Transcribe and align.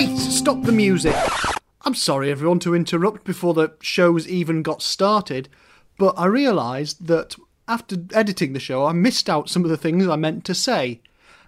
Stop 0.00 0.62
the 0.62 0.72
music! 0.72 1.14
I'm 1.82 1.94
sorry, 1.94 2.30
everyone, 2.30 2.58
to 2.60 2.74
interrupt 2.74 3.22
before 3.22 3.52
the 3.52 3.74
show's 3.82 4.26
even 4.26 4.62
got 4.62 4.80
started, 4.80 5.50
but 5.98 6.14
I 6.16 6.24
realised 6.24 7.06
that 7.08 7.36
after 7.68 7.96
editing 8.14 8.54
the 8.54 8.60
show, 8.60 8.86
I 8.86 8.92
missed 8.92 9.28
out 9.28 9.50
some 9.50 9.62
of 9.62 9.68
the 9.68 9.76
things 9.76 10.08
I 10.08 10.16
meant 10.16 10.46
to 10.46 10.54
say. 10.54 11.02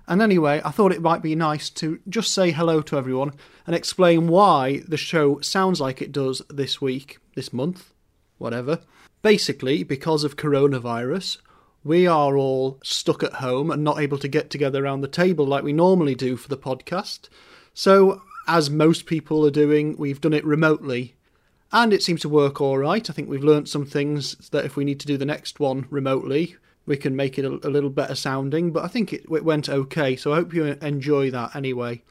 And 0.06 0.20
anyway, 0.20 0.60
I 0.66 0.70
thought 0.70 0.92
it 0.92 1.00
might 1.00 1.22
be 1.22 1.34
nice 1.34 1.70
to 1.70 2.00
just 2.06 2.34
say 2.34 2.50
hello 2.50 2.82
to 2.82 2.98
everyone 2.98 3.32
and 3.66 3.74
explain 3.74 4.28
why 4.28 4.82
the 4.86 4.98
show 4.98 5.40
sounds 5.40 5.80
like 5.80 6.02
it 6.02 6.12
does 6.12 6.42
this 6.50 6.78
week, 6.78 7.20
this 7.34 7.54
month, 7.54 7.94
whatever. 8.36 8.80
Basically, 9.22 9.82
because 9.82 10.24
of 10.24 10.36
coronavirus, 10.36 11.38
we 11.84 12.06
are 12.06 12.36
all 12.36 12.78
stuck 12.84 13.22
at 13.22 13.34
home 13.34 13.70
and 13.70 13.82
not 13.82 13.98
able 13.98 14.18
to 14.18 14.28
get 14.28 14.50
together 14.50 14.84
around 14.84 15.00
the 15.00 15.08
table 15.08 15.46
like 15.46 15.64
we 15.64 15.72
normally 15.72 16.14
do 16.14 16.36
for 16.36 16.48
the 16.48 16.58
podcast. 16.58 17.30
So, 17.72 18.20
as 18.46 18.70
most 18.70 19.06
people 19.06 19.46
are 19.46 19.50
doing, 19.50 19.96
we've 19.96 20.20
done 20.20 20.32
it 20.32 20.44
remotely. 20.44 21.14
And 21.72 21.92
it 21.92 22.02
seems 22.02 22.20
to 22.22 22.28
work 22.28 22.60
all 22.60 22.78
right. 22.78 23.08
I 23.08 23.12
think 23.12 23.28
we've 23.28 23.42
learnt 23.42 23.68
some 23.68 23.86
things 23.86 24.36
that 24.50 24.64
if 24.64 24.76
we 24.76 24.84
need 24.84 25.00
to 25.00 25.06
do 25.06 25.16
the 25.16 25.24
next 25.24 25.58
one 25.58 25.86
remotely, 25.90 26.56
we 26.84 26.96
can 26.96 27.16
make 27.16 27.38
it 27.38 27.44
a, 27.44 27.66
a 27.66 27.70
little 27.70 27.90
better 27.90 28.14
sounding. 28.14 28.72
But 28.72 28.84
I 28.84 28.88
think 28.88 29.12
it, 29.12 29.22
it 29.32 29.44
went 29.44 29.68
okay. 29.68 30.16
So 30.16 30.32
I 30.32 30.36
hope 30.36 30.52
you 30.52 30.64
enjoy 30.64 31.30
that 31.30 31.56
anyway. 31.56 32.02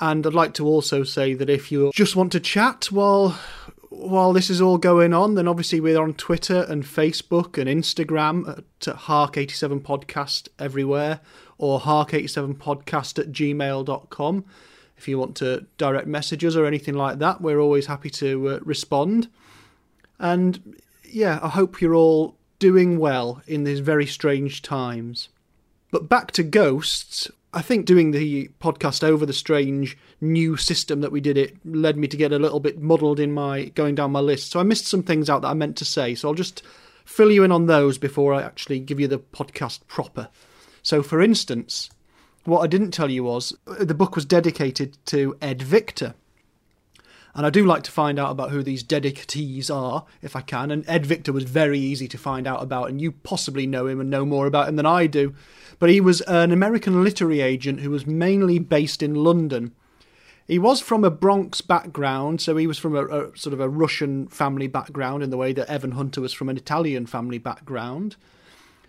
And 0.00 0.26
I'd 0.26 0.34
like 0.34 0.54
to 0.54 0.66
also 0.66 1.04
say 1.04 1.34
that 1.34 1.50
if 1.50 1.70
you 1.70 1.92
just 1.94 2.16
want 2.16 2.32
to 2.32 2.40
chat 2.40 2.90
while 2.90 3.38
while 3.90 4.32
this 4.32 4.48
is 4.48 4.60
all 4.60 4.78
going 4.78 5.12
on, 5.12 5.34
then 5.34 5.48
obviously 5.48 5.80
we're 5.80 6.00
on 6.00 6.14
Twitter 6.14 6.64
and 6.68 6.84
Facebook 6.84 7.58
and 7.58 7.68
Instagram 7.68 8.48
at 8.48 8.96
Hark87 8.96 9.82
Podcast 9.82 10.48
everywhere 10.58 11.20
or 11.58 11.80
Hark87Podcast 11.80 13.18
at 13.18 13.32
gmail.com. 13.32 14.44
If 15.00 15.08
you 15.08 15.18
want 15.18 15.34
to 15.36 15.64
direct 15.78 16.06
messages 16.06 16.58
or 16.58 16.66
anything 16.66 16.92
like 16.92 17.20
that, 17.20 17.40
we're 17.40 17.58
always 17.58 17.86
happy 17.86 18.10
to 18.10 18.48
uh, 18.50 18.58
respond. 18.62 19.30
And 20.18 20.76
yeah, 21.08 21.40
I 21.42 21.48
hope 21.48 21.80
you're 21.80 21.94
all 21.94 22.36
doing 22.58 22.98
well 22.98 23.40
in 23.46 23.64
these 23.64 23.80
very 23.80 24.04
strange 24.04 24.60
times. 24.60 25.30
But 25.90 26.10
back 26.10 26.32
to 26.32 26.42
ghosts, 26.42 27.30
I 27.54 27.62
think 27.62 27.86
doing 27.86 28.10
the 28.10 28.50
podcast 28.60 29.02
over 29.02 29.24
the 29.24 29.32
strange 29.32 29.96
new 30.20 30.58
system 30.58 31.00
that 31.00 31.12
we 31.12 31.22
did 31.22 31.38
it 31.38 31.56
led 31.64 31.96
me 31.96 32.06
to 32.06 32.18
get 32.18 32.30
a 32.30 32.38
little 32.38 32.60
bit 32.60 32.78
muddled 32.78 33.18
in 33.18 33.32
my 33.32 33.64
going 33.74 33.94
down 33.94 34.12
my 34.12 34.20
list. 34.20 34.50
So 34.50 34.60
I 34.60 34.64
missed 34.64 34.86
some 34.86 35.02
things 35.02 35.30
out 35.30 35.40
that 35.40 35.48
I 35.48 35.54
meant 35.54 35.78
to 35.78 35.86
say. 35.86 36.14
So 36.14 36.28
I'll 36.28 36.34
just 36.34 36.62
fill 37.06 37.32
you 37.32 37.42
in 37.42 37.52
on 37.52 37.64
those 37.64 37.96
before 37.96 38.34
I 38.34 38.42
actually 38.42 38.80
give 38.80 39.00
you 39.00 39.08
the 39.08 39.18
podcast 39.18 39.80
proper. 39.86 40.28
So 40.82 41.02
for 41.02 41.22
instance, 41.22 41.88
what 42.44 42.60
I 42.60 42.66
didn't 42.66 42.92
tell 42.92 43.10
you 43.10 43.24
was 43.24 43.52
uh, 43.66 43.84
the 43.84 43.94
book 43.94 44.14
was 44.14 44.24
dedicated 44.24 44.96
to 45.06 45.36
Ed 45.40 45.62
Victor. 45.62 46.14
And 47.34 47.46
I 47.46 47.50
do 47.50 47.64
like 47.64 47.84
to 47.84 47.92
find 47.92 48.18
out 48.18 48.30
about 48.30 48.50
who 48.50 48.62
these 48.62 48.82
dedicatees 48.82 49.72
are, 49.72 50.04
if 50.20 50.34
I 50.34 50.40
can. 50.40 50.70
And 50.70 50.84
Ed 50.88 51.06
Victor 51.06 51.32
was 51.32 51.44
very 51.44 51.78
easy 51.78 52.08
to 52.08 52.18
find 52.18 52.46
out 52.46 52.62
about, 52.62 52.90
and 52.90 53.00
you 53.00 53.12
possibly 53.12 53.66
know 53.66 53.86
him 53.86 54.00
and 54.00 54.10
know 54.10 54.24
more 54.24 54.46
about 54.46 54.68
him 54.68 54.76
than 54.76 54.86
I 54.86 55.06
do. 55.06 55.34
But 55.78 55.90
he 55.90 56.00
was 56.00 56.22
an 56.22 56.50
American 56.50 57.04
literary 57.04 57.40
agent 57.40 57.80
who 57.80 57.90
was 57.90 58.06
mainly 58.06 58.58
based 58.58 59.02
in 59.02 59.14
London. 59.14 59.72
He 60.48 60.58
was 60.58 60.80
from 60.80 61.04
a 61.04 61.10
Bronx 61.10 61.60
background, 61.60 62.40
so 62.40 62.56
he 62.56 62.66
was 62.66 62.78
from 62.78 62.96
a, 62.96 63.06
a 63.06 63.36
sort 63.38 63.52
of 63.52 63.60
a 63.60 63.68
Russian 63.68 64.26
family 64.26 64.66
background 64.66 65.22
in 65.22 65.30
the 65.30 65.36
way 65.36 65.52
that 65.52 65.70
Evan 65.70 65.92
Hunter 65.92 66.20
was 66.20 66.32
from 66.32 66.48
an 66.48 66.56
Italian 66.56 67.06
family 67.06 67.38
background. 67.38 68.16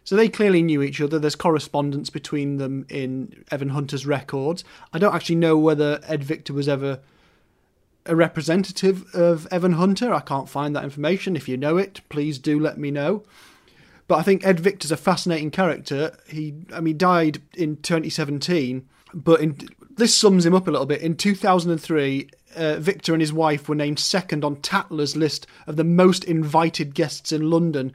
So 0.03 0.15
they 0.15 0.29
clearly 0.29 0.63
knew 0.63 0.81
each 0.81 0.99
other. 0.99 1.19
There's 1.19 1.35
correspondence 1.35 2.09
between 2.09 2.57
them 2.57 2.85
in 2.89 3.43
Evan 3.51 3.69
Hunter's 3.69 4.05
records. 4.05 4.63
I 4.91 4.99
don't 4.99 5.13
actually 5.13 5.35
know 5.35 5.57
whether 5.57 5.99
Ed 6.07 6.23
Victor 6.23 6.53
was 6.53 6.67
ever 6.67 6.99
a 8.05 8.15
representative 8.15 9.13
of 9.13 9.47
Evan 9.51 9.73
Hunter. 9.73 10.13
I 10.13 10.21
can't 10.21 10.49
find 10.49 10.75
that 10.75 10.83
information. 10.83 11.35
If 11.35 11.47
you 11.47 11.55
know 11.55 11.77
it, 11.77 12.01
please 12.09 12.39
do 12.39 12.59
let 12.59 12.77
me 12.77 12.89
know. 12.89 13.23
But 14.07 14.17
I 14.17 14.23
think 14.23 14.45
Ed 14.45 14.59
Victor's 14.59 14.91
a 14.91 14.97
fascinating 14.97 15.51
character. 15.51 16.17
He, 16.27 16.53
I 16.73 16.81
mean, 16.81 16.97
died 16.97 17.41
in 17.53 17.77
2017, 17.77 18.87
but 19.13 19.39
in, 19.39 19.57
this 19.95 20.15
sums 20.15 20.45
him 20.45 20.55
up 20.55 20.67
a 20.67 20.71
little 20.71 20.87
bit. 20.87 21.01
In 21.01 21.15
2003, 21.15 22.27
uh, 22.55 22.75
Victor 22.77 23.13
and 23.13 23.21
his 23.21 23.31
wife 23.31 23.69
were 23.69 23.75
named 23.75 23.99
second 23.99 24.43
on 24.43 24.57
Tatler's 24.57 25.15
list 25.15 25.47
of 25.67 25.75
the 25.75 25.83
most 25.83 26.23
invited 26.23 26.93
guests 26.93 27.31
in 27.31 27.49
London, 27.49 27.93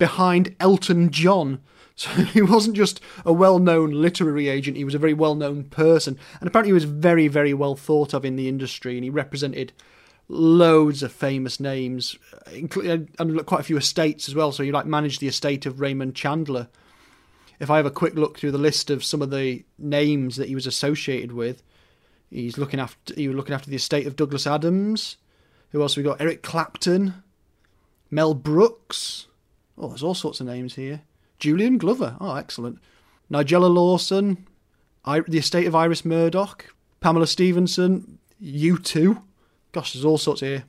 behind 0.00 0.56
Elton 0.58 1.10
John. 1.10 1.60
So 2.00 2.08
he 2.08 2.40
wasn't 2.40 2.76
just 2.76 2.98
a 3.26 3.32
well 3.32 3.58
known 3.58 3.90
literary 3.90 4.48
agent, 4.48 4.78
he 4.78 4.84
was 4.84 4.94
a 4.94 4.98
very 4.98 5.12
well 5.12 5.34
known 5.34 5.64
person. 5.64 6.18
And 6.40 6.48
apparently, 6.48 6.70
he 6.70 6.72
was 6.72 6.84
very, 6.84 7.28
very 7.28 7.52
well 7.52 7.76
thought 7.76 8.14
of 8.14 8.24
in 8.24 8.36
the 8.36 8.48
industry, 8.48 8.94
and 8.94 9.04
he 9.04 9.10
represented 9.10 9.74
loads 10.26 11.02
of 11.02 11.12
famous 11.12 11.60
names, 11.60 12.16
including 12.54 13.10
and 13.18 13.44
quite 13.44 13.60
a 13.60 13.64
few 13.64 13.76
estates 13.76 14.30
as 14.30 14.34
well. 14.34 14.50
So 14.50 14.62
he 14.62 14.72
like 14.72 14.86
managed 14.86 15.20
the 15.20 15.28
estate 15.28 15.66
of 15.66 15.78
Raymond 15.78 16.14
Chandler. 16.14 16.68
If 17.58 17.68
I 17.68 17.76
have 17.76 17.84
a 17.84 17.90
quick 17.90 18.14
look 18.14 18.38
through 18.38 18.52
the 18.52 18.56
list 18.56 18.88
of 18.88 19.04
some 19.04 19.20
of 19.20 19.30
the 19.30 19.66
names 19.78 20.36
that 20.36 20.48
he 20.48 20.54
was 20.54 20.66
associated 20.66 21.32
with, 21.32 21.62
he's 22.30 22.56
looking 22.56 22.80
after 22.80 23.12
he 23.14 23.28
was 23.28 23.36
looking 23.36 23.54
after 23.54 23.68
the 23.68 23.76
estate 23.76 24.06
of 24.06 24.16
Douglas 24.16 24.46
Adams. 24.46 25.18
Who 25.72 25.82
else 25.82 25.98
we 25.98 26.02
got? 26.02 26.18
Eric 26.18 26.42
Clapton, 26.42 27.22
Mel 28.10 28.32
Brooks. 28.32 29.26
Oh, 29.78 29.88
there's 29.88 30.02
all 30.02 30.14
sorts 30.14 30.40
of 30.40 30.46
names 30.46 30.74
here. 30.74 31.02
Julian 31.38 31.78
Glover. 31.78 32.16
Oh, 32.20 32.36
excellent. 32.36 32.78
Nigella 33.30 33.72
Lawson, 33.72 34.46
I, 35.04 35.20
the 35.20 35.38
estate 35.38 35.66
of 35.66 35.74
Iris 35.74 36.04
Murdoch, 36.04 36.66
Pamela 37.00 37.26
Stephenson, 37.26 38.18
U2. 38.42 39.22
Gosh, 39.72 39.92
there's 39.92 40.04
all 40.04 40.18
sorts 40.18 40.40
here. 40.40 40.64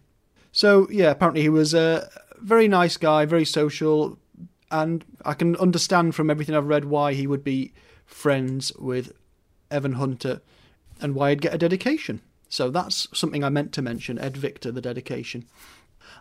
So, 0.52 0.88
yeah, 0.90 1.12
apparently 1.12 1.42
he 1.42 1.50
was 1.50 1.74
a 1.74 2.10
very 2.40 2.68
nice 2.68 2.98
guy, 2.98 3.26
very 3.26 3.46
social, 3.46 4.18
and 4.70 5.04
I 5.26 5.34
can 5.34 5.56
understand 5.58 6.16
from 6.16 6.30
everything 6.30 6.56
I've 6.56 6.68
read 6.68 6.86
why 6.86 7.14
he 7.14 7.28
would 7.28 7.44
be 7.44 7.74
friends 8.06 8.72
with 8.78 9.14
Evan 9.70 9.94
Hunter 9.94 10.42
and 11.02 11.16
why 11.16 11.30
he'd 11.30 11.42
get 11.42 11.54
a 11.54 11.58
dedication. 11.58 12.22
So 12.50 12.70
that's 12.70 13.08
something 13.14 13.44
I 13.44 13.50
meant 13.50 13.72
to 13.74 13.82
mention 13.82 14.20
Ed 14.20 14.36
Victor, 14.36 14.72
the 14.72 14.82
dedication. 14.82 15.46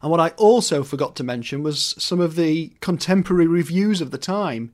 And 0.02 0.10
what 0.10 0.20
I 0.20 0.30
also 0.30 0.82
forgot 0.82 1.16
to 1.16 1.24
mention 1.24 1.62
was 1.62 1.94
some 1.98 2.20
of 2.20 2.36
the 2.36 2.72
contemporary 2.80 3.46
reviews 3.46 4.00
of 4.00 4.10
the 4.10 4.18
time, 4.18 4.72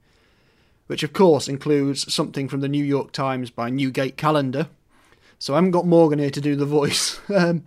which 0.87 1.03
of 1.03 1.13
course 1.13 1.49
includes 1.49 2.13
something 2.13 2.49
from 2.49 2.61
the 2.61 2.69
New 2.69 2.85
York 2.85 3.13
Times 3.13 3.51
by 3.51 3.71
Newgate 3.71 4.17
Calendar. 4.17 4.69
So 5.39 5.55
I 5.55 5.57
haven't 5.57 5.73
got 5.73 5.87
Morgan 5.87 6.19
here 6.19 6.31
to 6.31 6.41
do 6.41 6.57
the 6.57 6.67
voice. 6.67 7.21
Um, 7.35 7.65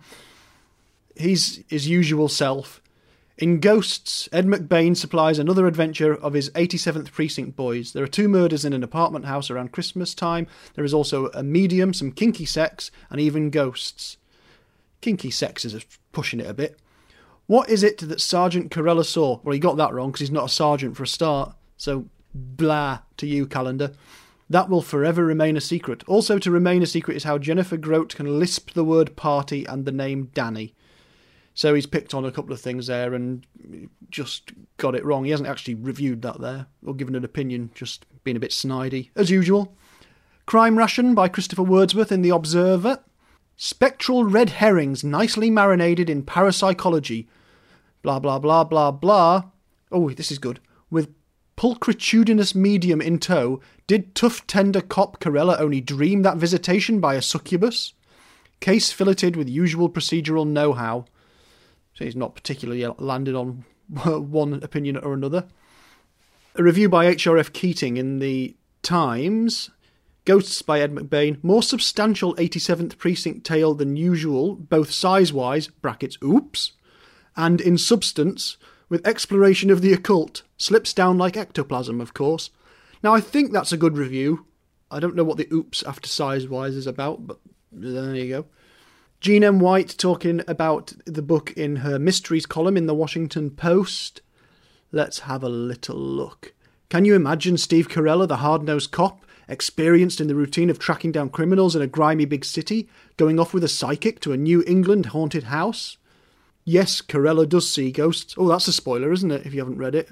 he's 1.16 1.62
his 1.68 1.86
usual 1.86 2.28
self. 2.28 2.80
In 3.40 3.58
Ghosts, 3.58 4.28
Ed 4.32 4.46
McBain 4.46 4.94
supplies 4.94 5.38
another 5.38 5.66
adventure 5.66 6.14
of 6.14 6.34
his 6.34 6.50
87th 6.50 7.10
Precinct 7.10 7.56
boys. 7.56 7.92
There 7.92 8.04
are 8.04 8.08
two 8.08 8.28
murders 8.28 8.66
in 8.66 8.74
an 8.74 8.82
apartment 8.82 9.24
house 9.24 9.50
around 9.50 9.72
Christmas 9.72 10.14
time. 10.14 10.46
There 10.74 10.84
is 10.84 10.92
also 10.92 11.28
a 11.28 11.42
medium, 11.42 11.94
some 11.94 12.12
kinky 12.12 12.44
sex, 12.44 12.90
and 13.08 13.18
even 13.18 13.48
ghosts. 13.48 14.18
Kinky 15.00 15.30
sex 15.30 15.64
is 15.64 15.84
pushing 16.12 16.40
it 16.40 16.50
a 16.50 16.54
bit. 16.54 16.78
What 17.50 17.68
is 17.68 17.82
it 17.82 17.98
that 17.98 18.20
Sergeant 18.20 18.70
Carella 18.70 19.04
saw? 19.04 19.40
Well, 19.42 19.52
he 19.52 19.58
got 19.58 19.76
that 19.78 19.92
wrong 19.92 20.12
because 20.12 20.20
he's 20.20 20.30
not 20.30 20.44
a 20.44 20.48
sergeant 20.48 20.96
for 20.96 21.02
a 21.02 21.08
start. 21.08 21.56
So, 21.76 22.06
blah 22.32 23.00
to 23.16 23.26
you, 23.26 23.44
calendar. 23.44 23.90
That 24.48 24.68
will 24.68 24.82
forever 24.82 25.24
remain 25.24 25.56
a 25.56 25.60
secret. 25.60 26.04
Also, 26.06 26.38
to 26.38 26.48
remain 26.52 26.80
a 26.80 26.86
secret 26.86 27.16
is 27.16 27.24
how 27.24 27.38
Jennifer 27.38 27.76
Grote 27.76 28.14
can 28.14 28.38
lisp 28.38 28.70
the 28.70 28.84
word 28.84 29.16
party 29.16 29.64
and 29.64 29.84
the 29.84 29.90
name 29.90 30.30
Danny. 30.32 30.76
So 31.52 31.74
he's 31.74 31.86
picked 31.86 32.14
on 32.14 32.24
a 32.24 32.30
couple 32.30 32.52
of 32.52 32.60
things 32.60 32.86
there 32.86 33.14
and 33.14 33.44
just 34.10 34.52
got 34.76 34.94
it 34.94 35.04
wrong. 35.04 35.24
He 35.24 35.32
hasn't 35.32 35.48
actually 35.48 35.74
reviewed 35.74 36.22
that 36.22 36.40
there 36.40 36.66
or 36.86 36.94
given 36.94 37.16
an 37.16 37.24
opinion, 37.24 37.72
just 37.74 38.06
being 38.22 38.36
a 38.36 38.40
bit 38.40 38.52
snidey, 38.52 39.10
as 39.16 39.28
usual. 39.28 39.74
Crime 40.46 40.78
Ration 40.78 41.16
by 41.16 41.26
Christopher 41.26 41.64
Wordsworth 41.64 42.12
in 42.12 42.22
The 42.22 42.30
Observer. 42.30 43.00
Spectral 43.56 44.22
red 44.22 44.50
herrings 44.50 45.02
nicely 45.02 45.50
marinated 45.50 46.08
in 46.08 46.22
parapsychology 46.22 47.26
blah, 48.02 48.18
blah, 48.18 48.38
blah, 48.38 48.64
blah, 48.64 48.90
blah. 48.90 49.44
Oh, 49.92 50.10
this 50.10 50.30
is 50.30 50.38
good. 50.38 50.60
With 50.90 51.14
pulchritudinous 51.56 52.54
medium 52.54 53.00
in 53.00 53.18
tow, 53.18 53.60
did 53.86 54.14
tough 54.14 54.46
tender 54.46 54.80
cop 54.80 55.20
Carella 55.20 55.60
only 55.60 55.80
dream 55.80 56.22
that 56.22 56.36
visitation 56.36 57.00
by 57.00 57.14
a 57.14 57.22
succubus? 57.22 57.92
Case 58.60 58.92
filleted 58.92 59.36
with 59.36 59.48
usual 59.48 59.88
procedural 59.88 60.46
know 60.46 60.72
how. 60.72 61.06
So 61.94 62.04
he's 62.04 62.16
not 62.16 62.34
particularly 62.34 62.86
landed 62.98 63.34
on 63.34 63.64
one 63.88 64.62
opinion 64.62 64.96
or 64.96 65.12
another. 65.12 65.46
A 66.56 66.62
review 66.62 66.88
by 66.88 67.06
HRF 67.14 67.52
Keating 67.52 67.96
in 67.96 68.18
the 68.18 68.56
Times. 68.82 69.70
Ghosts 70.24 70.62
by 70.62 70.80
Ed 70.80 70.94
McBain. 70.94 71.42
More 71.42 71.62
substantial 71.62 72.34
87th 72.36 72.98
Precinct 72.98 73.44
tale 73.44 73.74
than 73.74 73.96
usual, 73.96 74.54
both 74.54 74.90
size 74.90 75.32
wise, 75.32 75.68
brackets, 75.68 76.18
oops, 76.22 76.72
and 77.36 77.60
in 77.60 77.78
substance, 77.78 78.56
with 78.88 79.06
exploration 79.06 79.70
of 79.70 79.82
the 79.82 79.92
occult, 79.92 80.42
slips 80.56 80.92
down 80.92 81.16
like 81.16 81.36
ectoplasm, 81.36 82.00
of 82.00 82.14
course. 82.14 82.50
Now, 83.02 83.14
I 83.14 83.20
think 83.20 83.52
that's 83.52 83.72
a 83.72 83.78
good 83.78 83.96
review. 83.96 84.46
I 84.90 85.00
don't 85.00 85.14
know 85.14 85.24
what 85.24 85.36
the 85.36 85.48
oops 85.52 85.82
after 85.84 86.08
size 86.08 86.48
wise 86.48 86.74
is 86.74 86.86
about, 86.86 87.26
but 87.26 87.38
there 87.72 88.14
you 88.14 88.28
go. 88.28 88.46
Jean 89.20 89.44
M. 89.44 89.60
White 89.60 89.96
talking 89.98 90.42
about 90.48 90.92
the 91.04 91.22
book 91.22 91.52
in 91.52 91.76
her 91.76 91.98
mysteries 91.98 92.46
column 92.46 92.76
in 92.76 92.86
the 92.86 92.94
Washington 92.94 93.50
Post. 93.50 94.22
Let's 94.92 95.20
have 95.20 95.42
a 95.42 95.48
little 95.48 95.96
look. 95.96 96.54
Can 96.88 97.04
you 97.04 97.14
imagine 97.14 97.56
Steve 97.56 97.88
Carella, 97.88 98.26
the 98.26 98.38
hard 98.38 98.62
nosed 98.62 98.90
cop, 98.90 99.24
experienced 99.46 100.20
in 100.20 100.26
the 100.26 100.34
routine 100.34 100.70
of 100.70 100.78
tracking 100.78 101.12
down 101.12 101.28
criminals 101.28 101.76
in 101.76 101.82
a 101.82 101.86
grimy 101.86 102.24
big 102.24 102.44
city, 102.44 102.88
going 103.16 103.38
off 103.38 103.54
with 103.54 103.62
a 103.62 103.68
psychic 103.68 104.20
to 104.20 104.32
a 104.32 104.36
New 104.36 104.64
England 104.66 105.06
haunted 105.06 105.44
house? 105.44 105.98
Yes, 106.70 107.02
Carella 107.02 107.48
does 107.48 107.68
see 107.68 107.90
ghosts. 107.90 108.36
Oh, 108.38 108.46
that's 108.46 108.68
a 108.68 108.72
spoiler, 108.72 109.10
isn't 109.10 109.32
it, 109.32 109.44
if 109.44 109.52
you 109.52 109.58
haven't 109.58 109.78
read 109.78 109.96
it? 109.96 110.08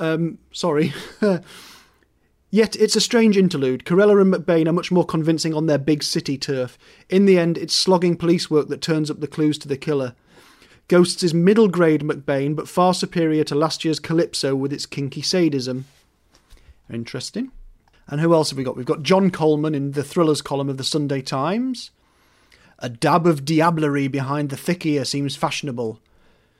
Um, 0.00 0.38
sorry. 0.50 0.92
Yet 2.50 2.74
it's 2.74 2.96
a 2.96 3.00
strange 3.00 3.36
interlude. 3.36 3.84
Carella 3.84 4.20
and 4.20 4.34
McBain 4.34 4.66
are 4.66 4.72
much 4.72 4.90
more 4.90 5.04
convincing 5.04 5.54
on 5.54 5.66
their 5.66 5.78
big 5.78 6.02
city 6.02 6.36
turf. 6.36 6.76
In 7.08 7.26
the 7.26 7.38
end, 7.38 7.56
it's 7.56 7.76
slogging 7.76 8.16
police 8.16 8.50
work 8.50 8.66
that 8.70 8.82
turns 8.82 9.08
up 9.08 9.20
the 9.20 9.28
clues 9.28 9.56
to 9.58 9.68
the 9.68 9.76
killer. 9.76 10.16
Ghosts 10.88 11.22
is 11.22 11.32
middle 11.32 11.68
grade 11.68 12.02
McBain, 12.02 12.56
but 12.56 12.68
far 12.68 12.92
superior 12.92 13.44
to 13.44 13.54
last 13.54 13.84
year's 13.84 14.00
Calypso 14.00 14.56
with 14.56 14.72
its 14.72 14.86
kinky 14.86 15.22
sadism. 15.22 15.84
Interesting. 16.92 17.52
And 18.08 18.20
who 18.20 18.34
else 18.34 18.50
have 18.50 18.58
we 18.58 18.64
got? 18.64 18.76
We've 18.76 18.84
got 18.84 19.04
John 19.04 19.30
Coleman 19.30 19.76
in 19.76 19.92
the 19.92 20.02
thrillers 20.02 20.42
column 20.42 20.68
of 20.68 20.76
the 20.76 20.82
Sunday 20.82 21.22
Times. 21.22 21.92
A 22.80 22.88
dab 22.88 23.26
of 23.26 23.44
diablerie 23.44 24.10
behind 24.10 24.48
the 24.48 24.56
thick 24.56 24.86
ear 24.86 25.04
seems 25.04 25.36
fashionable. 25.36 26.00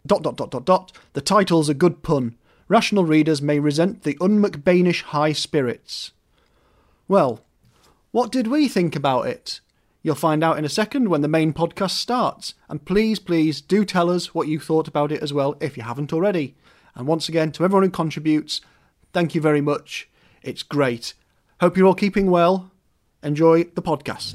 Dot 0.06 0.22
dot 0.22 0.36
dot 0.36 0.50
dot 0.50 0.64
dot. 0.64 0.92
The 1.14 1.20
title's 1.20 1.68
a 1.68 1.74
good 1.74 2.02
pun. 2.02 2.36
Rational 2.68 3.04
readers 3.04 3.40
may 3.40 3.58
resent 3.58 4.02
the 4.02 4.14
unMcBainish 4.14 5.02
high 5.02 5.32
spirits. 5.32 6.12
Well, 7.08 7.42
what 8.12 8.30
did 8.30 8.46
we 8.46 8.68
think 8.68 8.94
about 8.94 9.26
it? 9.26 9.60
You'll 10.02 10.14
find 10.14 10.44
out 10.44 10.58
in 10.58 10.64
a 10.64 10.68
second 10.68 11.08
when 11.08 11.22
the 11.22 11.28
main 11.28 11.52
podcast 11.52 11.92
starts. 11.92 12.54
And 12.68 12.84
please, 12.84 13.18
please 13.18 13.60
do 13.60 13.84
tell 13.84 14.10
us 14.10 14.34
what 14.34 14.48
you 14.48 14.60
thought 14.60 14.88
about 14.88 15.12
it 15.12 15.22
as 15.22 15.32
well 15.32 15.56
if 15.60 15.76
you 15.76 15.82
haven't 15.82 16.12
already. 16.12 16.54
And 16.94 17.06
once 17.06 17.28
again, 17.28 17.52
to 17.52 17.64
everyone 17.64 17.84
who 17.84 17.90
contributes, 17.90 18.60
thank 19.12 19.34
you 19.34 19.40
very 19.40 19.60
much. 19.60 20.08
It's 20.42 20.62
great. 20.62 21.14
Hope 21.60 21.76
you're 21.76 21.86
all 21.86 21.94
keeping 21.94 22.30
well. 22.30 22.70
Enjoy 23.22 23.64
the 23.64 23.82
podcast. 23.82 24.34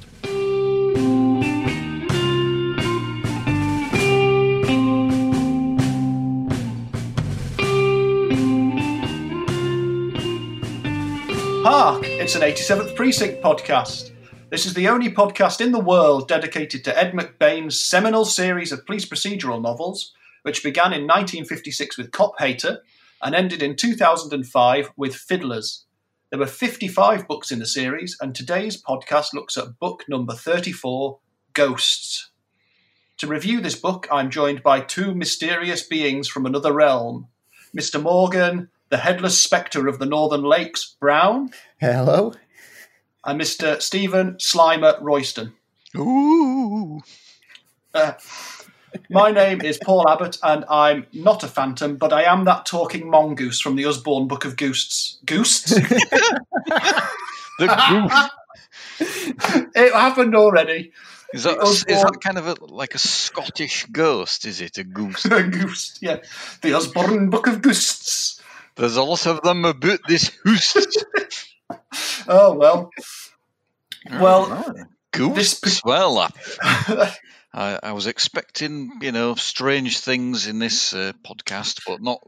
Hark! 11.67 12.03
It's 12.03 12.35
an 12.35 12.43
87th 12.43 12.95
Precinct 12.95 13.41
podcast. 13.41 14.11
This 14.51 14.67
is 14.67 14.75
the 14.75 14.87
only 14.87 15.09
podcast 15.09 15.61
in 15.61 15.71
the 15.71 15.79
world 15.79 16.27
dedicated 16.27 16.83
to 16.83 16.95
Ed 16.95 17.13
McBain's 17.13 17.83
seminal 17.83 18.23
series 18.23 18.71
of 18.71 18.85
police 18.85 19.09
procedural 19.09 19.59
novels, 19.59 20.13
which 20.43 20.61
began 20.61 20.93
in 20.93 21.07
1956 21.07 21.97
with 21.97 22.11
Cop 22.11 22.35
Hater 22.37 22.83
and 23.23 23.33
ended 23.33 23.63
in 23.63 23.75
2005 23.75 24.91
with 24.95 25.15
Fiddlers. 25.15 25.85
There 26.29 26.37
were 26.37 26.45
55 26.45 27.27
books 27.27 27.51
in 27.51 27.57
the 27.57 27.65
series, 27.65 28.15
and 28.21 28.35
today's 28.35 28.79
podcast 28.79 29.33
looks 29.33 29.57
at 29.57 29.79
book 29.79 30.03
number 30.07 30.33
34 30.33 31.17
Ghosts. 31.53 32.29
To 33.17 33.25
review 33.25 33.59
this 33.59 33.75
book, 33.75 34.07
I'm 34.11 34.29
joined 34.29 34.61
by 34.61 34.81
two 34.81 35.15
mysterious 35.15 35.81
beings 35.81 36.27
from 36.27 36.45
another 36.45 36.71
realm 36.71 37.29
Mr. 37.75 37.99
Morgan 37.99 38.69
the 38.89 38.97
headless 38.97 39.41
spectre 39.41 39.87
of 39.87 39.99
the 39.99 40.05
Northern 40.05 40.43
Lakes, 40.43 40.95
Brown. 40.99 41.49
Hello. 41.79 42.33
And 43.23 43.39
Mr. 43.41 43.81
Stephen 43.81 44.35
Slimer 44.35 45.01
Royston. 45.01 45.53
Ooh. 45.95 47.01
Uh, 47.93 48.13
my 49.09 49.31
name 49.31 49.61
is 49.61 49.79
Paul 49.83 50.07
Abbott, 50.07 50.37
and 50.43 50.65
I'm 50.69 51.07
not 51.13 51.43
a 51.43 51.47
phantom, 51.47 51.97
but 51.97 52.13
I 52.13 52.23
am 52.23 52.45
that 52.45 52.65
talking 52.65 53.09
mongoose 53.09 53.59
from 53.59 53.75
the 53.75 53.85
Usborne 53.85 54.27
Book 54.27 54.45
of 54.45 54.55
Ghosts. 54.57 55.17
Ghosts? 55.25 55.69
the 55.75 55.89
goof. 57.59 59.09
it 59.75 59.93
happened 59.93 60.35
already. 60.35 60.91
Is 61.33 61.43
that, 61.43 61.57
a, 61.57 61.65
is 61.65 61.83
that 61.83 62.19
kind 62.21 62.37
of 62.37 62.47
a, 62.47 62.55
like 62.65 62.95
a 62.95 62.99
Scottish 62.99 63.85
ghost? 63.87 64.45
Is 64.45 64.61
it 64.61 64.77
a 64.77 64.83
goose? 64.83 65.25
a 65.31 65.43
goose, 65.43 65.97
yeah. 66.01 66.19
The 66.61 66.73
Usborne 66.73 67.29
Book 67.29 67.47
of 67.47 67.61
Ghosts. 67.61 68.34
There's 68.75 68.97
a 68.97 69.03
lot 69.03 69.25
of 69.25 69.41
them 69.41 69.65
about 69.65 69.99
this 70.07 70.31
house. 70.43 70.75
oh 72.27 72.53
well. 72.53 72.89
Well, 74.11 74.73
goose. 75.11 75.59
This... 75.59 75.81
Well, 75.83 76.19
I, 76.19 76.29
I, 77.53 77.79
I, 77.81 77.91
was 77.93 78.05
expecting 78.07 78.99
you 79.01 79.11
know 79.11 79.35
strange 79.35 79.99
things 79.99 80.47
in 80.47 80.59
this 80.59 80.93
uh, 80.93 81.13
podcast, 81.25 81.81
but 81.87 82.01
not 82.01 82.19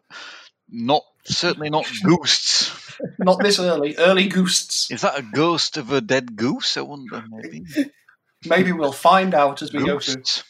not 0.69 1.03
certainly 1.25 1.69
not 1.69 1.85
ghosts. 2.03 2.71
not 3.19 3.39
this 3.39 3.59
early. 3.59 3.97
Early 3.97 4.27
ghosts. 4.27 4.89
Is 4.89 5.01
that 5.01 5.19
a 5.19 5.21
ghost 5.21 5.77
of 5.77 5.91
a 5.91 6.01
dead 6.01 6.35
goose? 6.35 6.77
I 6.77 6.81
wonder. 6.81 7.23
Maybe. 7.29 7.65
Maybe 8.45 8.71
we'll 8.71 8.91
find 8.91 9.33
out 9.33 9.61
as 9.61 9.73
we 9.73 9.83
ghosts. 9.83 10.15
go 10.15 10.21
through. 10.21 10.43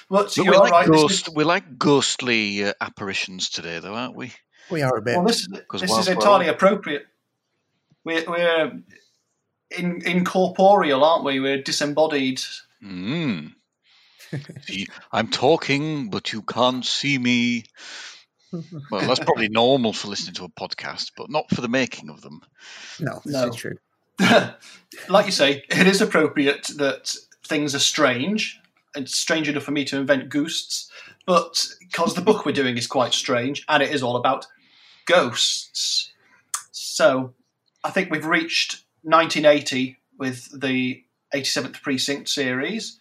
well, 0.10 0.28
so 0.28 0.44
we, 0.44 0.50
like 0.50 0.72
right, 0.72 0.88
ghost, 0.88 1.30
we 1.34 1.44
like 1.46 1.78
ghostly 1.78 2.66
uh, 2.66 2.74
apparitions 2.82 3.50
today, 3.50 3.80
though, 3.80 3.94
aren't 3.94 4.16
we? 4.16 4.34
We 4.70 4.82
are 4.82 4.98
a 4.98 5.02
bit. 5.02 5.16
Well, 5.16 5.26
this, 5.26 5.48
this 5.72 5.98
is 5.98 6.08
entirely 6.10 6.48
appropriate. 6.48 7.06
We're, 8.04 8.26
we're 8.28 8.82
in, 9.78 10.02
incorporeal, 10.06 11.06
aren't 11.06 11.24
we? 11.24 11.40
We're 11.40 11.62
disembodied. 11.62 12.42
Mm. 12.84 13.54
see, 14.64 14.88
I'm 15.12 15.30
talking, 15.30 16.10
but 16.10 16.34
you 16.34 16.42
can't 16.42 16.86
see 16.86 17.18
me. 17.18 17.64
Well, 18.90 19.06
that's 19.06 19.20
probably 19.20 19.50
normal 19.50 19.92
for 19.92 20.08
listening 20.08 20.36
to 20.36 20.46
a 20.46 20.50
podcast, 20.50 21.12
but 21.18 21.30
not 21.30 21.50
for 21.50 21.60
the 21.60 21.68
making 21.68 22.10
of 22.10 22.22
them. 22.22 22.40
No, 22.98 23.22
no. 23.26 23.50
true. 23.52 23.76
like 25.10 25.26
you 25.26 25.34
say, 25.34 25.66
it 25.70 25.86
is 25.86 26.02
appropriate 26.02 26.68
that 26.78 27.14
things 27.46 27.76
are 27.76 27.80
strange 27.80 28.62
it's 28.67 28.67
strange 29.06 29.50
enough 29.50 29.64
for 29.64 29.72
me 29.72 29.86
to 29.86 29.98
invent 29.98 30.30
ghosts, 30.30 30.90
but 31.26 31.68
because 31.80 32.16
the 32.16 32.22
book 32.22 32.46
we're 32.46 32.52
doing 32.52 32.78
is 32.78 32.88
quite 32.88 33.14
strange 33.14 33.64
and 33.68 33.84
it 33.84 33.94
is 33.94 34.04
all 34.04 34.16
about 34.16 34.48
ghosts. 35.06 36.12
So 36.72 37.34
I 37.84 37.90
think 37.92 38.12
we've 38.12 38.26
reached 38.26 38.84
1980 39.04 39.98
with 40.18 40.60
the 40.60 41.04
87th 41.34 41.82
Precinct 41.82 42.30
series. 42.30 43.00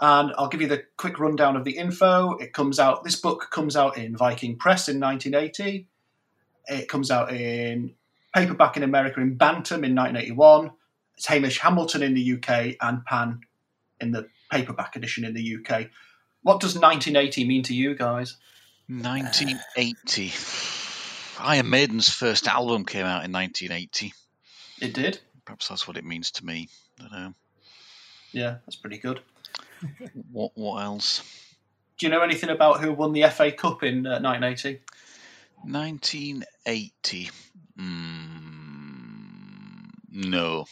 And 0.00 0.32
I'll 0.38 0.48
give 0.48 0.60
you 0.60 0.68
the 0.68 0.84
quick 0.96 1.18
rundown 1.18 1.56
of 1.56 1.64
the 1.64 1.76
info. 1.76 2.36
It 2.36 2.52
comes 2.52 2.78
out, 2.78 3.02
this 3.02 3.16
book 3.16 3.48
comes 3.50 3.76
out 3.76 3.98
in 3.98 4.16
Viking 4.16 4.56
Press 4.56 4.88
in 4.88 5.00
1980. 5.00 5.86
It 6.68 6.88
comes 6.88 7.10
out 7.10 7.32
in 7.32 7.94
paperback 8.34 8.76
in 8.76 8.82
America 8.82 9.20
in 9.20 9.34
Bantam 9.36 9.82
in 9.84 9.94
1981. 9.96 10.70
It's 11.16 11.26
Hamish 11.26 11.58
Hamilton 11.58 12.02
in 12.02 12.14
the 12.14 12.34
UK 12.34 12.76
and 12.80 13.04
Pan 13.04 13.40
in 14.00 14.12
the 14.12 14.28
paperback 14.50 14.96
edition 14.96 15.24
in 15.24 15.34
the 15.34 15.56
UK. 15.56 15.88
What 16.42 16.60
does 16.60 16.74
1980 16.74 17.46
mean 17.46 17.62
to 17.64 17.74
you 17.74 17.94
guys? 17.94 18.36
1980. 18.88 20.32
Iron 21.40 21.70
Maiden's 21.70 22.08
first 22.08 22.48
album 22.48 22.84
came 22.84 23.04
out 23.04 23.24
in 23.24 23.32
1980. 23.32 24.12
It 24.80 24.94
did. 24.94 25.20
Perhaps 25.44 25.68
that's 25.68 25.86
what 25.86 25.96
it 25.96 26.04
means 26.04 26.32
to 26.32 26.44
me. 26.44 26.68
I 26.98 27.02
don't 27.02 27.12
know. 27.12 27.34
Yeah, 28.32 28.56
that's 28.66 28.76
pretty 28.76 28.98
good. 28.98 29.20
what 30.32 30.52
What 30.54 30.82
else? 30.82 31.22
Do 31.98 32.06
you 32.06 32.12
know 32.12 32.22
anything 32.22 32.50
about 32.50 32.80
who 32.80 32.92
won 32.92 33.12
the 33.12 33.24
FA 33.28 33.50
Cup 33.50 33.82
in 33.82 34.06
uh, 34.06 34.20
1980? 34.20 34.80
1980. 35.64 37.30
Mm, 37.78 38.28
no 40.12 40.66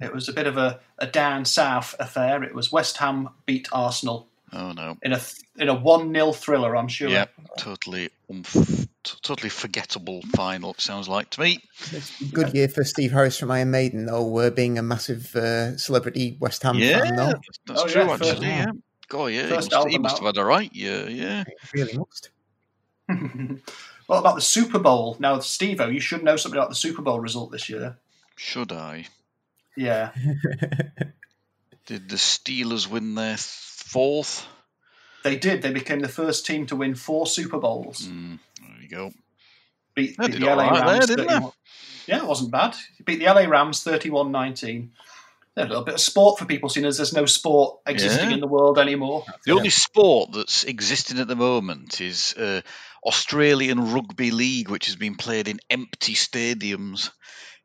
it 0.00 0.12
was 0.12 0.28
a 0.28 0.32
bit 0.32 0.46
of 0.46 0.56
a, 0.56 0.80
a 0.98 1.06
down 1.06 1.44
south 1.44 1.94
affair. 1.98 2.42
It 2.42 2.54
was 2.54 2.72
West 2.72 2.96
Ham 2.98 3.30
beat 3.46 3.68
Arsenal. 3.72 4.28
Oh 4.52 4.72
no! 4.72 4.98
In 5.02 5.14
a 5.14 5.20
in 5.56 5.68
a 5.70 5.74
one 5.74 6.12
0 6.12 6.32
thriller, 6.32 6.76
I'm 6.76 6.88
sure. 6.88 7.08
Yeah, 7.08 7.24
totally, 7.56 8.10
t- 8.42 9.16
totally 9.22 9.48
forgettable 9.48 10.20
final. 10.34 10.72
It 10.72 10.80
sounds 10.80 11.08
like 11.08 11.30
to 11.30 11.40
me. 11.40 11.58
It's 11.90 12.20
a 12.20 12.24
good 12.26 12.52
year 12.52 12.68
for 12.68 12.84
Steve 12.84 13.12
Harris 13.12 13.38
from 13.38 13.50
Iron 13.50 13.70
Maiden, 13.70 14.04
though, 14.04 14.38
uh, 14.38 14.50
being 14.50 14.76
a 14.78 14.82
massive 14.82 15.34
uh, 15.34 15.78
celebrity 15.78 16.36
West 16.38 16.62
Ham 16.64 16.76
yeah, 16.76 17.00
fan. 17.00 17.16
Though. 17.16 17.32
that's 17.66 17.82
oh, 17.82 17.88
true. 17.88 18.02
Yeah, 18.02 18.12
actually, 18.12 18.30
first, 18.30 18.42
yeah. 18.42 18.66
God, 19.08 19.26
yeah, 19.26 19.46
he 19.46 19.52
must, 19.54 19.74
he 19.88 19.98
must 19.98 20.18
have 20.18 20.26
had 20.26 20.36
a 20.36 20.44
right 20.44 20.72
year. 20.74 21.08
Yeah, 21.08 21.44
he 21.46 21.80
really 21.80 21.96
must. 21.96 22.30
what 24.06 24.18
about 24.18 24.34
the 24.34 24.42
Super 24.42 24.78
Bowl? 24.78 25.16
Now, 25.18 25.38
Steve, 25.40 25.80
you 25.80 26.00
should 26.00 26.22
know 26.22 26.36
something 26.36 26.58
about 26.58 26.68
the 26.68 26.74
Super 26.76 27.00
Bowl 27.00 27.20
result 27.20 27.52
this 27.52 27.70
year. 27.70 27.96
Should 28.36 28.72
I? 28.72 29.06
Yeah. 29.76 30.12
did 31.86 32.08
the 32.08 32.16
Steelers 32.16 32.88
win 32.88 33.14
their 33.14 33.36
fourth? 33.38 34.46
They 35.24 35.36
did. 35.36 35.62
They 35.62 35.72
became 35.72 36.00
the 36.00 36.08
first 36.08 36.46
team 36.46 36.66
to 36.66 36.76
win 36.76 36.94
four 36.94 37.26
Super 37.26 37.58
Bowls. 37.58 38.06
Mm, 38.08 38.38
there 38.60 38.82
you 38.82 38.88
go. 38.88 39.12
Beat, 39.94 40.16
beat 40.18 40.32
the 40.32 40.46
LA 40.46 40.70
Rams. 40.70 41.06
There, 41.06 41.40
yeah, 42.06 42.18
it 42.18 42.26
wasn't 42.26 42.50
bad. 42.50 42.74
Beat 43.04 43.20
the 43.20 43.26
LA 43.26 43.42
Rams 43.42 43.82
31 43.82 44.32
19. 44.32 44.92
a 45.56 45.62
little 45.62 45.84
bit 45.84 45.94
of 45.94 46.00
sport 46.00 46.38
for 46.38 46.46
people, 46.46 46.68
seeing 46.68 46.86
as 46.86 46.96
there's 46.96 47.12
no 47.12 47.26
sport 47.26 47.80
existing 47.86 48.30
Yeah. 48.30 48.34
in 48.34 48.40
the 48.40 48.46
world 48.46 48.78
anymore. 48.78 49.24
The 49.44 49.52
only 49.52 49.70
sport 49.70 50.30
that's 50.32 50.64
existing 50.64 51.18
at 51.18 51.28
the 51.28 51.36
moment 51.36 52.00
is 52.00 52.34
uh, 52.34 52.62
Australian 53.04 53.92
Rugby 53.92 54.30
League, 54.30 54.70
which 54.70 54.86
has 54.86 54.96
been 54.96 55.16
played 55.16 55.48
in 55.48 55.60
empty 55.68 56.14
stadiums 56.14 57.10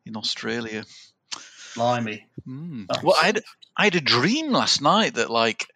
in 0.06 0.18
Australia. 0.18 0.84
Blimey. 1.78 2.26
Mm. 2.48 2.88
Well, 3.04 3.16
I 3.22 3.28
had, 3.28 3.42
I 3.78 3.84
had 3.86 3.96
a 3.96 4.02
dream 4.02 4.52
last 4.52 4.82
night 4.82 5.16
that 5.16 5.30
like, 5.30 5.68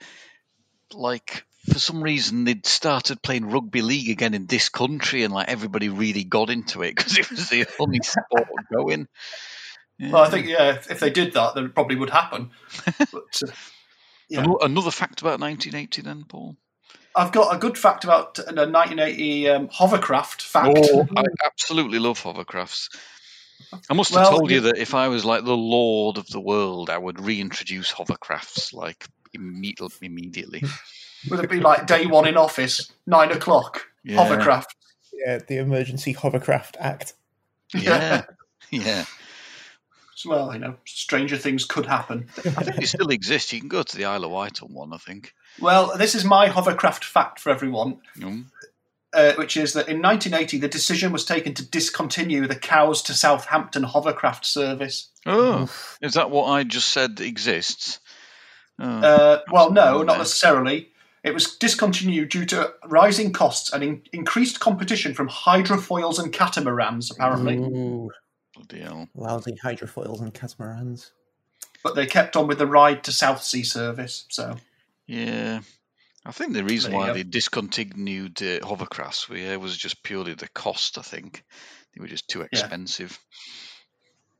like 0.93 1.46
for 1.72 1.79
some 1.79 2.01
reason 2.01 2.43
they'd 2.43 2.65
started 2.65 3.22
playing 3.22 3.50
rugby 3.50 3.81
league 3.81 4.10
again 4.10 4.34
in 4.34 4.48
this 4.48 4.70
country, 4.70 5.24
and 5.24 5.34
like 5.34 5.48
everybody 5.48 5.89
really 5.89 6.24
got 6.24 6.50
into 6.50 6.81
it 6.81 6.96
because 6.96 7.17
it 7.17 7.29
was 7.29 7.50
the 7.50 7.67
only 7.79 8.00
sport 8.03 8.50
going. 8.72 9.08
Well, 10.00 10.24
I 10.24 10.29
think 10.29 10.48
yeah, 10.48 10.72
if, 10.72 10.89
if 10.89 11.00
they 11.00 11.12
did 11.12 11.34
that, 11.34 11.53
then 11.53 11.65
it 11.65 11.75
probably 11.75 11.96
would 11.96 12.10
happen. 12.10 12.51
But 13.12 13.41
uh, 13.48 13.51
yeah. 14.29 14.39
Ano- 14.39 14.58
Another 14.62 14.91
fact 14.91 15.22
about 15.22 15.39
1980, 15.39 16.01
then, 16.01 16.24
Paul. 16.27 16.55
I've 17.15 17.31
got 17.31 17.53
a 17.53 17.60
good 17.60 17.77
fact 17.77 18.03
about 18.05 18.39
a 18.39 18.53
1980 18.53 19.50
um, 19.50 19.70
hovercraft 19.70 20.41
fact. 20.41 20.77
Oh, 20.79 21.05
I 21.15 21.24
absolutely 21.46 22.00
love 22.00 22.22
hovercrafts. 22.22 22.88
I 23.89 23.94
must 23.94 24.12
have 24.13 24.22
Well, 24.24 24.32
told 24.38 24.50
you 24.50 24.56
you- 24.58 24.62
that 24.62 24.77
if 24.77 24.94
I 24.94 25.08
was 25.08 25.24
like 25.25 25.44
the 25.46 25.56
lord 25.58 26.18
of 26.18 26.27
the 26.27 26.39
world, 26.41 26.89
I 26.89 26.98
would 26.98 27.20
reintroduce 27.20 27.91
hovercrafts 27.91 28.74
like 28.74 29.06
immediately. 29.34 30.08
immediately. 30.08 30.63
Would 31.30 31.39
it 31.44 31.50
be 31.51 31.60
like 31.60 31.86
day 31.86 32.08
one 32.08 32.27
in 32.27 32.36
office, 32.36 32.91
nine 33.06 33.32
o'clock, 33.32 33.88
Yeah. 34.03 34.15
hovercraft? 34.18 34.75
Yeah, 35.13 35.38
the 35.48 35.58
Emergency 35.58 36.13
Hovercraft 36.13 36.77
Act. 36.80 37.13
Yeah, 37.75 38.24
yeah. 38.72 39.06
Well, 40.25 40.53
you 40.53 40.60
know, 40.60 40.75
stranger 40.86 41.36
things 41.38 41.65
could 41.65 41.86
happen. 41.88 42.27
I 42.38 42.63
think 42.63 42.75
they 42.75 42.86
still 42.86 43.10
exist. 43.10 43.51
You 43.53 43.60
can 43.60 43.70
go 43.70 43.82
to 43.82 43.98
the 43.98 44.06
Isle 44.06 44.25
of 44.25 44.32
Wight 44.32 44.62
on 44.62 44.72
one. 44.72 44.94
I 44.94 44.98
think. 44.98 45.34
Well, 45.60 45.98
this 45.98 46.13
is 46.13 46.24
my 46.24 46.48
hovercraft 46.48 47.03
fact 47.03 47.39
for 47.39 47.50
everyone, 47.50 48.01
Mm. 48.18 48.46
Uh, 49.13 49.34
which 49.34 49.58
is 49.58 49.74
that 49.74 49.89
in 49.89 50.01
1980 50.01 50.58
the 50.60 50.70
decision 50.70 51.12
was 51.12 51.25
taken 51.25 51.53
to 51.53 51.65
discontinue 51.70 52.48
the 52.48 52.56
Cowes 52.56 53.01
to 53.03 53.13
Southampton 53.13 53.84
hovercraft 53.84 54.46
service. 54.46 55.10
Oh, 55.25 55.70
is 56.01 56.13
that 56.13 56.32
what 56.32 56.46
I 56.46 56.63
just 56.63 56.88
said 56.89 57.20
exists? 57.20 58.00
Oh, 58.80 58.86
Uh, 58.86 59.39
well, 59.51 59.72
no, 59.72 59.98
Yeah. 60.00 60.03
not 60.06 60.18
necessarily. 60.20 60.91
It 61.24 61.34
was 61.34 61.56
discontinued 61.58 62.30
due 62.30 62.46
to 62.48 62.74
rising 62.86 63.32
costs 63.34 63.72
and 63.74 63.84
in- 63.84 64.01
increased 64.13 64.60
competition 64.62 65.13
from 65.13 65.27
hydrofoils 65.30 66.18
and 66.18 66.32
catamarans, 66.34 67.12
apparently. 67.12 67.58
Ooh, 67.58 68.10
bloody 68.56 68.80
hell. 68.82 69.08
lousy 69.13 69.56
hydrofoils 69.63 70.22
and 70.22 70.34
catamarans. 70.34 71.12
But 71.84 71.96
they 71.96 72.06
kept 72.06 72.36
on 72.38 72.48
with 72.48 72.60
the 72.60 72.65
Ryde 72.65 73.03
to 73.03 73.12
Southsea 73.12 73.63
service. 73.65 74.25
So 74.30 74.56
Yeah. 75.06 75.60
I 76.25 76.31
think 76.31 76.53
the 76.53 76.63
reason 76.63 76.93
why 76.93 77.11
they 77.13 77.23
discontinued 77.23 78.41
uh, 78.41 78.59
hovercrafts 78.59 79.27
were- 79.27 79.37
yeah, 79.37 79.55
was 79.55 79.75
just 79.77 80.03
purely 80.03 80.33
the 80.33 80.47
cost. 80.49 80.97
I 80.97 81.01
think 81.01 81.43
they 81.95 82.01
were 82.01 82.07
just 82.07 82.27
too 82.27 82.41
expensive. 82.41 83.17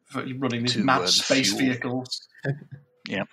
for 0.06 0.24
running 0.38 0.62
these 0.64 0.78
mad 0.78 1.02
uh, 1.02 1.08
space 1.08 1.54
fuel. 1.54 1.60
vehicles. 1.60 2.28
Yeah. 3.10 3.24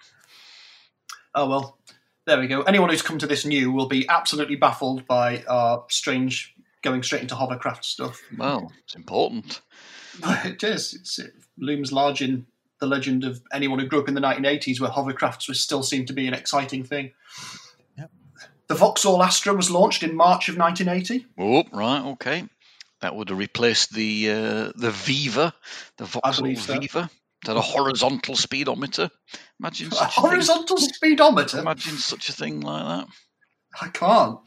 Oh 1.35 1.47
well, 1.47 1.79
there 2.27 2.41
we 2.41 2.47
go. 2.47 2.63
Anyone 2.63 2.89
who's 2.89 3.03
come 3.03 3.19
to 3.19 3.27
this 3.27 3.45
new 3.45 3.71
will 3.71 3.87
be 3.87 4.09
absolutely 4.09 4.57
baffled 4.57 5.07
by 5.07 5.45
our 5.47 5.85
strange 5.91 6.55
going 6.83 7.03
straight 7.03 7.21
into 7.21 7.35
hovercraft 7.35 7.85
stuff. 7.85 8.19
Well, 8.37 8.73
it's 8.85 8.95
important. 8.95 9.61
it 10.25 10.65
is. 10.65 10.95
It's, 10.95 11.19
it 11.19 11.33
looms 11.59 11.93
large 11.93 12.23
in 12.23 12.47
the 12.81 12.87
legend 12.87 13.25
of 13.25 13.43
anyone 13.53 13.79
who 13.79 13.87
grew 13.87 14.01
up 14.01 14.09
in 14.09 14.15
the 14.15 14.21
1980s, 14.23 14.81
where 14.81 14.91
hovercrafts 14.91 15.55
still 15.57 15.83
seemed 15.83 16.07
to 16.07 16.13
be 16.15 16.27
an 16.27 16.35
exciting 16.35 16.83
thing. 16.83 17.13
Yep. 18.69 18.79
The 18.79 18.85
Vauxhall 18.85 19.23
Astra 19.23 19.55
was 19.55 19.71
launched 19.71 20.03
in 20.03 20.15
March 20.15 20.49
of 20.49 20.57
1980. 20.57 21.27
Oh, 21.39 21.65
right, 21.73 22.05
okay. 22.13 22.45
That 23.01 23.15
would 23.15 23.29
have 23.31 23.39
replaced 23.39 23.95
the 23.95 24.31
uh, 24.31 24.73
the 24.75 24.91
Viva, 24.91 25.55
the 25.97 26.05
Vauxhall 26.05 26.55
so. 26.57 26.79
Viva. 26.81 27.11
It 27.45 27.47
had 27.47 27.57
a 27.57 27.61
horizontal 27.61 28.35
speedometer. 28.35 29.11
Imagine 29.61 29.87
A 29.93 29.95
such 29.95 30.09
a, 30.19 30.21
thing. 30.21 30.31
horizontal 30.31 30.77
speedometer. 30.79 31.59
Imagine 31.61 31.97
such 31.97 32.29
a 32.29 32.33
thing 32.33 32.61
like 32.61 32.85
that. 32.85 33.07
I 33.81 33.89
can't. 33.89 34.41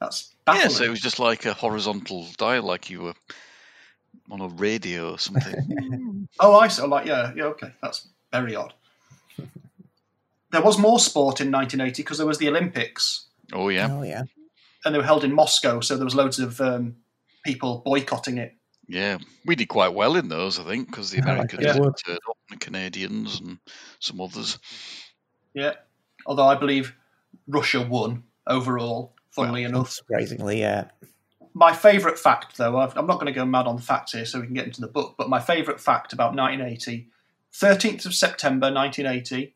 That's 0.00 0.32
baffling. 0.46 0.62
Yeah, 0.62 0.68
so 0.76 0.84
it 0.84 0.88
was 0.90 1.00
just 1.00 1.18
like 1.18 1.44
a 1.44 1.52
horizontal 1.52 2.26
dial, 2.38 2.62
like 2.62 2.88
you 2.88 3.02
were 3.02 3.14
on 4.30 4.40
a 4.40 4.48
radio 4.48 5.12
or 5.12 5.18
something. 5.18 6.28
Oh, 6.40 6.58
I 6.58 6.68
see. 6.68 6.82
Like, 6.82 7.06
yeah, 7.06 7.32
yeah, 7.36 7.44
okay. 7.46 7.72
That's 7.82 8.06
very 8.32 8.54
odd. 8.54 8.72
there 10.52 10.62
was 10.62 10.78
more 10.78 10.98
sport 10.98 11.40
in 11.40 11.50
1980 11.50 12.02
because 12.02 12.18
there 12.18 12.26
was 12.26 12.38
the 12.38 12.48
Olympics, 12.48 13.26
oh 13.52 13.68
yeah, 13.68 13.88
Oh 13.90 14.02
yeah. 14.02 14.24
and 14.84 14.94
they 14.94 14.98
were 14.98 15.04
held 15.04 15.24
in 15.24 15.32
Moscow, 15.34 15.80
so 15.80 15.96
there 15.96 16.04
was 16.04 16.14
loads 16.14 16.38
of 16.38 16.60
um, 16.60 16.96
people 17.44 17.82
boycotting 17.84 18.38
it. 18.38 18.54
yeah. 18.88 19.18
We 19.46 19.56
did 19.56 19.66
quite 19.68 19.94
well 19.94 20.16
in 20.16 20.28
those, 20.28 20.58
I 20.58 20.64
think, 20.64 20.88
because 20.88 21.10
the 21.10 21.18
I 21.18 21.22
Americans 21.22 21.62
think 21.62 21.66
had 21.72 21.80
we 21.80 21.86
would. 21.86 21.94
turned 22.04 22.18
up, 22.28 22.36
and 22.50 22.60
the 22.60 22.64
Canadians, 22.64 23.40
and 23.40 23.58
some 24.00 24.20
others. 24.20 24.58
Yeah. 25.54 25.74
Although 26.26 26.46
I 26.46 26.54
believe 26.56 26.94
Russia 27.46 27.80
won 27.80 28.24
overall, 28.46 29.14
funnily 29.30 29.64
enough. 29.64 29.90
Surprisingly, 29.90 30.60
yeah. 30.60 30.88
My 31.54 31.72
favourite 31.72 32.18
fact, 32.18 32.56
though, 32.58 32.76
I've, 32.78 32.96
I'm 32.96 33.06
not 33.06 33.14
going 33.14 33.26
to 33.26 33.32
go 33.32 33.44
mad 33.46 33.66
on 33.66 33.76
the 33.76 33.82
facts 33.82 34.12
here 34.12 34.24
so 34.26 34.38
we 34.40 34.46
can 34.46 34.54
get 34.54 34.66
into 34.66 34.80
the 34.82 34.86
book, 34.88 35.14
but 35.18 35.28
my 35.30 35.40
favourite 35.40 35.80
fact 35.80 36.12
about 36.12 36.34
1980 36.36 37.08
13th 37.54 38.04
of 38.04 38.14
September 38.14 38.70
1980, 38.72 39.54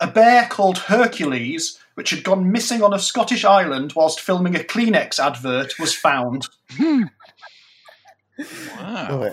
a 0.00 0.06
bear 0.08 0.46
called 0.48 0.78
Hercules, 0.78 1.78
which 1.94 2.10
had 2.10 2.24
gone 2.24 2.50
missing 2.52 2.82
on 2.82 2.92
a 2.94 2.98
Scottish 2.98 3.44
island 3.44 3.92
whilst 3.94 4.20
filming 4.20 4.54
a 4.56 4.60
Kleenex 4.60 5.18
advert, 5.18 5.78
was 5.78 5.94
found. 5.94 6.46
Wow. 6.78 7.06
Oh. 8.78 9.32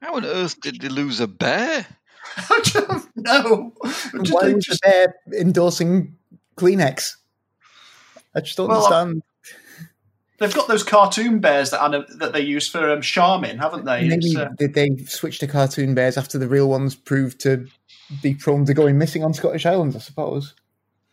How 0.00 0.14
on 0.16 0.24
earth 0.24 0.60
did 0.60 0.80
they 0.80 0.88
lose 0.88 1.18
a 1.20 1.26
bear? 1.26 1.86
I 2.36 2.60
don't 2.72 3.16
know. 3.16 3.72
Did 4.12 4.28
Why 4.30 4.44
they 4.46 4.54
was 4.54 4.64
just- 4.64 4.80
the 4.82 4.88
bear 4.88 5.14
endorsing 5.40 6.16
Kleenex? 6.56 7.14
I 8.34 8.40
just 8.40 8.56
don't 8.56 8.68
Well, 8.68 8.84
understand. 8.84 9.22
They've 10.38 10.54
got 10.54 10.68
those 10.68 10.84
cartoon 10.84 11.40
bears 11.40 11.70
that 11.70 11.82
anim- 11.82 12.06
that 12.18 12.32
they 12.32 12.42
use 12.42 12.68
for 12.68 12.88
um, 12.92 13.00
Charmin, 13.02 13.58
haven't 13.58 13.86
they? 13.86 14.06
Maybe 14.06 14.36
uh, 14.36 14.50
did 14.56 14.74
they 14.74 14.94
switch 15.06 15.40
to 15.40 15.48
cartoon 15.48 15.94
bears 15.94 16.16
after 16.16 16.38
the 16.38 16.46
real 16.46 16.68
ones 16.68 16.94
proved 16.94 17.40
to 17.40 17.66
be 18.22 18.34
prone 18.34 18.64
to 18.66 18.74
going 18.74 18.98
missing 18.98 19.24
on 19.24 19.34
Scottish 19.34 19.66
islands? 19.66 19.96
I 19.96 19.98
suppose. 19.98 20.54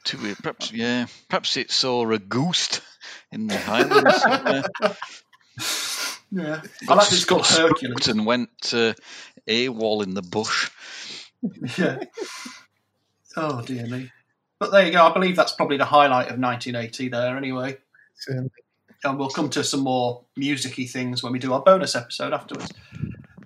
To 0.05 0.25
it, 0.27 0.37
perhaps, 0.37 0.71
yeah. 0.71 1.07
Perhaps 1.29 1.57
it 1.57 1.71
saw 1.71 2.09
a 2.11 2.19
ghost 2.19 2.81
in 3.31 3.47
the 3.47 3.57
Highlands. 3.57 4.23
uh, 4.23 4.63
yeah. 6.31 6.61
I 6.83 6.85
got 6.85 6.97
like 6.97 7.11
it's 7.11 7.25
called 7.25 7.45
spooked 7.45 7.81
Hercules. 7.81 8.07
and 8.07 8.25
went 8.25 8.49
uh, 8.73 8.93
AWOL 9.47 10.03
in 10.03 10.13
the 10.13 10.21
bush. 10.21 10.69
Yeah. 11.77 11.99
Oh 13.37 13.61
dear 13.61 13.85
me. 13.85 14.11
But 14.59 14.71
there 14.71 14.85
you 14.85 14.91
go. 14.91 15.05
I 15.05 15.13
believe 15.13 15.35
that's 15.35 15.51
probably 15.51 15.77
the 15.77 15.85
highlight 15.85 16.29
of 16.31 16.39
1980 16.39 17.09
there. 17.09 17.37
Anyway, 17.37 17.77
Certainly. 18.15 18.49
and 19.03 19.19
we'll 19.19 19.29
come 19.29 19.49
to 19.51 19.63
some 19.63 19.81
more 19.81 20.23
musicy 20.35 20.87
things 20.87 21.21
when 21.21 21.33
we 21.33 21.39
do 21.39 21.53
our 21.53 21.61
bonus 21.61 21.95
episode 21.95 22.33
afterwards. 22.33 22.71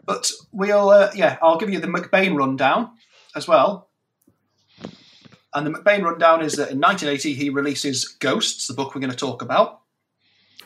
But 0.05 0.31
we'll, 0.53 0.89
uh, 0.91 1.11
yeah, 1.13 1.37
I'll 1.41 1.57
give 1.57 1.71
you 1.71 1.79
the 1.79 1.87
McBain 1.87 2.37
rundown 2.37 2.91
as 3.35 3.47
well. 3.49 3.88
And 5.53 5.65
the 5.65 5.71
McBain 5.71 6.03
rundown 6.03 6.41
is 6.41 6.53
that 6.57 6.71
in 6.71 6.79
1980 6.79 7.33
he 7.33 7.49
releases 7.49 8.07
Ghosts, 8.07 8.67
the 8.67 8.73
book 8.73 8.93
we're 8.93 9.01
going 9.01 9.11
to 9.11 9.17
talk 9.17 9.41
about, 9.41 9.81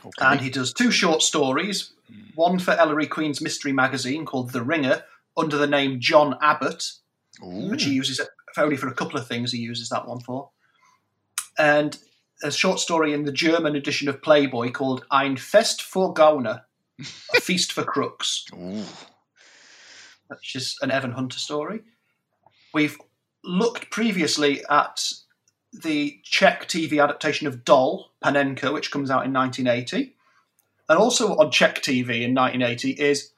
Okay. 0.06 0.26
and 0.26 0.42
he 0.42 0.50
does 0.50 0.74
two 0.74 0.92
short 0.92 1.22
stories. 1.22 1.94
One 2.36 2.60
for 2.60 2.72
Ellery 2.72 3.08
Queen's 3.08 3.40
mystery 3.42 3.72
magazine 3.72 4.26
called 4.26 4.52
The 4.52 4.62
Ringer, 4.62 5.04
under 5.38 5.58
the 5.58 5.68
name 5.68 6.00
John 6.02 6.38
Abbott, 6.42 6.84
Ooh. 7.42 7.70
which 7.70 7.84
he 7.86 7.92
uses 7.94 8.20
only 8.58 8.76
for 8.76 8.88
a 8.90 8.94
couple 8.94 9.18
of 9.18 9.28
things. 9.28 9.52
He 9.54 9.60
uses 9.60 9.88
that 9.90 10.06
one 10.08 10.20
for, 10.20 10.50
and 11.58 11.98
a 12.44 12.52
short 12.52 12.80
story 12.80 13.14
in 13.14 13.24
the 13.24 13.32
German 13.32 13.76
edition 13.78 14.10
of 14.10 14.22
Playboy 14.22 14.72
called 14.72 15.06
Ein 15.10 15.38
Fest 15.38 15.82
für 15.82 16.14
Gauner, 16.14 16.62
a 17.00 17.04
feast 17.42 17.72
for 17.72 17.84
crooks, 17.86 18.46
Ooh. 18.54 18.84
which 20.28 20.56
is 20.56 20.78
an 20.82 20.92
Evan 20.92 21.14
Hunter 21.14 21.40
story. 21.40 21.82
We've 22.74 22.98
looked 23.44 23.90
previously 23.90 24.64
at 24.70 25.12
the 25.74 26.20
Czech 26.24 26.68
TV 26.68 27.04
adaptation 27.04 27.48
of 27.48 27.66
Doll, 27.66 28.12
Panenka, 28.24 28.74
which 28.74 28.92
comes 28.92 29.10
out 29.10 29.26
in 29.26 29.34
1980. 29.34 30.16
And 30.90 31.00
also 31.00 31.36
on 31.38 31.52
Czech 31.52 31.82
TV 31.82 32.22
in 32.22 32.36
1980 32.36 32.92
is, 32.92 33.32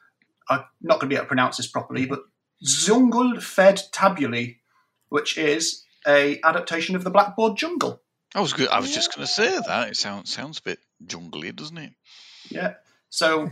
I'm 0.49 0.63
not 0.81 0.99
going 0.99 1.09
to 1.09 1.13
be 1.13 1.15
able 1.15 1.25
to 1.25 1.29
pronounce 1.29 1.57
this 1.57 1.67
properly, 1.67 2.05
but 2.05 2.23
Zungul 2.63 3.41
Fed 3.41 3.81
Tabuli, 3.91 4.57
which 5.09 5.37
is 5.37 5.83
a 6.07 6.39
adaptation 6.43 6.95
of 6.95 7.03
the 7.03 7.09
Blackboard 7.09 7.57
Jungle. 7.57 8.01
I 8.33 8.41
was 8.41 8.53
good. 8.53 8.67
I 8.67 8.79
was 8.79 8.93
just 8.93 9.15
going 9.15 9.25
to 9.25 9.31
say 9.31 9.57
that. 9.67 9.89
It 9.89 9.95
sounds 9.95 10.33
sounds 10.33 10.59
a 10.59 10.63
bit 10.63 10.79
jungly, 11.05 11.51
doesn't 11.51 11.77
it? 11.77 11.93
Yeah. 12.49 12.73
So 13.09 13.49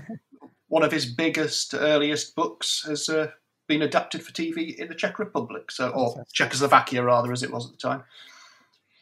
one 0.68 0.84
of 0.84 0.92
his 0.92 1.06
biggest, 1.06 1.74
earliest 1.74 2.36
books 2.36 2.84
has 2.86 3.08
uh, 3.08 3.32
been 3.74 3.82
adapted 3.82 4.24
for 4.24 4.32
TV 4.32 4.76
in 4.76 4.88
the 4.88 4.96
Czech 4.96 5.18
Republic, 5.18 5.72
so 5.72 5.90
or 5.90 6.24
Czechoslovakia 6.32 7.04
rather, 7.04 7.32
as 7.32 7.42
it 7.42 7.52
was 7.52 7.66
at 7.66 7.72
the 7.72 7.78
time. 7.78 8.04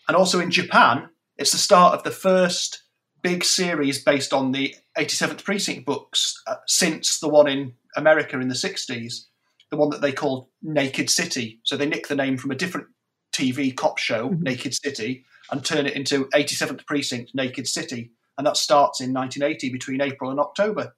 And 0.07 0.15
also 0.15 0.39
in 0.39 0.49
Japan, 0.49 1.09
it's 1.37 1.51
the 1.51 1.57
start 1.57 1.93
of 1.93 2.03
the 2.03 2.11
first 2.11 2.83
big 3.21 3.43
series 3.43 4.01
based 4.03 4.33
on 4.33 4.51
the 4.51 4.73
87th 4.97 5.43
Precinct 5.43 5.85
books 5.85 6.41
uh, 6.47 6.55
since 6.67 7.19
the 7.19 7.27
one 7.27 7.47
in 7.47 7.73
America 7.95 8.39
in 8.39 8.47
the 8.47 8.55
60s, 8.55 9.25
the 9.69 9.77
one 9.77 9.89
that 9.89 10.01
they 10.01 10.13
called 10.13 10.47
Naked 10.61 11.09
City. 11.09 11.59
So 11.63 11.75
they 11.75 11.85
nick 11.85 12.07
the 12.07 12.15
name 12.15 12.37
from 12.37 12.51
a 12.51 12.55
different 12.55 12.87
TV 13.33 13.75
cop 13.75 13.97
show, 13.97 14.29
Naked 14.29 14.73
City, 14.73 15.25
and 15.51 15.63
turn 15.63 15.85
it 15.85 15.95
into 15.95 16.25
87th 16.33 16.85
Precinct 16.85 17.31
Naked 17.35 17.67
City. 17.67 18.11
And 18.37 18.47
that 18.47 18.57
starts 18.57 19.01
in 19.01 19.13
1980 19.13 19.69
between 19.69 20.01
April 20.01 20.31
and 20.31 20.39
October. 20.39 20.93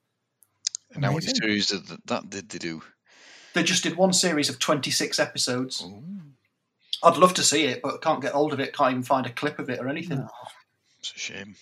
And 0.93 1.03
how 1.03 1.11
many 1.11 1.25
Amazing. 1.25 1.35
series 1.41 1.67
did 1.67 1.87
that, 1.87 2.07
that 2.07 2.29
did 2.29 2.49
they 2.49 2.59
do? 2.59 2.83
They 3.53 3.63
just 3.63 3.83
did 3.83 3.95
one 3.95 4.13
series 4.13 4.49
of 4.49 4.59
26 4.59 5.19
episodes. 5.19 5.83
Ooh, 5.85 6.03
I'd 7.03 7.17
love 7.17 7.33
to 7.35 7.43
see 7.43 7.65
it, 7.65 7.81
but 7.81 8.01
can't 8.01 8.21
get 8.21 8.33
hold 8.33 8.53
of 8.53 8.59
it, 8.59 8.75
can't 8.75 8.91
even 8.91 9.03
find 9.03 9.25
a 9.25 9.31
clip 9.31 9.59
of 9.59 9.69
it 9.69 9.79
or 9.79 9.87
anything. 9.87 10.19
No. 10.19 10.29
it's 10.99 11.13
a 11.15 11.19
shame. 11.19 11.55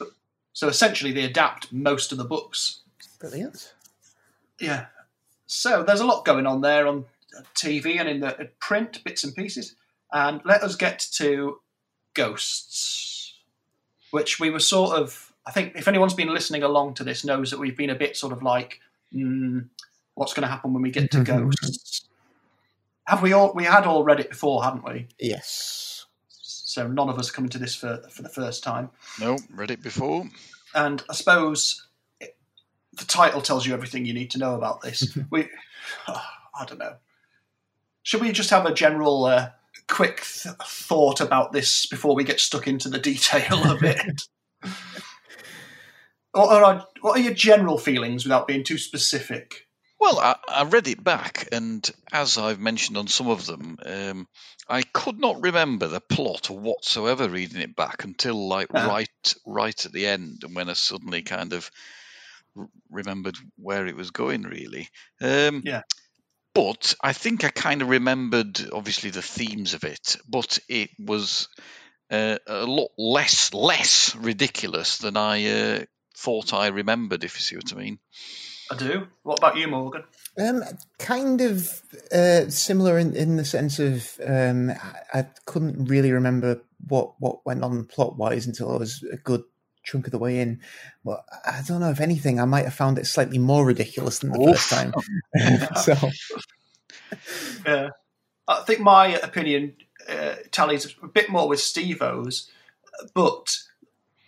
So 0.54 0.68
essentially, 0.68 1.12
they 1.12 1.24
adapt 1.24 1.72
most 1.74 2.12
of 2.12 2.18
the 2.18 2.24
books. 2.24 2.82
Brilliant. 3.20 3.74
Yeah. 4.60 4.86
So 5.48 5.84
there's 5.84 6.00
a 6.00 6.06
lot 6.06 6.26
going 6.26 6.46
on 6.46 6.62
there 6.62 6.88
on 6.88 7.06
TV 7.56 8.00
and 8.00 8.08
in 8.08 8.20
the 8.20 8.50
print 8.60 9.04
bits 9.04 9.24
and 9.24 9.36
pieces. 9.36 9.76
And 10.14 10.42
let 10.46 10.62
us 10.62 10.76
get 10.76 11.00
to 11.14 11.60
Ghosts, 12.14 13.36
which 14.12 14.40
we 14.40 14.50
were 14.50 14.60
sort 14.60 14.98
of. 14.98 15.34
I 15.46 15.52
think 15.52 15.76
if 15.76 15.88
anyone's 15.88 16.14
been 16.14 16.34
listening 16.34 16.62
along 16.62 16.96
to 16.96 17.04
this 17.04 17.26
knows 17.26 17.50
that 17.50 17.60
we've 17.60 17.78
been 17.78 17.90
a 17.90 17.96
bit 17.96 18.16
sort 18.16 18.34
of 18.34 18.44
like, 18.44 18.80
mm, 19.14 19.68
what's 20.22 20.36
going 20.36 20.44
to 20.44 20.48
happen 20.48 20.72
when 20.72 20.84
we 20.84 20.92
get 20.92 21.10
to 21.10 21.24
Ghosts? 21.24 22.08
Have 23.08 23.24
we 23.24 23.34
all? 23.34 23.54
We 23.56 23.64
had 23.64 23.88
all 23.88 24.04
read 24.04 24.20
it 24.20 24.30
before, 24.30 24.64
hadn't 24.64 24.86
we? 24.86 25.08
Yes. 25.20 26.06
So 26.30 26.88
none 26.88 27.10
of 27.10 27.18
us 27.18 27.32
coming 27.32 27.50
to 27.50 27.58
this 27.58 27.76
for 27.76 28.04
for 28.12 28.22
the 28.22 28.30
first 28.30 28.64
time. 28.64 28.92
No, 29.20 29.40
read 29.50 29.72
it 29.72 29.82
before. 29.82 30.26
and 30.76 31.04
I 31.10 31.14
suppose 31.14 31.88
it, 32.20 32.38
the 32.94 33.06
title 33.06 33.42
tells 33.42 33.66
you 33.66 33.74
everything 33.74 34.06
you 34.06 34.14
need 34.14 34.30
to 34.32 34.38
know 34.38 34.54
about 34.54 34.82
this. 34.82 35.18
we, 35.32 35.50
I 36.08 36.66
don't 36.68 36.78
know. 36.78 36.98
Should 38.04 38.22
we 38.22 38.32
just 38.32 38.52
have 38.52 38.68
a 38.68 38.74
general, 38.74 39.26
uh, 39.26 39.50
quick 39.88 40.24
th- 40.24 40.56
thought 40.66 41.20
about 41.20 41.52
this 41.52 41.88
before 41.88 42.16
we 42.16 42.24
get 42.24 42.40
stuck 42.40 42.68
into 42.68 42.90
the 42.90 43.00
detail 43.12 43.72
of 43.72 43.84
it? 43.84 44.22
what, 46.32 46.64
are, 46.64 46.86
what 47.02 47.18
are 47.18 47.22
your 47.22 47.34
general 47.34 47.80
feelings 47.80 48.24
without 48.24 48.48
being 48.48 48.64
too 48.64 48.78
specific? 48.78 49.68
Well, 50.02 50.18
I, 50.20 50.36
I 50.48 50.64
read 50.64 50.88
it 50.88 51.04
back, 51.04 51.48
and 51.52 51.88
as 52.12 52.40
I've 52.40 52.60
mentioned 52.60 52.98
on 52.98 53.06
some 53.06 53.28
of 53.28 53.46
them, 53.46 53.78
um, 53.86 54.28
I 54.68 54.82
could 54.82 55.20
not 55.20 55.44
remember 55.44 55.88
the 55.88 56.02
plot 56.02 56.50
whatsoever 56.50 57.30
reading 57.30 57.62
it 57.62 57.76
back 57.76 58.04
until 58.04 58.48
like 58.48 58.70
Ah. 58.74 58.88
right, 58.88 59.34
right 59.46 59.86
at 59.86 59.92
the 59.92 60.08
end, 60.08 60.40
and 60.44 60.56
when 60.56 60.70
I 60.70 60.74
suddenly 60.74 61.22
kind 61.22 61.54
of 61.54 61.70
remembered 62.90 63.38
where 63.58 63.86
it 63.86 63.96
was 63.96 64.10
going. 64.10 64.42
Really, 64.42 64.90
um, 65.22 65.62
Yeah. 65.64 65.84
But 66.56 66.96
I 67.02 67.14
think 67.14 67.44
I 67.44 67.50
kind 67.50 67.84
of 67.84 67.90
remembered, 67.90 68.60
obviously, 68.74 69.12
the 69.12 69.22
themes 69.22 69.76
of 69.76 69.84
it, 69.84 70.18
but 70.28 70.58
it 70.68 70.90
was 70.98 71.48
uh, 72.10 72.40
a 72.48 72.66
lot 72.66 72.90
less 72.98 73.54
less 73.54 74.16
ridiculous 74.16 74.98
than 74.98 75.16
I 75.16 75.46
uh, 75.46 75.86
thought 76.18 76.56
I 76.56 76.70
remembered. 76.70 77.24
If 77.24 77.36
you 77.36 77.42
see 77.42 77.56
what 77.58 77.72
I 77.72 77.76
mean. 77.76 78.00
I 78.72 78.76
do. 78.76 79.08
What 79.24 79.40
about 79.40 79.58
you, 79.58 79.68
Morgan? 79.68 80.04
Um, 80.40 80.64
kind 80.98 81.42
of 81.42 81.82
uh, 82.12 82.50
similar 82.50 82.98
in, 82.98 83.16
in 83.16 83.36
the 83.36 83.44
sense 83.44 83.80
of 83.80 84.10
um, 84.26 84.70
I, 84.70 85.20
I 85.20 85.28
couldn't 85.46 85.86
really 85.86 86.12
remember 86.12 86.62
what, 86.88 87.14
what 87.20 87.46
went 87.46 87.64
on 87.64 87.86
plot 87.86 88.18
wise 88.18 88.48
until 88.48 88.72
I 88.72 88.78
was 88.78 89.04
a 89.12 89.18
good 89.18 89.44
chunk 89.84 90.08
of 90.08 90.12
the 90.12 90.20
way 90.20 90.40
in. 90.40 90.62
But 91.04 91.26
I 91.46 91.62
don't 91.68 91.82
know 91.82 91.90
if 91.90 92.00
anything, 92.00 92.40
I 92.40 92.46
might 92.46 92.66
have 92.66 92.74
found 92.74 92.98
it 92.98 93.08
slightly 93.08 93.40
more 93.40 93.66
ridiculous 93.66 94.20
than 94.20 94.32
the 94.32 94.40
Oof. 94.40 94.56
first 94.56 94.70
time. 94.70 94.94
so 95.84 95.96
Yeah. 97.66 97.90
I 98.48 98.62
think 98.64 98.80
my 98.80 99.08
opinion 99.20 99.76
uh, 100.08 100.36
tallies 100.52 100.96
a 101.02 101.08
bit 101.08 101.30
more 101.30 101.48
with 101.48 101.60
Steve-O's, 101.60 102.50
but 103.14 103.58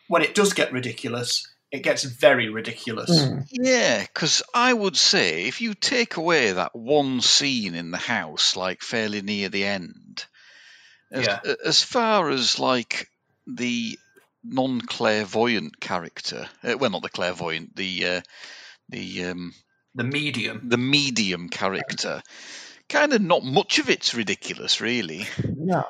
when 0.07 0.21
it 0.21 0.35
does 0.35 0.53
get 0.53 0.71
ridiculous, 0.71 1.52
it 1.73 1.81
gets 1.81 2.03
very 2.03 2.49
ridiculous. 2.49 3.09
mm, 3.09 3.45
Yeah, 3.51 4.01
because 4.01 4.43
I 4.53 4.71
would 4.71 4.95
say 4.95 5.47
if 5.47 5.59
you 5.59 5.73
take 5.73 6.17
away 6.17 6.51
that 6.51 6.75
one 6.75 7.19
scene 7.19 7.73
in 7.73 7.91
the 7.91 7.97
house, 7.97 8.55
like 8.55 8.81
fairly 8.81 9.21
near 9.21 9.49
the 9.49 9.65
end, 9.65 10.23
as, 11.11 11.27
Yeah. 11.27 11.39
as 11.65 11.81
far 11.81 12.29
as 12.29 12.59
like 12.59 13.09
the 13.47 13.97
non-clairvoyant 14.43 15.79
character, 15.79 16.47
uh, 16.63 16.77
well, 16.77 16.91
not 16.91 17.01
the 17.01 17.09
clairvoyant, 17.09 17.75
the 17.75 18.05
uh, 18.05 18.21
the 18.89 19.25
um, 19.25 19.53
The 19.95 20.03
medium. 20.03 20.69
the 20.69 20.77
medium 20.77 21.49
character, 21.49 22.21
kind 22.89 23.13
of 23.13 23.21
not 23.21 23.43
much 23.43 23.79
of 23.79 23.89
it's 23.89 24.13
ridiculous, 24.13 24.81
really. 24.81 25.25
no, 25.43 25.83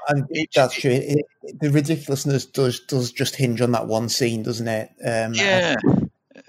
that's 0.55 0.75
true. 0.75 0.91
It, 0.91 1.03
it- 1.19 1.25
the 1.59 1.71
ridiculousness 1.71 2.45
does 2.45 2.79
does 2.81 3.11
just 3.11 3.35
hinge 3.35 3.59
on 3.59 3.73
that 3.73 3.85
one 3.85 4.07
scene, 4.07 4.43
doesn't 4.43 4.67
it? 4.67 4.89
Um, 5.05 5.33
Yeah, 5.33 5.75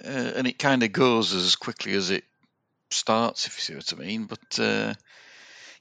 uh, 0.04 0.32
and 0.36 0.46
it 0.46 0.58
kind 0.58 0.82
of 0.84 0.92
goes 0.92 1.34
as 1.34 1.56
quickly 1.56 1.94
as 1.94 2.10
it 2.10 2.22
starts, 2.90 3.46
if 3.46 3.56
you 3.56 3.60
see 3.62 3.74
what 3.74 3.92
I 3.92 4.06
mean. 4.06 4.26
But 4.26 4.58
uh, 4.60 4.94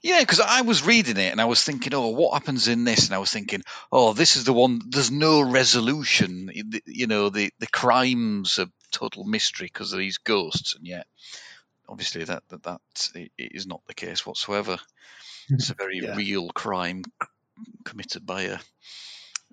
yeah, 0.02 0.20
because 0.20 0.40
I 0.40 0.62
was 0.62 0.84
reading 0.84 1.16
it 1.16 1.30
and 1.30 1.40
I 1.40 1.44
was 1.46 1.62
thinking, 1.62 1.94
oh, 1.94 2.08
what 2.08 2.34
happens 2.34 2.68
in 2.68 2.84
this? 2.84 3.06
And 3.06 3.14
I 3.14 3.18
was 3.18 3.30
thinking, 3.30 3.62
oh, 3.92 4.12
this 4.12 4.36
is 4.36 4.44
the 4.44 4.52
one. 4.52 4.80
There's 4.88 5.10
no 5.10 5.40
resolution. 5.42 6.50
You 6.86 7.06
know, 7.06 7.28
the 7.30 7.50
the 7.60 7.68
crimes 7.68 8.58
are 8.58 8.66
total 8.90 9.24
mystery 9.24 9.66
because 9.72 9.92
of 9.92 9.98
these 9.98 10.18
ghosts, 10.18 10.74
and 10.74 10.86
yet, 10.86 11.06
obviously, 11.88 12.24
that 12.24 12.42
that 12.48 12.62
that 12.64 12.80
i- 13.16 13.30
not 13.66 13.82
the 13.86 13.94
case 13.94 14.24
whatsoever. 14.26 14.78
It's 15.50 15.70
a 15.70 15.74
very 15.74 15.98
Yeah. 16.02 16.14
real 16.16 16.48
crime 16.50 17.02
c- 17.22 17.28
committed 17.84 18.24
by 18.26 18.42
a 18.42 18.58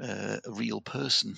uh, 0.02 0.38
a 0.46 0.52
real 0.52 0.82
person. 0.82 1.36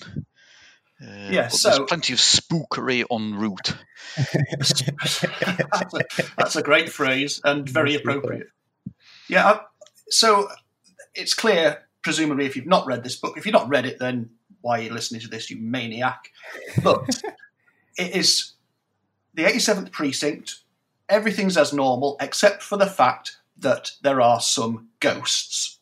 Uh, 1.01 1.29
Yeah, 1.32 1.47
so- 1.49 1.69
there's 1.69 1.88
plenty 1.89 2.13
of 2.13 2.19
spookery 2.19 3.03
en 3.12 3.36
route. 3.36 3.75
that's, 4.51 5.23
a, 5.93 6.03
that's 6.38 6.56
a 6.56 6.62
great 6.63 6.89
phrase 6.89 7.41
and 7.43 7.67
very 7.67 7.95
appropriate. 7.95 8.47
Yeah, 9.27 9.49
I, 9.49 9.60
so 10.10 10.49
it's 11.13 11.34
clear, 11.34 11.84
presumably, 12.03 12.45
if 12.45 12.56
you've 12.56 12.67
not 12.67 12.86
read 12.86 13.03
this 13.03 13.15
book, 13.15 13.38
if 13.38 13.45
you've 13.45 13.53
not 13.53 13.67
read 13.69 13.86
it, 13.86 13.99
then 13.99 14.29
why 14.62 14.79
are 14.79 14.84
you 14.84 14.93
listening 14.93 15.21
to 15.21 15.27
this, 15.27 15.49
you 15.49 15.58
maniac? 15.58 16.29
But 16.84 17.10
it 17.97 18.15
is 18.15 18.53
the 19.34 19.43
87th 19.43 19.91
precinct. 19.91 20.60
Everything's 21.09 21.57
as 21.57 21.73
normal, 21.73 22.17
except 22.19 22.63
for 22.63 22.77
the 22.77 22.87
fact 22.87 23.37
that 23.57 23.91
there 24.01 24.21
are 24.21 24.41
some 24.41 24.89
ghosts. 24.99 25.79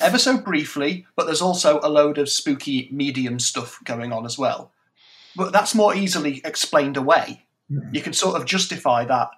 Ever 0.00 0.18
so 0.18 0.36
briefly, 0.36 1.06
but 1.16 1.26
there's 1.26 1.40
also 1.40 1.80
a 1.82 1.88
load 1.88 2.18
of 2.18 2.28
spooky 2.28 2.88
medium 2.90 3.38
stuff 3.38 3.80
going 3.84 4.12
on 4.12 4.26
as 4.26 4.36
well. 4.36 4.72
But 5.36 5.52
that's 5.52 5.74
more 5.74 5.94
easily 5.94 6.42
explained 6.44 6.96
away. 6.96 7.46
Hmm. 7.68 7.94
You 7.94 8.02
can 8.02 8.12
sort 8.12 8.36
of 8.36 8.44
justify 8.44 9.04
that 9.04 9.30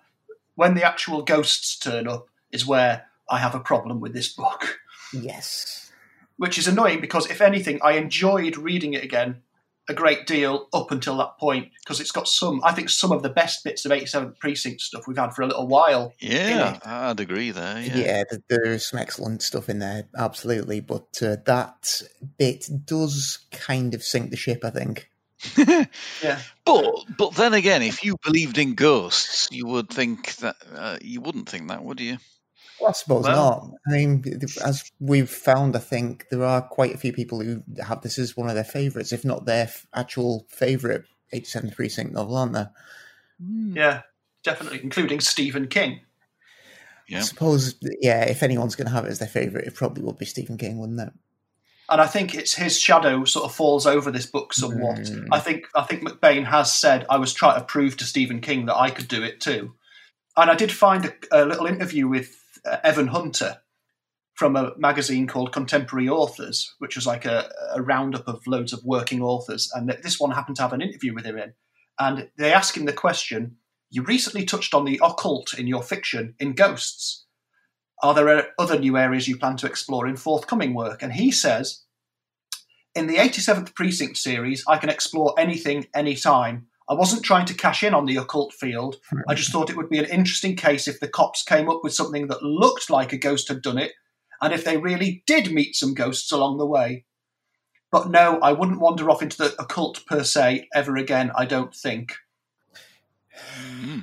when 0.56 0.74
the 0.74 0.82
actual 0.82 1.22
ghosts 1.22 1.78
turn 1.78 2.08
up, 2.08 2.28
is 2.50 2.66
where 2.66 3.06
I 3.30 3.38
have 3.38 3.54
a 3.54 3.60
problem 3.60 4.00
with 4.00 4.12
this 4.12 4.28
book 4.28 4.80
yes. 5.12 5.92
which 6.36 6.58
is 6.58 6.66
annoying 6.66 7.00
because 7.00 7.30
if 7.30 7.40
anything, 7.40 7.78
I 7.82 7.92
enjoyed 7.92 8.56
reading 8.56 8.94
it 8.94 9.04
again 9.04 9.42
a 9.88 9.94
great 9.94 10.26
deal 10.26 10.68
up 10.72 10.90
until 10.90 11.16
that 11.18 11.38
point 11.38 11.68
because 11.84 12.00
it's 12.00 12.10
got 12.10 12.26
some, 12.28 12.60
I 12.64 12.72
think, 12.72 12.90
some 12.90 13.12
of 13.12 13.22
the 13.22 13.28
best 13.28 13.62
bits 13.64 13.84
of 13.84 13.92
87th 13.92 14.38
Precinct 14.38 14.80
stuff 14.80 15.06
we've 15.06 15.16
had 15.16 15.32
for 15.34 15.42
a 15.42 15.46
little 15.46 15.68
while. 15.68 16.12
Yeah, 16.18 16.78
I'd 16.84 17.20
agree 17.20 17.50
there. 17.52 17.80
Yeah, 17.80 17.96
Yeah. 17.96 18.24
th- 18.28 18.42
there's 18.48 18.86
some 18.90 18.98
excellent 18.98 19.42
stuff 19.42 19.68
in 19.68 19.78
there, 19.78 20.08
absolutely. 20.18 20.80
But 20.80 21.22
uh, 21.22 21.36
that 21.46 22.02
bit 22.38 22.68
does 22.84 23.38
kind 23.52 23.94
of 23.94 24.02
sink 24.02 24.30
the 24.30 24.36
ship, 24.36 24.64
I 24.64 24.70
think. 24.70 25.08
Yeah, 26.22 26.40
But 26.64 27.04
but 27.18 27.34
then 27.34 27.52
again, 27.54 27.82
if 27.82 28.02
you 28.04 28.16
believed 28.24 28.58
in 28.58 28.74
ghosts, 28.74 29.48
you 29.52 29.66
would 29.66 29.90
think 29.90 30.34
that 30.36 30.56
uh, 30.74 30.98
you 31.02 31.20
wouldn't 31.20 31.48
think 31.48 31.68
that, 31.68 31.84
would 31.84 32.00
you? 32.00 32.16
Well, 32.80 32.90
I 32.90 32.92
suppose 32.92 33.24
Well- 33.24 33.36
not. 33.36 33.70
I 33.88 33.90
mean, 33.96 34.24
as 34.64 34.90
we've 35.00 35.30
found, 35.30 35.76
I 35.76 35.78
think 35.80 36.26
there 36.30 36.44
are 36.44 36.60
quite 36.62 36.94
a 36.94 36.98
few 36.98 37.12
people 37.12 37.40
who 37.40 37.62
have 37.82 38.02
this 38.02 38.18
as 38.18 38.36
one 38.36 38.48
of 38.48 38.54
their 38.54 38.64
favourites, 38.64 39.12
if 39.12 39.24
not 39.24 39.46
their 39.46 39.64
f- 39.64 39.86
actual 39.94 40.46
favourite 40.48 41.02
87th 41.32 41.74
Precinct 41.74 42.12
novel, 42.12 42.36
aren't 42.36 42.52
there? 42.52 42.70
yeah, 43.40 44.02
definitely, 44.42 44.80
including 44.82 45.20
Stephen 45.20 45.68
King. 45.68 46.00
Yeah. 47.08 47.18
I 47.18 47.22
suppose, 47.22 47.76
yeah, 48.00 48.24
if 48.24 48.42
anyone's 48.42 48.74
going 48.74 48.88
to 48.88 48.92
have 48.92 49.04
it 49.04 49.10
as 49.10 49.18
their 49.20 49.28
favourite, 49.28 49.66
it 49.66 49.74
probably 49.74 50.02
would 50.02 50.18
be 50.18 50.24
Stephen 50.26 50.56
King, 50.58 50.78
wouldn't 50.78 51.00
it? 51.00 51.12
And 51.88 52.00
I 52.00 52.06
think 52.06 52.34
it's 52.34 52.54
his 52.54 52.80
shadow 52.80 53.24
sort 53.24 53.44
of 53.44 53.54
falls 53.54 53.86
over 53.86 54.10
this 54.10 54.26
book 54.26 54.52
somewhat. 54.52 54.98
Mm. 54.98 55.28
I 55.30 55.38
think 55.38 55.66
I 55.76 55.82
think 55.84 56.02
McBain 56.02 56.44
has 56.46 56.72
said 56.74 57.06
I 57.08 57.16
was 57.18 57.32
trying 57.32 57.60
to 57.60 57.64
prove 57.64 57.96
to 57.98 58.04
Stephen 58.04 58.40
King 58.40 58.66
that 58.66 58.74
I 58.76 58.90
could 58.90 59.06
do 59.06 59.22
it 59.22 59.40
too. 59.40 59.74
and 60.36 60.50
I 60.50 60.56
did 60.56 60.72
find 60.72 61.04
a, 61.04 61.44
a 61.44 61.46
little 61.46 61.66
interview 61.66 62.08
with 62.08 62.42
uh, 62.66 62.78
Evan 62.82 63.08
Hunter 63.08 63.58
from 64.34 64.54
a 64.54 64.72
magazine 64.76 65.26
called 65.26 65.52
Contemporary 65.52 66.08
Authors, 66.08 66.74
which 66.78 66.94
was 66.94 67.06
like 67.06 67.24
a, 67.24 67.50
a 67.74 67.80
roundup 67.80 68.28
of 68.28 68.46
loads 68.46 68.72
of 68.72 68.84
working 68.84 69.22
authors. 69.22 69.70
And 69.74 69.88
this 70.02 70.20
one 70.20 70.30
happened 70.30 70.56
to 70.56 70.62
have 70.62 70.74
an 70.74 70.82
interview 70.82 71.14
with 71.14 71.24
him 71.24 71.38
in. 71.38 71.54
And 71.98 72.28
they 72.36 72.52
ask 72.52 72.76
him 72.76 72.84
the 72.84 72.92
question 72.92 73.56
You 73.90 74.02
recently 74.02 74.44
touched 74.44 74.74
on 74.74 74.84
the 74.84 75.00
occult 75.02 75.58
in 75.58 75.66
your 75.66 75.82
fiction 75.82 76.34
in 76.38 76.52
Ghosts. 76.52 77.24
Are 78.02 78.12
there 78.12 78.48
other 78.58 78.78
new 78.78 78.98
areas 78.98 79.26
you 79.26 79.38
plan 79.38 79.56
to 79.56 79.66
explore 79.66 80.06
in 80.06 80.16
forthcoming 80.16 80.74
work? 80.74 81.02
And 81.02 81.14
he 81.14 81.30
says, 81.30 81.84
In 82.94 83.06
the 83.06 83.16
87th 83.16 83.74
Precinct 83.74 84.18
series, 84.18 84.64
I 84.68 84.76
can 84.76 84.90
explore 84.90 85.34
anything, 85.38 85.86
anytime. 85.94 86.66
I 86.88 86.94
wasn't 86.94 87.24
trying 87.24 87.46
to 87.46 87.54
cash 87.54 87.82
in 87.82 87.94
on 87.94 88.06
the 88.06 88.16
occult 88.16 88.52
field. 88.52 88.96
I 89.28 89.34
just 89.34 89.50
thought 89.50 89.70
it 89.70 89.76
would 89.76 89.90
be 89.90 89.98
an 89.98 90.04
interesting 90.04 90.54
case 90.54 90.86
if 90.86 91.00
the 91.00 91.08
cops 91.08 91.42
came 91.42 91.68
up 91.68 91.80
with 91.82 91.94
something 91.94 92.28
that 92.28 92.42
looked 92.42 92.90
like 92.90 93.12
a 93.12 93.18
ghost 93.18 93.48
had 93.48 93.62
done 93.62 93.78
it 93.78 93.92
and 94.40 94.52
if 94.52 94.64
they 94.64 94.76
really 94.76 95.22
did 95.26 95.52
meet 95.52 95.74
some 95.74 95.94
ghosts 95.94 96.30
along 96.32 96.58
the 96.58 96.66
way. 96.66 97.04
But 97.90 98.10
no, 98.10 98.38
I 98.40 98.52
wouldn't 98.52 98.80
wander 98.80 99.10
off 99.10 99.22
into 99.22 99.38
the 99.38 99.54
occult 99.60 100.04
per 100.06 100.22
se 100.22 100.68
ever 100.74 100.96
again, 100.96 101.30
I 101.36 101.46
don't 101.46 101.74
think. 101.74 102.14
Mm. 103.70 104.02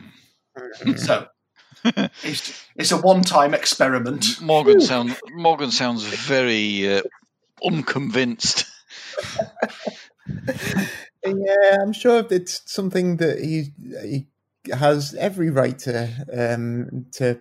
so 0.97 1.27
it's, 2.23 2.65
it's 2.75 2.91
a 2.91 2.97
one 2.97 3.21
time 3.21 3.53
experiment. 3.53 4.41
Morgan, 4.41 4.81
sound, 4.81 5.15
Morgan 5.31 5.71
sounds 5.71 6.03
very 6.03 6.97
uh, 6.97 7.01
unconvinced. 7.63 8.65
yeah, 11.25 11.77
I'm 11.81 11.93
sure 11.93 12.25
it's 12.29 12.61
something 12.65 13.17
that 13.17 13.39
he, 13.39 13.73
he 14.01 14.27
has 14.71 15.13
every 15.15 15.49
right 15.49 15.77
to 15.79 16.09
um, 16.33 17.05
to 17.13 17.39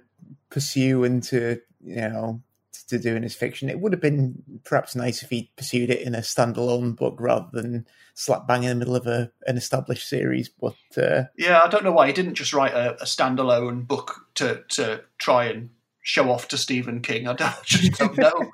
pursue 0.50 1.04
and 1.04 1.22
to 1.24 1.60
you 1.80 1.96
know 1.96 2.42
to 2.88 2.98
do 2.98 3.16
in 3.16 3.22
his 3.22 3.34
fiction. 3.34 3.68
It 3.68 3.80
would 3.80 3.92
have 3.92 4.00
been 4.00 4.42
perhaps 4.64 4.94
nice 4.94 5.22
if 5.22 5.30
he 5.30 5.50
pursued 5.56 5.90
it 5.90 6.02
in 6.02 6.14
a 6.14 6.18
standalone 6.18 6.96
book 6.96 7.16
rather 7.18 7.48
than 7.52 7.86
slap 8.14 8.46
bang 8.46 8.64
in 8.64 8.70
the 8.70 8.74
middle 8.74 8.96
of 8.96 9.06
a, 9.06 9.32
an 9.46 9.56
established 9.56 10.08
series. 10.08 10.48
But 10.48 10.76
uh, 10.96 11.24
yeah, 11.36 11.60
I 11.64 11.68
don't 11.68 11.84
know 11.84 11.92
why 11.92 12.06
he 12.06 12.12
didn't 12.12 12.34
just 12.34 12.52
write 12.52 12.74
a, 12.74 12.94
a 13.00 13.04
standalone 13.04 13.86
book 13.86 14.26
to 14.36 14.62
to 14.70 15.02
try 15.18 15.46
and 15.46 15.70
show 16.02 16.30
off 16.30 16.48
to 16.48 16.58
Stephen 16.58 17.00
King. 17.00 17.28
I, 17.28 17.34
don't, 17.34 17.48
I 17.48 17.62
just 17.64 17.98
don't 17.98 18.18
know. 18.18 18.50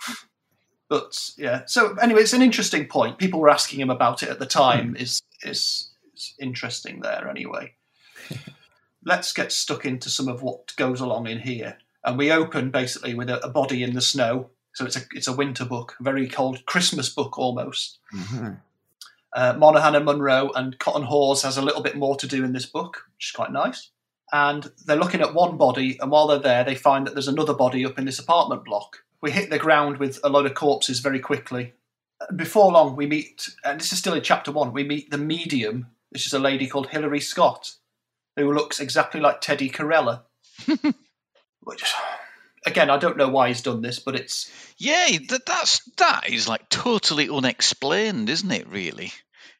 But 0.89 1.31
yeah, 1.37 1.63
so 1.67 1.95
anyway, 1.97 2.23
it's 2.23 2.33
an 2.33 2.43
interesting 2.43 2.87
point. 2.87 3.19
People 3.19 3.41
were 3.41 3.51
asking 3.51 3.81
him 3.81 3.91
about 3.91 4.23
it 4.23 4.29
at 4.29 4.39
the 4.39 4.47
time. 4.47 4.95
Mm. 4.95 5.01
Is 5.01 5.23
is 5.43 5.91
interesting 6.41 7.01
there 7.01 7.29
anyway. 7.29 7.75
Let's 9.05 9.33
get 9.33 9.53
stuck 9.53 9.85
into 9.85 10.11
some 10.11 10.29
of 10.29 10.43
what 10.43 10.75
goes 10.77 11.01
along 11.01 11.29
in 11.29 11.39
here 11.39 11.79
and 12.05 12.19
we 12.19 12.33
open 12.33 12.71
basically 12.71 13.15
with 13.15 13.29
a, 13.29 13.45
a, 13.45 13.51
body 13.51 13.83
in 13.83 13.95
the 13.95 14.01
snow. 14.01 14.51
So 14.75 14.87
it's 14.87 14.97
a 14.97 15.01
it's 15.13 15.29
a 15.29 15.33
winter 15.33 15.65
book, 15.65 15.97
a 15.99 16.03
very 16.03 16.29
cold 16.29 16.65
Christmas 16.67 17.09
book 17.09 17.39
almost. 17.39 17.99
Mm-hmm. 18.15 18.55
Uh, 19.35 19.55
Monaghan 19.59 19.95
and 19.95 20.05
Munro 20.05 20.51
and 20.55 20.79
Cotton 20.79 21.03
Hawes 21.03 21.43
has 21.43 21.59
a 21.59 21.63
little 21.63 21.83
bit 21.83 21.97
more 21.97 22.17
to 22.17 22.27
do 22.27 22.45
in 22.45 22.53
this 22.53 22.67
book, 22.67 23.05
which 23.15 23.29
is 23.29 23.33
quite 23.33 23.53
nice. 23.53 23.91
And 24.33 24.71
they're 24.87 24.97
looking 24.97 25.21
at 25.21 25.35
one 25.35 25.57
body, 25.57 25.99
and 26.01 26.11
while 26.11 26.27
they're 26.27 26.39
there, 26.39 26.65
they 26.65 26.75
find 26.75 27.07
that 27.07 27.15
there's 27.15 27.29
another 27.29 27.55
body 27.55 27.85
up 27.85 27.99
in 27.99 28.05
this 28.05 28.19
apartment 28.19 28.65
block. 28.65 29.05
We 29.21 29.31
hit 29.31 29.51
the 29.51 29.59
ground 29.59 29.99
with 29.99 30.21
a 30.23 30.29
load 30.29 30.47
of 30.47 30.55
corpses 30.55 31.01
very 31.01 31.21
quickly. 31.21 31.75
Before 32.35 32.73
long, 32.73 32.97
we 32.97 33.07
meet, 33.07 33.49
and 33.65 33.81
this 33.81 33.93
is 33.93 33.99
still 33.99 34.15
in 34.15 34.23
chapter 34.23 34.53
one, 34.53 34.73
we 34.73 34.85
meet 34.85 35.11
the 35.11 35.19
medium. 35.19 35.89
This 36.11 36.27
is 36.27 36.33
a 36.33 36.39
lady 36.39 36.67
called 36.67 36.89
Hilary 36.89 37.21
Scott, 37.21 37.75
who 38.37 38.53
looks 38.53 38.81
exactly 38.81 39.21
like 39.21 39.41
Teddy 39.41 39.71
Carella. 39.71 40.23
Which, 41.61 41.85
again, 42.67 42.91
I 42.91 42.99
don't 42.99 43.17
know 43.17 43.29
why 43.29 43.49
he's 43.49 43.63
done 43.63 43.83
this, 43.83 43.99
but 43.99 44.15
it's 44.15 44.51
yeah, 44.79 45.07
that, 45.29 45.47
that's 45.47 45.83
that 45.99 46.29
is 46.29 46.49
like 46.49 46.69
totally 46.69 47.29
unexplained, 47.29 48.31
isn't 48.31 48.51
it? 48.51 48.69
Really, 48.69 49.13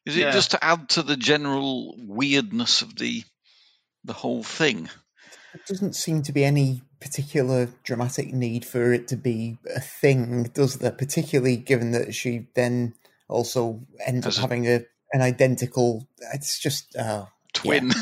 is 0.05 0.17
it 0.17 0.21
yeah. 0.21 0.31
just 0.31 0.51
to 0.51 0.63
add 0.63 0.89
to 0.89 1.03
the 1.03 1.17
general 1.17 1.95
weirdness 1.97 2.81
of 2.81 2.95
the 2.95 3.23
the 4.03 4.13
whole 4.13 4.43
thing? 4.43 4.89
There 5.53 5.63
doesn't 5.67 5.95
seem 5.95 6.23
to 6.23 6.31
be 6.31 6.43
any 6.43 6.81
particular 6.99 7.69
dramatic 7.83 8.33
need 8.33 8.65
for 8.65 8.93
it 8.93 9.07
to 9.09 9.15
be 9.15 9.57
a 9.75 9.79
thing, 9.79 10.43
does 10.53 10.77
there? 10.77 10.91
Particularly 10.91 11.57
given 11.57 11.91
that 11.91 12.13
she 12.13 12.47
then 12.55 12.93
also 13.27 13.81
ends 14.05 14.27
As 14.27 14.37
up 14.37 14.39
a... 14.39 14.41
having 14.41 14.67
a 14.67 14.81
an 15.11 15.21
identical. 15.21 16.07
It's 16.33 16.59
just 16.59 16.95
uh, 16.95 17.25
twin. 17.53 17.91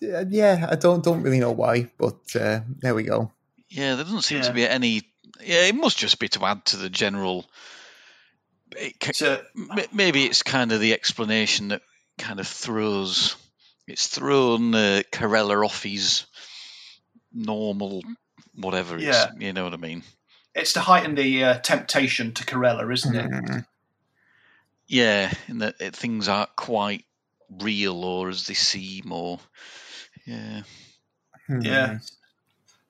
Yeah. 0.00 0.22
yeah, 0.28 0.66
I 0.70 0.76
don't 0.76 1.02
don't 1.02 1.22
really 1.22 1.40
know 1.40 1.52
why, 1.52 1.90
but 1.98 2.20
uh, 2.36 2.60
there 2.80 2.94
we 2.94 3.02
go. 3.02 3.32
Yeah, 3.68 3.96
there 3.96 4.04
doesn't 4.04 4.22
seem 4.22 4.38
yeah. 4.38 4.44
to 4.44 4.52
be 4.52 4.68
any. 4.68 5.02
Yeah, 5.40 5.66
it 5.66 5.74
must 5.74 5.98
just 5.98 6.18
be 6.18 6.28
to 6.28 6.44
add 6.44 6.64
to 6.66 6.76
the 6.76 6.90
general. 6.90 7.46
It, 8.76 9.16
so, 9.16 9.42
maybe 9.92 10.24
it's 10.24 10.42
kind 10.42 10.72
of 10.72 10.80
the 10.80 10.92
explanation 10.92 11.68
that 11.68 11.82
kind 12.16 12.38
of 12.38 12.46
throws. 12.46 13.36
It's 13.88 14.06
thrown 14.06 14.74
uh, 14.74 15.02
Carella 15.10 15.64
off 15.64 15.82
his 15.82 16.26
normal 17.32 18.02
whatever. 18.54 18.98
Yeah, 18.98 19.30
you 19.38 19.52
know 19.52 19.64
what 19.64 19.74
I 19.74 19.78
mean. 19.78 20.02
It's 20.54 20.72
to 20.74 20.80
heighten 20.80 21.14
the 21.14 21.44
uh, 21.44 21.58
temptation 21.60 22.32
to 22.34 22.44
Carella, 22.44 22.92
isn't 22.92 23.14
it? 23.14 23.30
Mm. 23.30 23.66
Yeah, 24.86 25.32
in 25.48 25.58
that 25.58 25.78
things 25.94 26.28
aren't 26.28 26.56
quite 26.56 27.04
real 27.60 28.04
or 28.04 28.28
as 28.28 28.46
they 28.46 28.54
seem, 28.54 29.12
or 29.12 29.38
yeah. 30.26 30.62
Hmm. 31.46 31.60
Yeah. 31.62 31.98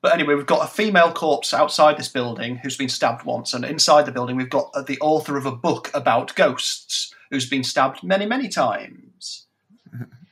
But 0.01 0.15
anyway, 0.15 0.35
we've 0.35 0.47
got 0.47 0.65
a 0.65 0.73
female 0.73 1.13
corpse 1.13 1.53
outside 1.53 1.99
this 1.99 2.09
building 2.09 2.59
who's 2.59 2.77
been 2.77 2.89
stabbed 2.89 3.25
once, 3.25 3.53
and 3.53 3.65
inside 3.65 4.07
the 4.07 4.13
building, 4.13 4.37
we've 4.37 4.49
got 4.49 4.73
the 4.87 4.99
author 5.01 5.37
of 5.37 5.45
a 5.45 5.53
book 5.53 5.91
about 5.93 6.37
ghosts 6.37 7.13
who's 7.31 7.49
been 7.49 7.65
stabbed 7.65 8.05
many, 8.05 8.25
many 8.25 8.49
times. 8.49 9.48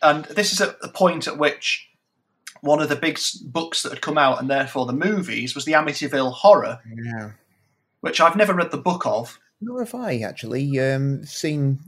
And 0.03 0.25
this 0.27 0.53
is 0.53 0.61
at 0.61 0.81
the 0.81 0.89
point 0.89 1.27
at 1.27 1.39
which 1.39 1.89
one 2.61 2.81
of 2.81 2.89
the 2.89 2.97
big 2.97 3.19
books 3.45 3.83
that 3.83 3.93
had 3.93 4.03
come 4.03 4.19
out, 4.19 4.41
and 4.41 4.51
therefore 4.51 4.87
the 4.87 4.93
movies, 4.93 5.55
was 5.55 5.65
the 5.65 5.73
Amityville 5.73 6.33
Horror. 6.33 6.81
Yeah. 6.87 7.31
Which 8.01 8.21
I've 8.21 8.37
never 8.37 8.55
read 8.55 8.71
the 8.71 8.77
book 8.77 9.07
of. 9.07 9.39
Nor 9.61 9.85
have 9.85 9.95
I 9.95 10.19
actually. 10.19 10.79
Um, 10.81 11.25
seen 11.25 11.79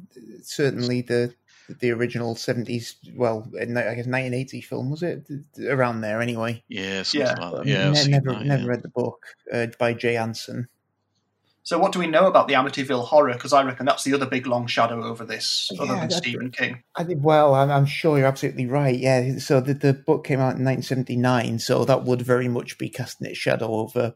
certainly 0.42 1.02
the 1.02 1.34
the 1.80 1.90
original 1.90 2.34
70s, 2.34 2.94
well, 3.14 3.46
I 3.60 3.66
guess 3.66 4.06
1980 4.06 4.60
film, 4.62 4.90
was 4.90 5.02
it? 5.02 5.28
Around 5.62 6.00
there 6.00 6.22
anyway. 6.22 6.62
Yeah, 6.68 7.04
yeah. 7.12 7.34
Like 7.34 7.66
yeah 7.66 7.90
ne- 7.90 8.08
never, 8.08 8.32
that, 8.32 8.46
never 8.46 8.62
yeah. 8.62 8.68
read 8.68 8.82
the 8.82 8.88
book 8.88 9.26
uh, 9.52 9.66
by 9.78 9.92
Jay 9.92 10.16
Anson. 10.16 10.68
So, 11.68 11.78
what 11.78 11.92
do 11.92 11.98
we 11.98 12.06
know 12.06 12.26
about 12.26 12.48
the 12.48 12.54
Amityville 12.54 13.04
horror? 13.04 13.34
Because 13.34 13.52
I 13.52 13.62
reckon 13.62 13.84
that's 13.84 14.02
the 14.02 14.14
other 14.14 14.24
big 14.24 14.46
long 14.46 14.66
shadow 14.66 15.04
over 15.04 15.22
this, 15.26 15.68
yeah, 15.70 15.82
other 15.82 15.96
than 15.96 16.10
Stephen 16.10 16.50
King. 16.50 16.82
I 16.96 17.04
think, 17.04 17.22
well, 17.22 17.54
I'm, 17.54 17.70
I'm, 17.70 17.84
sure 17.84 18.16
you're 18.16 18.26
absolutely 18.26 18.64
right. 18.64 18.98
Yeah. 18.98 19.36
So, 19.36 19.60
the, 19.60 19.74
the 19.74 19.92
book 19.92 20.24
came 20.24 20.40
out 20.40 20.56
in 20.56 20.64
1979, 20.64 21.58
so 21.58 21.84
that 21.84 22.04
would 22.04 22.22
very 22.22 22.48
much 22.48 22.78
be 22.78 22.88
casting 22.88 23.26
its 23.26 23.36
shadow 23.36 23.66
over 23.66 24.14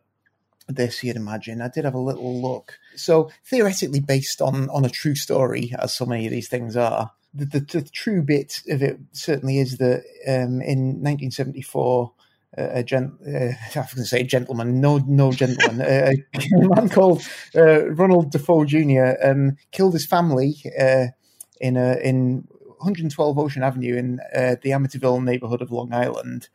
this, 0.67 1.05
you'd 1.05 1.17
imagine. 1.17 1.61
I 1.61 1.69
did 1.69 1.85
have 1.85 1.93
a 1.93 1.99
little 1.99 2.41
look. 2.41 2.79
So, 2.97 3.31
theoretically, 3.45 4.01
based 4.01 4.41
on, 4.41 4.71
on 4.71 4.87
a 4.87 4.89
true 4.89 5.15
story, 5.15 5.75
as 5.79 5.95
so 5.95 6.07
many 6.07 6.25
of 6.25 6.33
these 6.33 6.49
things 6.49 6.75
are, 6.75 7.11
the, 7.35 7.45
the, 7.45 7.61
the, 7.61 7.83
true 7.83 8.23
bit 8.23 8.63
of 8.71 8.83
it 8.83 8.99
certainly 9.13 9.59
is 9.59 9.77
that 9.77 10.05
um, 10.27 10.63
in 10.63 11.03
1974, 11.03 12.13
uh, 12.17 12.22
a 12.57 12.83
gent, 12.83 13.15
uh, 13.27 13.31
I 13.75 13.81
was 13.81 13.95
going 13.95 14.03
to 14.03 14.05
say 14.05 14.23
gentleman, 14.23 14.81
no, 14.81 14.99
no 14.99 15.33
gentleman, 15.33 15.81
uh, 15.81 16.13
a 16.35 16.41
man 16.75 16.89
called 16.89 17.23
uh, 17.55 17.91
Ronald 17.91 18.33
DeFeo 18.33 18.67
Jr. 18.67 19.27
Um, 19.27 19.57
killed 19.71 19.95
his 19.95 20.07
family 20.07 20.57
uh, 20.79 21.07
in 21.61 21.77
a, 21.77 21.97
in 21.97 22.47
112 22.79 23.39
Ocean 23.39 23.63
Avenue 23.63 23.97
in 23.97 24.21
uh, 24.35 24.57
the 24.63 24.71
Amityville 24.71 25.25
neighborhood 25.25 25.63
of 25.63 25.71
Long 25.71 25.93
Island. 25.93 26.49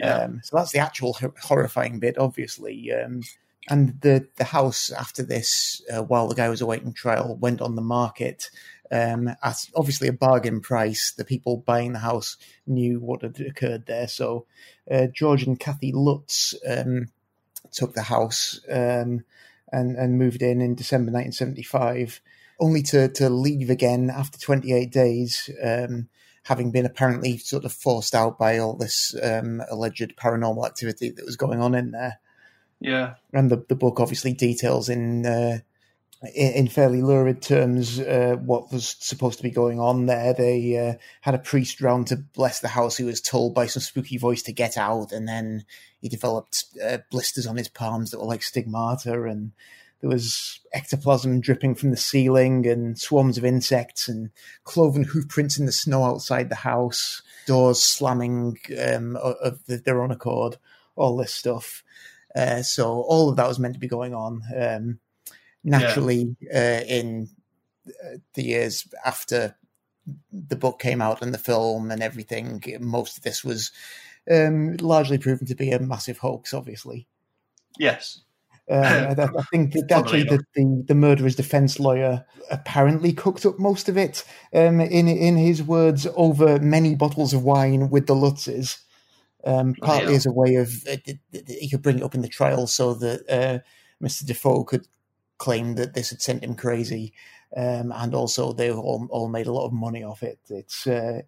Yeah. 0.00 0.18
Um, 0.18 0.40
so 0.42 0.56
that's 0.56 0.72
the 0.72 0.78
actual 0.78 1.16
horrifying 1.42 2.00
bit, 2.00 2.18
obviously. 2.18 2.92
Um, 2.92 3.22
and 3.70 4.00
the 4.02 4.28
the 4.36 4.44
house 4.44 4.90
after 4.90 5.22
this, 5.22 5.80
while 6.08 6.28
the 6.28 6.34
guy 6.34 6.50
was 6.50 6.60
awaiting 6.60 6.92
trial, 6.92 7.36
went 7.36 7.62
on 7.62 7.76
the 7.76 7.82
market 7.82 8.50
um, 8.94 9.28
at 9.42 9.68
obviously 9.74 10.08
a 10.08 10.12
bargain 10.12 10.60
price. 10.60 11.12
The 11.12 11.24
people 11.24 11.56
buying 11.56 11.92
the 11.92 11.98
house 11.98 12.36
knew 12.66 13.00
what 13.00 13.22
had 13.22 13.40
occurred 13.40 13.86
there. 13.86 14.06
So 14.06 14.46
uh, 14.90 15.08
George 15.12 15.42
and 15.42 15.58
Kathy 15.58 15.92
Lutz 15.92 16.54
um, 16.68 17.08
took 17.72 17.94
the 17.94 18.02
house 18.02 18.60
um, 18.70 19.24
and, 19.72 19.96
and 19.96 20.18
moved 20.18 20.42
in 20.42 20.60
in 20.60 20.76
December 20.76 21.10
1975, 21.10 22.20
only 22.60 22.82
to, 22.82 23.08
to 23.08 23.28
leave 23.28 23.68
again 23.68 24.10
after 24.10 24.38
28 24.38 24.92
days. 24.92 25.50
Um, 25.62 26.08
having 26.44 26.70
been 26.70 26.84
apparently 26.84 27.38
sort 27.38 27.64
of 27.64 27.72
forced 27.72 28.14
out 28.14 28.38
by 28.38 28.58
all 28.58 28.76
this 28.76 29.16
um, 29.22 29.62
alleged 29.70 30.14
paranormal 30.14 30.66
activity 30.66 31.08
that 31.08 31.24
was 31.24 31.36
going 31.36 31.58
on 31.58 31.74
in 31.74 31.90
there. 31.90 32.20
Yeah. 32.80 33.14
And 33.32 33.50
the, 33.50 33.64
the 33.66 33.74
book 33.74 33.98
obviously 33.98 34.34
details 34.34 34.90
in 34.90 35.24
uh, 35.24 35.60
in, 36.34 36.68
fairly 36.68 37.02
lurid 37.02 37.42
terms 37.42 38.00
uh, 38.00 38.36
what 38.44 38.72
was 38.72 38.96
supposed 39.00 39.38
to 39.38 39.42
be 39.42 39.50
going 39.50 39.80
on 39.80 40.06
there. 40.06 40.32
They 40.32 40.78
uh, 40.78 40.94
had 41.20 41.34
a 41.34 41.38
priest 41.38 41.80
round 41.80 42.06
to 42.08 42.16
bless 42.16 42.60
the 42.60 42.68
house 42.68 42.96
who 42.96 43.06
was 43.06 43.20
told 43.20 43.54
by 43.54 43.66
some 43.66 43.82
spooky 43.82 44.18
voice 44.18 44.42
to 44.42 44.52
get 44.52 44.76
out, 44.78 45.12
and 45.12 45.28
then 45.28 45.64
he 46.00 46.08
developed 46.08 46.64
uh, 46.84 46.98
blisters 47.10 47.46
on 47.46 47.56
his 47.56 47.68
palms 47.68 48.10
that 48.10 48.20
were 48.20 48.26
like 48.26 48.42
stigmata, 48.42 49.24
and 49.24 49.52
there 50.00 50.10
was 50.10 50.60
ectoplasm 50.72 51.40
dripping 51.40 51.74
from 51.74 51.90
the 51.90 51.96
ceiling, 51.96 52.66
and 52.66 52.98
swarms 52.98 53.38
of 53.38 53.44
insects, 53.44 54.08
and 54.08 54.30
cloven 54.64 55.04
hoof 55.04 55.28
prints 55.28 55.58
in 55.58 55.66
the 55.66 55.72
snow 55.72 56.04
outside 56.04 56.48
the 56.48 56.56
house, 56.56 57.22
doors 57.46 57.82
slamming 57.82 58.58
um, 58.86 59.16
of 59.16 59.60
their 59.66 60.02
own 60.02 60.10
accord, 60.10 60.56
all 60.96 61.16
this 61.16 61.34
stuff. 61.34 61.82
Uh, 62.34 62.62
so 62.62 63.00
all 63.02 63.28
of 63.28 63.36
that 63.36 63.46
was 63.48 63.58
meant 63.58 63.74
to 63.74 63.80
be 63.80 63.86
going 63.86 64.12
on. 64.12 64.42
Um, 64.56 64.98
naturally 65.64 66.36
yeah. 66.40 66.80
uh, 66.80 66.84
in 66.86 67.28
uh, 67.88 68.18
the 68.34 68.44
years 68.44 68.86
after 69.04 69.56
the 70.32 70.56
book 70.56 70.78
came 70.78 71.00
out 71.00 71.22
and 71.22 71.32
the 71.32 71.38
film 71.38 71.90
and 71.90 72.02
everything, 72.02 72.62
most 72.80 73.16
of 73.16 73.24
this 73.24 73.42
was 73.42 73.72
um, 74.30 74.76
largely 74.76 75.18
proven 75.18 75.46
to 75.46 75.54
be 75.54 75.70
a 75.70 75.80
massive 75.80 76.18
hoax, 76.18 76.52
obviously. 76.54 77.08
Yes. 77.78 78.20
Um, 78.70 78.82
I, 79.18 79.28
I, 79.38 79.42
think 79.50 79.74
actually 79.90 80.24
the, 80.24 80.42
the, 80.54 80.84
the, 80.88 80.94
murderer's 80.94 81.36
defense 81.36 81.78
lawyer 81.78 82.24
apparently 82.50 83.12
cooked 83.12 83.44
up 83.44 83.58
most 83.58 83.88
of 83.88 83.96
it, 83.96 84.24
um, 84.54 84.80
in 84.80 85.08
in 85.08 85.36
his 85.36 85.62
words, 85.62 86.06
over 86.14 86.58
many 86.58 86.94
bottles 86.94 87.34
of 87.34 87.42
wine 87.42 87.90
with 87.90 88.06
the 88.06 88.14
Lutzes. 88.14 88.78
Um, 89.46 89.74
partly 89.74 90.14
as 90.14 90.24
a 90.24 90.32
way 90.32 90.54
of 90.54 90.72
uh, 90.90 90.96
he 91.46 91.68
could 91.68 91.82
bring 91.82 91.98
it 91.98 92.02
up 92.02 92.14
in 92.14 92.22
the 92.22 92.28
trial 92.28 92.66
so 92.66 92.94
that 92.94 93.28
uh, 93.28 93.58
Mr. 94.02 94.24
DeFeo 94.24 94.66
could 94.66 94.86
claimed 95.44 95.76
that 95.76 95.92
this 95.92 96.08
had 96.08 96.22
sent 96.22 96.42
him 96.42 96.54
crazy, 96.54 97.12
um, 97.54 97.92
and 97.94 98.14
also 98.14 98.54
they've 98.54 98.78
all, 98.78 99.06
all, 99.10 99.28
made 99.28 99.46
a 99.46 99.52
lot 99.52 99.66
of 99.66 99.74
money 99.74 100.02
off 100.02 100.22
it. 100.22 100.38
It's 100.48 100.86
uh, 100.86 101.20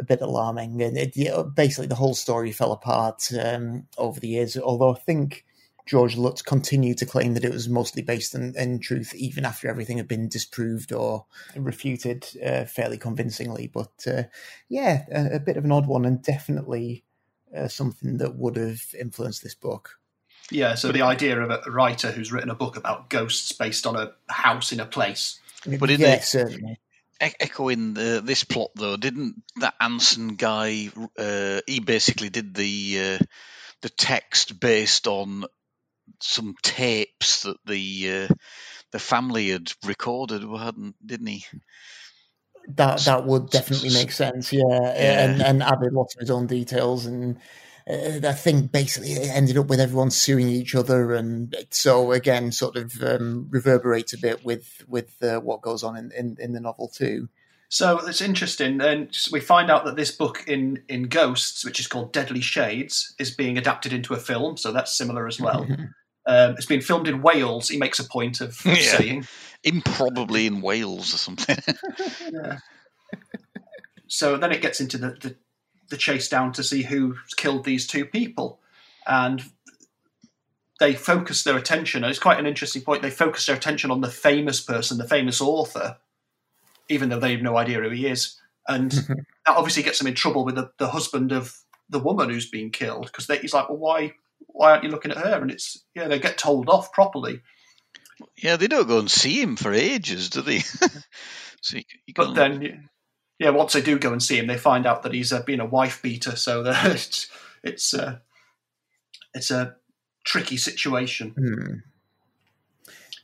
a 0.00 0.04
bit 0.04 0.22
alarming, 0.22 0.80
and 0.80 0.96
it, 0.96 1.14
you 1.16 1.26
know, 1.26 1.44
basically 1.44 1.86
the 1.86 1.94
whole 1.94 2.14
story 2.14 2.50
fell 2.50 2.72
apart 2.72 3.28
um, 3.38 3.86
over 3.98 4.18
the 4.18 4.28
years. 4.28 4.56
Although 4.56 4.94
I 4.94 4.98
think 5.00 5.44
George 5.84 6.16
Lutz 6.16 6.40
continued 6.40 6.96
to 6.98 7.06
claim 7.06 7.34
that 7.34 7.44
it 7.44 7.52
was 7.52 7.68
mostly 7.68 8.00
based 8.00 8.34
in, 8.34 8.56
in 8.56 8.78
truth, 8.78 9.14
even 9.14 9.44
after 9.44 9.68
everything 9.68 9.98
had 9.98 10.08
been 10.08 10.30
disproved 10.30 10.90
or 10.90 11.26
refuted 11.54 12.26
uh, 12.42 12.64
fairly 12.64 12.96
convincingly. 12.96 13.66
But 13.66 13.92
uh, 14.06 14.22
yeah, 14.70 15.04
a, 15.12 15.36
a, 15.36 15.40
bit 15.40 15.58
of 15.58 15.66
an 15.66 15.72
odd 15.72 15.86
one, 15.86 16.06
and 16.06 16.22
definitely 16.22 17.04
uh, 17.54 17.68
something 17.68 18.16
that 18.16 18.34
would 18.34 18.56
have 18.56 18.80
influenced 18.98 19.42
this 19.42 19.54
book. 19.54 19.98
Yeah, 20.50 20.76
so 20.76 20.92
the 20.92 21.02
idea 21.02 21.40
of 21.40 21.50
a 21.50 21.70
writer 21.70 22.10
who's 22.10 22.32
written 22.32 22.50
a 22.50 22.54
book 22.54 22.76
about 22.76 23.10
ghosts 23.10 23.52
based 23.52 23.86
on 23.86 23.96
a 23.96 24.12
house 24.28 24.72
in 24.72 24.80
a 24.80 24.86
place. 24.86 25.40
But 25.78 25.90
in 25.90 26.00
yeah, 26.00 26.20
certainly. 26.20 26.78
Echoing 27.20 27.94
the, 27.94 28.22
this 28.24 28.44
plot, 28.44 28.70
though, 28.76 28.96
didn't 28.96 29.42
that 29.56 29.74
Anson 29.80 30.36
guy? 30.36 30.88
Uh, 31.18 31.60
he 31.66 31.80
basically 31.80 32.30
did 32.30 32.54
the 32.54 33.18
uh, 33.20 33.24
the 33.82 33.88
text 33.88 34.58
based 34.60 35.06
on 35.06 35.44
some 36.20 36.54
tapes 36.62 37.42
that 37.42 37.56
the 37.66 38.28
uh, 38.30 38.34
the 38.92 38.98
family 38.98 39.50
had 39.50 39.72
recorded, 39.84 40.42
hadn't 40.42 40.94
didn't 41.04 41.26
he? 41.26 41.44
That 42.68 43.00
that 43.00 43.26
would 43.26 43.50
definitely 43.50 43.90
make 43.90 44.12
sense, 44.12 44.52
yeah. 44.52 44.62
yeah. 44.68 45.24
And, 45.24 45.42
and 45.42 45.62
added 45.62 45.92
lots 45.92 46.14
of 46.14 46.20
his 46.20 46.30
own 46.30 46.46
details 46.46 47.06
and 47.06 47.38
uh, 47.88 48.20
I 48.28 48.32
think 48.32 48.70
basically 48.70 49.12
it 49.12 49.30
ended 49.34 49.56
up 49.56 49.66
with 49.68 49.80
everyone 49.80 50.10
suing 50.10 50.48
each 50.48 50.74
other, 50.74 51.14
and 51.14 51.54
so 51.70 52.12
again, 52.12 52.52
sort 52.52 52.76
of 52.76 53.02
um, 53.02 53.46
reverberates 53.50 54.12
a 54.12 54.18
bit 54.18 54.44
with 54.44 54.84
with 54.86 55.22
uh, 55.22 55.40
what 55.40 55.62
goes 55.62 55.82
on 55.82 55.96
in, 55.96 56.12
in, 56.12 56.36
in 56.38 56.52
the 56.52 56.60
novel 56.60 56.88
too. 56.88 57.28
So 57.70 57.98
it's 58.06 58.20
interesting, 58.20 58.80
and 58.80 59.16
we 59.30 59.40
find 59.40 59.70
out 59.70 59.84
that 59.84 59.96
this 59.96 60.10
book 60.10 60.44
in 60.46 60.82
in 60.88 61.04
Ghosts, 61.04 61.64
which 61.64 61.80
is 61.80 61.86
called 61.86 62.12
Deadly 62.12 62.40
Shades, 62.40 63.14
is 63.18 63.30
being 63.30 63.56
adapted 63.56 63.92
into 63.92 64.14
a 64.14 64.18
film. 64.18 64.56
So 64.56 64.72
that's 64.72 64.96
similar 64.96 65.26
as 65.26 65.40
well. 65.40 65.66
um, 66.26 66.52
it's 66.52 66.66
been 66.66 66.80
filmed 66.82 67.08
in 67.08 67.22
Wales. 67.22 67.68
He 67.68 67.78
makes 67.78 67.98
a 67.98 68.04
point 68.04 68.40
of 68.40 68.58
yeah. 68.64 68.74
saying, 68.74 69.26
improbably 69.64 70.46
in 70.46 70.60
Wales 70.60 71.14
or 71.14 71.18
something. 71.18 71.58
yeah. 72.32 72.58
So 74.08 74.38
then 74.38 74.52
it 74.52 74.62
gets 74.62 74.80
into 74.80 74.96
the, 74.96 75.10
the 75.10 75.36
the 75.88 75.96
chase 75.96 76.28
down 76.28 76.52
to 76.52 76.62
see 76.62 76.82
who 76.82 77.16
killed 77.36 77.64
these 77.64 77.86
two 77.86 78.04
people. 78.04 78.60
And 79.06 79.42
they 80.78 80.94
focus 80.94 81.42
their 81.42 81.56
attention, 81.56 82.04
and 82.04 82.10
it's 82.10 82.20
quite 82.20 82.38
an 82.38 82.46
interesting 82.46 82.82
point. 82.82 83.02
They 83.02 83.10
focus 83.10 83.46
their 83.46 83.56
attention 83.56 83.90
on 83.90 84.00
the 84.00 84.10
famous 84.10 84.60
person, 84.60 84.98
the 84.98 85.08
famous 85.08 85.40
author, 85.40 85.96
even 86.88 87.08
though 87.08 87.18
they 87.18 87.32
have 87.32 87.42
no 87.42 87.56
idea 87.56 87.80
who 87.80 87.90
he 87.90 88.06
is. 88.06 88.40
And 88.68 88.90
mm-hmm. 88.90 89.12
that 89.46 89.56
obviously 89.56 89.82
gets 89.82 89.98
them 89.98 90.06
in 90.06 90.14
trouble 90.14 90.44
with 90.44 90.54
the, 90.54 90.70
the 90.78 90.88
husband 90.88 91.32
of 91.32 91.56
the 91.88 91.98
woman 91.98 92.30
who's 92.30 92.48
been 92.48 92.70
killed 92.70 93.06
because 93.06 93.26
he's 93.40 93.54
like, 93.54 93.68
well, 93.68 93.78
why, 93.78 94.12
why 94.46 94.72
aren't 94.72 94.84
you 94.84 94.90
looking 94.90 95.10
at 95.10 95.16
her? 95.16 95.40
And 95.40 95.50
it's 95.50 95.84
yeah, 95.94 96.06
they 96.06 96.18
get 96.18 96.38
told 96.38 96.68
off 96.68 96.92
properly. 96.92 97.40
Yeah, 98.36 98.56
they 98.56 98.66
don't 98.66 98.88
go 98.88 98.98
and 98.98 99.10
see 99.10 99.40
him 99.40 99.56
for 99.56 99.72
ages, 99.72 100.30
do 100.30 100.42
they? 100.42 100.58
so 101.60 101.78
you, 101.78 101.84
you 102.06 102.14
but 102.14 102.34
then 102.34 102.88
yeah, 103.38 103.50
once 103.50 103.72
they 103.72 103.80
do 103.80 103.98
go 103.98 104.12
and 104.12 104.22
see 104.22 104.38
him, 104.38 104.46
they 104.46 104.58
find 104.58 104.86
out 104.86 105.02
that 105.02 105.14
he's 105.14 105.32
uh, 105.32 105.42
been 105.42 105.60
a 105.60 105.66
wife 105.66 106.02
beater. 106.02 106.36
So 106.36 106.64
it's 106.66 107.28
it's 107.62 107.94
uh, 107.94 108.18
it's 109.34 109.50
a 109.50 109.76
tricky 110.24 110.56
situation. 110.56 111.30
Hmm. 111.30 111.74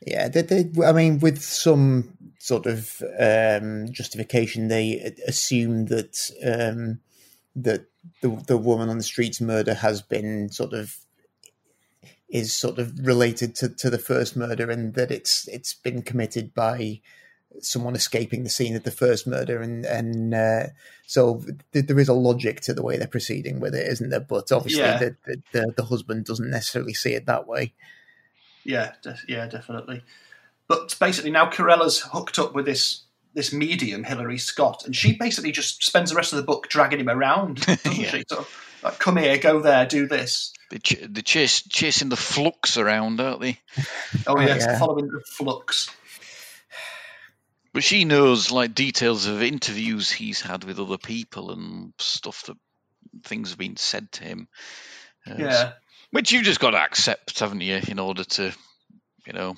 Yeah, 0.05 0.27
they, 0.27 0.41
they, 0.41 0.69
I 0.85 0.91
mean, 0.91 1.19
with 1.19 1.41
some 1.41 2.17
sort 2.39 2.65
of 2.65 3.01
um, 3.19 3.87
justification, 3.91 4.67
they 4.67 5.15
assume 5.27 5.87
that 5.87 6.17
um, 6.45 6.99
that 7.55 7.87
the 8.21 8.29
the 8.47 8.57
woman 8.57 8.89
on 8.89 8.97
the 8.97 9.03
street's 9.03 9.41
murder 9.41 9.73
has 9.73 10.01
been 10.01 10.49
sort 10.49 10.73
of 10.73 10.97
is 12.29 12.53
sort 12.53 12.79
of 12.79 13.05
related 13.05 13.55
to, 13.55 13.69
to 13.69 13.89
the 13.89 13.97
first 13.97 14.35
murder, 14.35 14.69
and 14.69 14.93
that 14.93 15.11
it's 15.11 15.47
it's 15.47 15.73
been 15.73 16.01
committed 16.01 16.53
by 16.53 17.01
someone 17.61 17.95
escaping 17.95 18.43
the 18.43 18.49
scene 18.49 18.75
of 18.75 18.83
the 18.83 18.91
first 18.91 19.27
murder, 19.27 19.61
and 19.61 19.85
and 19.85 20.33
uh, 20.33 20.67
so 21.07 21.43
th- 21.73 21.85
there 21.85 21.99
is 21.99 22.09
a 22.09 22.13
logic 22.13 22.61
to 22.61 22.73
the 22.73 22.83
way 22.83 22.97
they're 22.97 23.07
proceeding 23.07 23.59
with 23.59 23.75
it, 23.75 23.87
isn't 23.87 24.09
there? 24.09 24.19
But 24.19 24.51
obviously, 24.51 24.83
yeah. 24.83 24.97
the, 24.97 25.41
the, 25.51 25.73
the 25.77 25.85
husband 25.85 26.25
doesn't 26.25 26.49
necessarily 26.49 26.93
see 26.93 27.13
it 27.13 27.25
that 27.25 27.47
way. 27.47 27.73
Yeah, 28.63 28.93
de- 29.01 29.19
yeah, 29.27 29.47
definitely. 29.47 30.03
But 30.67 30.95
basically, 30.99 31.31
now 31.31 31.49
Carella's 31.49 31.99
hooked 31.99 32.39
up 32.39 32.53
with 32.53 32.65
this 32.65 33.03
this 33.33 33.53
medium, 33.53 34.03
Hilary 34.03 34.37
Scott, 34.37 34.83
and 34.85 34.95
she 34.95 35.13
basically 35.13 35.51
just 35.51 35.83
spends 35.83 36.09
the 36.09 36.15
rest 36.15 36.33
of 36.33 36.37
the 36.37 36.43
book 36.43 36.69
dragging 36.69 36.99
him 37.01 37.09
around, 37.09 37.61
doesn't 37.65 37.95
yeah. 37.95 38.09
she? 38.09 38.23
Sort 38.29 38.41
of 38.41 38.79
like, 38.83 38.99
come 38.99 39.17
here, 39.17 39.37
go 39.37 39.59
there, 39.59 39.85
do 39.85 40.07
this. 40.07 40.53
They 40.71 40.79
ch- 40.79 41.05
they're 41.07 41.21
chase- 41.21 41.67
chasing 41.67 42.09
the 42.09 42.15
flux 42.15 42.77
around, 42.77 43.19
aren't 43.19 43.41
they? 43.41 43.59
oh, 44.25 44.39
yes, 44.39 44.65
yeah. 44.65 44.79
following 44.79 45.07
the 45.07 45.21
flux. 45.27 45.89
But 47.75 47.83
she 47.83 48.05
knows 48.05 48.51
like 48.51 48.73
details 48.73 49.25
of 49.25 49.43
interviews 49.43 50.09
he's 50.09 50.39
had 50.39 50.63
with 50.63 50.79
other 50.79 50.97
people 50.97 51.51
and 51.51 51.91
stuff 51.99 52.45
that 52.45 52.55
things 53.25 53.49
have 53.49 53.59
been 53.59 53.75
said 53.75 54.09
to 54.13 54.23
him. 54.23 54.47
Uh, 55.29 55.35
yeah. 55.37 55.71
Which 56.09 56.31
you've 56.31 56.45
just 56.45 56.61
got 56.61 56.71
to 56.71 56.77
accept, 56.77 57.37
haven't 57.37 57.59
you, 57.59 57.81
in 57.85 57.99
order 57.99 58.23
to, 58.23 58.53
you 59.27 59.33
know, 59.33 59.57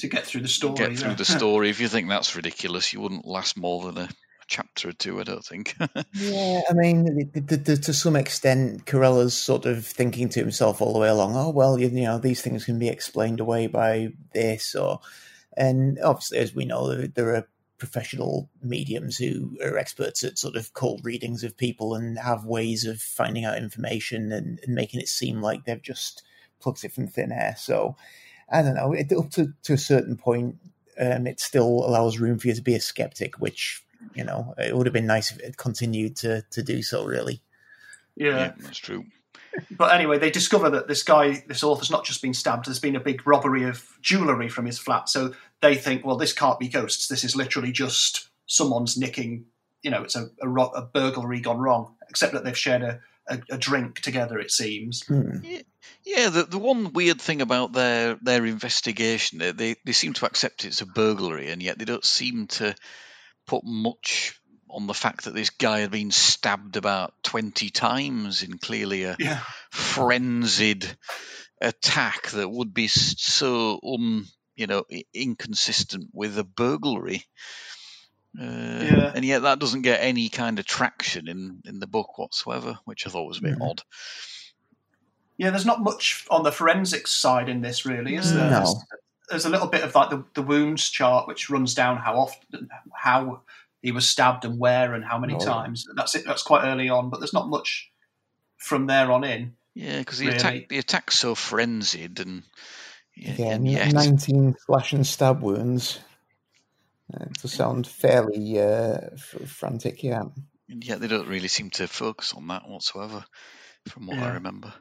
to 0.00 0.08
get 0.08 0.26
through 0.26 0.40
the 0.40 0.48
story. 0.48 0.74
Get 0.74 0.98
through 0.98 1.10
yeah. 1.10 1.14
the 1.14 1.24
story. 1.38 1.70
if 1.70 1.78
you 1.78 1.86
think 1.86 2.08
that's 2.08 2.34
ridiculous, 2.34 2.92
you 2.92 3.00
wouldn't 3.00 3.24
last 3.24 3.56
more 3.56 3.84
than 3.84 3.98
a 3.98 4.08
chapter 4.48 4.88
or 4.88 4.92
two, 4.92 5.20
I 5.20 5.22
don't 5.22 5.44
think. 5.44 5.76
yeah, 6.14 6.62
I 6.68 6.72
mean, 6.72 7.30
the, 7.32 7.40
the, 7.40 7.56
the, 7.58 7.76
to 7.76 7.92
some 7.92 8.16
extent, 8.16 8.86
Carella's 8.86 9.34
sort 9.34 9.66
of 9.66 9.86
thinking 9.86 10.30
to 10.30 10.40
himself 10.40 10.82
all 10.82 10.94
the 10.94 10.98
way 10.98 11.08
along, 11.08 11.36
oh, 11.36 11.50
well, 11.50 11.78
you, 11.78 11.86
you, 11.90 12.02
know, 12.02 12.18
these 12.18 12.42
things 12.42 12.64
can 12.64 12.80
be 12.80 12.88
explained 12.88 13.38
away 13.38 13.68
by 13.68 14.08
this, 14.34 14.74
or 14.74 14.98
and 15.58 15.98
obviously, 15.98 16.38
as 16.38 16.54
we 16.54 16.64
know, 16.64 16.94
there 16.94 17.34
are 17.34 17.48
professional 17.78 18.48
mediums 18.62 19.18
who 19.18 19.58
are 19.62 19.76
experts 19.76 20.22
at 20.22 20.38
sort 20.38 20.54
of 20.54 20.72
cold 20.72 21.04
readings 21.04 21.42
of 21.42 21.56
people 21.56 21.94
and 21.94 22.16
have 22.18 22.44
ways 22.44 22.84
of 22.84 23.00
finding 23.00 23.44
out 23.44 23.58
information 23.58 24.30
and, 24.30 24.60
and 24.64 24.74
making 24.74 25.00
it 25.00 25.08
seem 25.08 25.42
like 25.42 25.64
they've 25.64 25.82
just 25.82 26.22
plucked 26.60 26.84
it 26.84 26.92
from 26.92 27.08
thin 27.08 27.32
air. 27.32 27.56
So 27.58 27.96
I 28.48 28.62
don't 28.62 28.76
know. 28.76 28.92
It, 28.92 29.12
up 29.12 29.30
to, 29.32 29.52
to 29.64 29.72
a 29.72 29.78
certain 29.78 30.16
point, 30.16 30.56
um, 30.98 31.26
it 31.26 31.40
still 31.40 31.66
allows 31.84 32.20
room 32.20 32.38
for 32.38 32.46
you 32.46 32.54
to 32.54 32.62
be 32.62 32.76
a 32.76 32.80
skeptic, 32.80 33.40
which 33.40 33.82
you 34.14 34.22
know 34.22 34.54
it 34.58 34.76
would 34.76 34.86
have 34.86 34.92
been 34.92 35.06
nice 35.06 35.32
if 35.32 35.40
it 35.40 35.56
continued 35.56 36.14
to 36.18 36.42
to 36.52 36.62
do 36.62 36.82
so. 36.82 37.04
Really. 37.04 37.42
Yeah, 38.14 38.28
yeah 38.28 38.52
that's 38.58 38.78
true 38.78 39.04
but 39.70 39.94
anyway, 39.94 40.18
they 40.18 40.30
discover 40.30 40.70
that 40.70 40.88
this 40.88 41.02
guy, 41.02 41.42
this 41.46 41.62
author's 41.62 41.90
not 41.90 42.04
just 42.04 42.22
been 42.22 42.34
stabbed, 42.34 42.66
there's 42.66 42.78
been 42.78 42.96
a 42.96 43.00
big 43.00 43.26
robbery 43.26 43.64
of 43.64 43.84
jewellery 44.00 44.48
from 44.48 44.66
his 44.66 44.78
flat. 44.78 45.08
So 45.08 45.34
they 45.60 45.74
think, 45.74 46.04
well, 46.04 46.16
this 46.16 46.32
can't 46.32 46.58
be 46.58 46.68
ghosts. 46.68 47.08
This 47.08 47.24
is 47.24 47.36
literally 47.36 47.72
just 47.72 48.28
someone's 48.46 48.96
nicking, 48.96 49.46
you 49.82 49.90
know, 49.90 50.02
it's 50.02 50.16
a, 50.16 50.28
a, 50.42 50.48
a 50.48 50.82
burglary 50.82 51.40
gone 51.40 51.58
wrong, 51.58 51.94
except 52.08 52.32
that 52.32 52.44
they've 52.44 52.58
shared 52.58 52.82
a, 52.82 53.00
a, 53.28 53.38
a, 53.50 53.58
drink 53.58 54.00
together, 54.00 54.38
it 54.38 54.50
seems. 54.50 55.02
Mm. 55.04 55.64
Yeah, 56.04 56.30
the 56.30 56.44
the 56.44 56.58
one 56.58 56.92
weird 56.92 57.20
thing 57.20 57.42
about 57.42 57.72
their 57.72 58.16
their 58.22 58.44
investigation, 58.46 59.38
they, 59.38 59.52
they 59.52 59.76
they 59.84 59.92
seem 59.92 60.14
to 60.14 60.26
accept 60.26 60.64
it's 60.64 60.80
a 60.80 60.86
burglary, 60.86 61.50
and 61.50 61.62
yet 61.62 61.78
they 61.78 61.84
don't 61.84 62.04
seem 62.04 62.46
to 62.48 62.74
put 63.46 63.62
much 63.64 64.37
on 64.70 64.86
the 64.86 64.94
fact 64.94 65.24
that 65.24 65.34
this 65.34 65.50
guy 65.50 65.80
had 65.80 65.90
been 65.90 66.10
stabbed 66.10 66.76
about 66.76 67.14
twenty 67.22 67.70
times 67.70 68.42
in 68.42 68.58
clearly 68.58 69.04
a 69.04 69.16
Yeah. 69.18 69.40
frenzied 69.70 70.86
attack 71.60 72.30
that 72.30 72.48
would 72.48 72.72
be 72.72 72.86
so 72.88 73.80
un 73.82 74.24
you 74.56 74.66
know 74.66 74.84
inconsistent 75.14 76.08
with 76.12 76.38
a 76.38 76.44
burglary. 76.44 77.24
Uh, 78.38 78.44
Yeah. 78.44 79.12
And 79.14 79.24
yet 79.24 79.42
that 79.42 79.58
doesn't 79.58 79.82
get 79.82 80.00
any 80.02 80.28
kind 80.28 80.58
of 80.58 80.66
traction 80.66 81.28
in, 81.28 81.62
in 81.64 81.80
the 81.80 81.86
book 81.86 82.18
whatsoever, 82.18 82.78
which 82.84 83.06
I 83.06 83.10
thought 83.10 83.26
was 83.26 83.38
a 83.38 83.42
bit 83.42 83.58
Mhm. 83.58 83.70
odd. 83.70 83.82
Yeah, 85.38 85.50
there's 85.50 85.66
not 85.66 85.80
much 85.80 86.26
on 86.30 86.42
the 86.42 86.52
forensics 86.52 87.10
side 87.12 87.48
in 87.48 87.60
this, 87.62 87.86
really, 87.86 88.16
is 88.16 88.34
there? 88.34 88.50
No. 88.50 88.56
There's, 88.58 88.74
there's 89.30 89.44
a 89.46 89.50
little 89.50 89.68
bit 89.68 89.82
of 89.82 89.94
like 89.94 90.10
the, 90.10 90.24
the 90.34 90.42
wounds 90.42 90.90
chart, 90.90 91.26
which 91.28 91.48
runs 91.48 91.74
down 91.74 91.96
how 91.96 92.14
often, 92.18 92.68
how 92.94 93.42
he 93.82 93.92
was 93.92 94.08
stabbed 94.08 94.44
and 94.44 94.58
where 94.58 94.94
and 94.94 95.04
how 95.04 95.18
many 95.18 95.34
Oh, 95.34 95.38
times. 95.38 95.86
That's 95.94 96.14
it. 96.14 96.24
That's 96.26 96.42
quite 96.42 96.64
early 96.64 96.88
on, 96.88 97.10
but 97.10 97.20
there's 97.20 97.32
not 97.34 97.48
much 97.48 97.90
from 98.56 98.86
there 98.86 99.10
on 99.12 99.24
in. 99.24 99.54
Yeah, 99.74 99.98
because 100.00 100.18
the 100.18 100.26
Really? 100.26 100.38
attack 100.38 100.68
the 100.68 100.78
attack's 100.78 101.16
so 101.18 101.34
frenzied 101.36 102.18
and 102.20 102.42
yeah, 103.16 103.34
Yeah, 103.38 103.46
and 103.54 103.68
yet 103.68 103.92
19 103.92 104.54
slash 104.66 104.92
and 104.92 105.06
stab 105.06 105.40
wounds. 105.42 106.00
Uh, 107.14 107.24
it 107.24 107.34
does 107.34 107.52
sound 107.52 107.86
fairly 107.86 108.58
uh, 108.60 108.98
f- 109.14 109.48
frantic, 109.48 110.02
yeah. 110.02 110.24
and 110.68 110.84
yet 110.84 111.00
they 111.00 111.06
don't 111.08 111.28
really 111.28 111.48
seem 111.48 111.70
to 111.70 111.86
focus 111.88 112.34
on 112.34 112.46
that 112.48 112.68
whatsoever, 112.68 113.24
from 113.88 114.06
what 114.08 114.18
I 114.18 114.34
remember. 114.34 114.74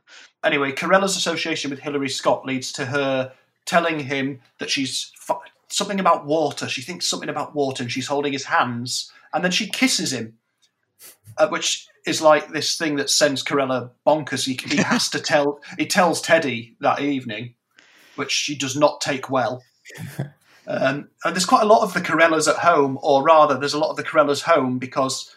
Anyway, 0.44 0.72
Carella's 0.74 1.16
association 1.16 1.72
with 1.72 1.80
Hilary 1.80 2.10
Scott 2.10 2.46
leads 2.46 2.74
to 2.74 2.86
her 2.86 3.32
telling 3.66 4.00
him 4.02 4.42
that 4.60 4.70
she's 4.70 5.12
f- 5.30 5.38
something 5.69 5.99
about 5.99 6.25
water. 6.25 6.67
She 6.67 6.82
thinks 6.82 7.08
something 7.08 7.30
about 7.30 7.56
water, 7.56 7.84
and 7.84 7.91
she's 7.91 8.08
holding 8.08 8.34
his 8.34 8.45
hands, 8.45 9.12
and 9.34 9.43
then 9.43 9.51
she 9.51 9.67
kisses 9.67 10.13
him, 10.13 10.38
uh, 11.38 11.47
which 11.49 11.88
is 12.06 12.21
like 12.21 12.49
this 12.49 12.77
thing 12.77 12.95
that 12.95 13.10
sends 13.10 13.43
Carella 13.43 13.91
bonkers. 14.06 14.45
He, 14.45 14.60
he 14.69 14.82
has 14.82 15.10
to 15.10 15.19
tell. 15.21 15.60
He 15.77 15.86
tells 15.86 16.21
Teddy 16.21 16.75
that 16.80 17.01
evening, 17.01 17.56
which 18.15 18.32
she 18.32 18.56
does 18.56 18.75
not 18.75 19.01
take 19.01 19.30
well. 19.30 19.63
Um, 20.69 21.10
and 21.23 21.34
there's 21.34 21.45
quite 21.45 21.63
a 21.63 21.67
lot 21.67 21.84
of 21.84 21.93
the 21.93 22.01
Carellas 22.01 22.49
at 22.49 22.58
home, 22.58 22.99
or 23.01 23.23
rather, 23.23 23.58
there's 23.58 23.73
a 23.73 23.80
lot 23.80 23.89
of 23.89 23.95
the 23.95 24.03
Carellas 24.03 24.41
home 24.41 24.80
because 24.80 25.34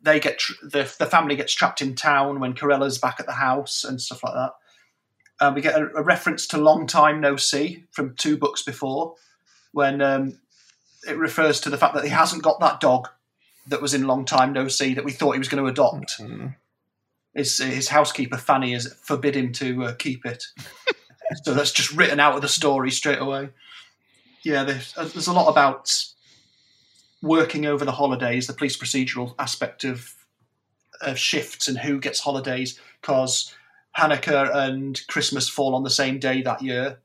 they 0.00 0.18
get 0.18 0.38
tr- 0.38 0.54
the 0.62 0.94
the 0.98 1.06
family 1.06 1.36
gets 1.36 1.52
trapped 1.52 1.82
in 1.82 1.94
town 1.94 2.40
when 2.40 2.54
Carella's 2.54 2.98
back 2.98 3.20
at 3.20 3.26
the 3.26 3.32
house 3.32 3.84
and 3.84 4.00
stuff 4.00 4.24
like 4.24 4.34
that. 4.34 4.52
Um, 5.40 5.54
we 5.54 5.60
get 5.60 5.78
a, 5.78 5.90
a 5.96 6.02
reference 6.02 6.46
to 6.48 6.58
"Long 6.58 6.86
Time 6.86 7.20
No 7.20 7.36
See" 7.36 7.84
from 7.90 8.14
two 8.14 8.38
books 8.38 8.62
before, 8.62 9.14
when 9.74 10.00
um, 10.00 10.38
it 11.06 11.18
refers 11.18 11.60
to 11.60 11.70
the 11.70 11.76
fact 11.76 11.94
that 11.94 12.04
he 12.04 12.10
hasn't 12.10 12.44
got 12.44 12.60
that 12.60 12.80
dog 12.80 13.08
that 13.66 13.82
was 13.82 13.92
in 13.92 14.06
"Long 14.06 14.24
Time 14.24 14.52
No 14.52 14.68
See" 14.68 14.94
that 14.94 15.04
we 15.04 15.12
thought 15.12 15.32
he 15.32 15.38
was 15.38 15.48
going 15.48 15.62
to 15.62 15.70
adopt. 15.70 16.18
Mm. 16.18 16.54
His, 17.34 17.58
his 17.58 17.88
housekeeper 17.88 18.36
Fanny 18.36 18.72
has 18.72 18.94
forbid 19.02 19.34
him 19.34 19.52
to 19.54 19.86
uh, 19.86 19.94
keep 19.94 20.24
it, 20.24 20.44
so 21.42 21.52
that's 21.52 21.72
just 21.72 21.92
written 21.92 22.20
out 22.20 22.36
of 22.36 22.42
the 22.42 22.48
story 22.48 22.92
straight 22.92 23.18
away. 23.18 23.48
Yeah, 24.44 24.62
there's, 24.62 24.94
uh, 24.96 25.04
there's 25.04 25.26
a 25.26 25.32
lot 25.32 25.48
about 25.48 25.92
working 27.20 27.66
over 27.66 27.84
the 27.84 27.92
holidays, 27.92 28.46
the 28.46 28.52
police 28.52 28.76
procedural 28.76 29.34
aspect 29.38 29.82
of 29.82 30.14
of 31.00 31.18
shifts 31.18 31.66
and 31.66 31.78
who 31.78 31.98
gets 31.98 32.20
holidays 32.20 32.78
because 33.00 33.52
Hanukkah 33.98 34.54
and 34.54 35.04
Christmas 35.08 35.48
fall 35.48 35.74
on 35.74 35.82
the 35.82 35.90
same 35.90 36.20
day 36.20 36.42
that 36.42 36.62
year 36.62 37.00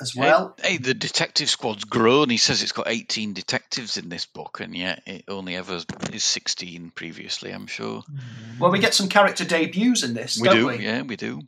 as 0.00 0.14
well. 0.14 0.54
hey, 0.62 0.72
hey, 0.72 0.76
the 0.78 0.94
detective 0.94 1.50
squad's 1.50 1.84
grown. 1.84 2.30
He 2.30 2.36
says 2.36 2.62
it's 2.62 2.72
got 2.72 2.88
18 2.88 3.32
detectives 3.34 3.96
in 3.96 4.08
this 4.08 4.26
book, 4.26 4.60
and 4.60 4.76
yet 4.76 5.02
it 5.06 5.24
only 5.28 5.56
ever 5.56 5.80
is 6.12 6.24
16 6.24 6.92
previously, 6.94 7.50
I'm 7.50 7.66
sure. 7.66 8.02
Mm-hmm. 8.02 8.58
Well, 8.60 8.70
we 8.70 8.78
get 8.78 8.94
some 8.94 9.08
character 9.08 9.44
debuts 9.44 10.02
in 10.02 10.14
this, 10.14 10.38
We 10.40 10.48
don't 10.48 10.56
do, 10.56 10.66
we? 10.68 10.76
yeah, 10.78 11.02
we 11.02 11.16
do. 11.16 11.42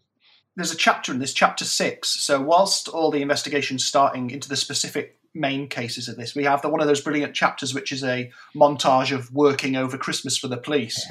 There's 0.56 0.72
a 0.72 0.76
chapter 0.76 1.12
in 1.12 1.20
this, 1.20 1.32
chapter 1.32 1.64
six. 1.64 2.20
So, 2.20 2.40
whilst 2.40 2.88
all 2.88 3.10
the 3.10 3.22
investigation's 3.22 3.84
starting 3.84 4.30
into 4.30 4.48
the 4.48 4.56
specific 4.56 5.18
main 5.32 5.68
cases 5.68 6.08
of 6.08 6.16
this, 6.16 6.34
we 6.34 6.44
have 6.44 6.60
the, 6.60 6.68
one 6.68 6.80
of 6.80 6.88
those 6.88 7.00
brilliant 7.00 7.34
chapters, 7.34 7.72
which 7.72 7.92
is 7.92 8.02
a 8.02 8.30
montage 8.54 9.14
of 9.14 9.32
working 9.32 9.76
over 9.76 9.96
Christmas 9.96 10.36
for 10.36 10.48
the 10.48 10.56
police. 10.56 11.06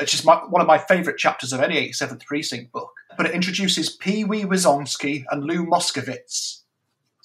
It's 0.00 0.12
just 0.12 0.24
my, 0.24 0.36
one 0.36 0.62
of 0.62 0.68
my 0.68 0.78
favourite 0.78 1.18
chapters 1.18 1.52
of 1.52 1.60
any 1.60 1.74
87th 1.90 2.24
Precinct 2.24 2.70
book. 2.70 2.92
But 3.16 3.26
it 3.26 3.34
introduces 3.34 3.90
Pee 3.90 4.22
Wee 4.22 4.44
Wizonsky 4.44 5.24
and 5.28 5.42
Lou 5.42 5.66
Moskovitz. 5.66 6.60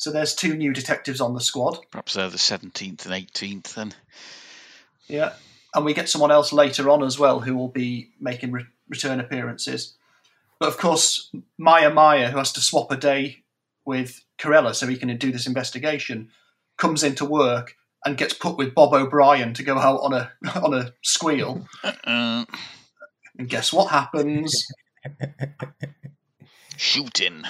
So, 0.04 0.12
there's 0.12 0.36
two 0.36 0.56
new 0.56 0.74
detectives 0.74 1.22
on 1.22 1.34
the 1.34 1.40
squad. 1.40 1.78
Perhaps 1.92 2.14
they're 2.14 2.30
the 2.30 2.38
17th 2.38 3.06
and 3.06 3.14
18th 3.14 3.74
then. 3.76 3.94
Yeah. 5.08 5.34
And 5.74 5.86
we 5.86 5.94
get 5.94 6.10
someone 6.10 6.32
else 6.32 6.52
later 6.52 6.90
on 6.90 7.04
as 7.04 7.18
well 7.18 7.40
who 7.40 7.56
will 7.56 7.70
be 7.70 8.10
making 8.20 8.52
re- 8.52 8.66
return 8.90 9.20
appearances. 9.20 9.94
But 10.60 10.68
of 10.70 10.78
course, 10.78 11.32
Meyer 11.58 11.90
Meyer, 11.94 12.30
who 12.30 12.38
has 12.38 12.52
to 12.54 12.62
swap 12.62 12.92
a 12.92 12.98
day 12.98 13.44
with 13.86 14.24
Carella 14.38 14.76
so 14.76 14.88
he 14.88 14.98
can 14.98 15.16
do 15.18 15.32
this 15.32 15.48
investigation, 15.48 16.30
comes 16.78 17.04
into 17.04 17.26
work 17.26 17.76
and 18.06 18.18
gets 18.18 18.34
put 18.34 18.58
with 18.58 18.76
Bob 18.76 18.94
O'Brien 18.94 19.54
to 19.54 19.64
go 19.64 19.78
out 19.78 20.02
on 20.02 20.14
a 20.14 20.32
on 20.62 20.74
a 20.74 20.94
squeal. 21.02 21.66
Uh, 21.84 22.46
And 23.38 23.50
guess 23.50 23.72
what 23.74 23.90
happens? 23.90 24.68
shooting. 26.78 27.44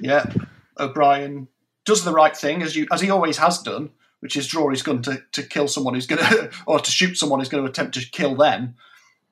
Yeah, 0.00 0.32
O'Brien 0.78 1.48
does 1.84 2.04
the 2.04 2.12
right 2.12 2.36
thing 2.36 2.62
as 2.62 2.76
you 2.76 2.86
as 2.92 3.00
he 3.00 3.10
always 3.10 3.38
has 3.38 3.58
done, 3.60 3.90
which 4.20 4.36
is 4.36 4.46
draw 4.46 4.70
his 4.70 4.82
gun 4.82 5.02
to, 5.02 5.22
to 5.32 5.42
kill 5.42 5.68
someone 5.68 5.94
who's 5.94 6.06
going 6.06 6.24
to 6.30 6.50
or 6.66 6.78
to 6.80 6.90
shoot 6.90 7.16
someone 7.16 7.40
who's 7.40 7.48
going 7.48 7.64
to 7.64 7.70
attempt 7.70 7.94
to 7.94 8.10
kill 8.10 8.34
them. 8.34 8.74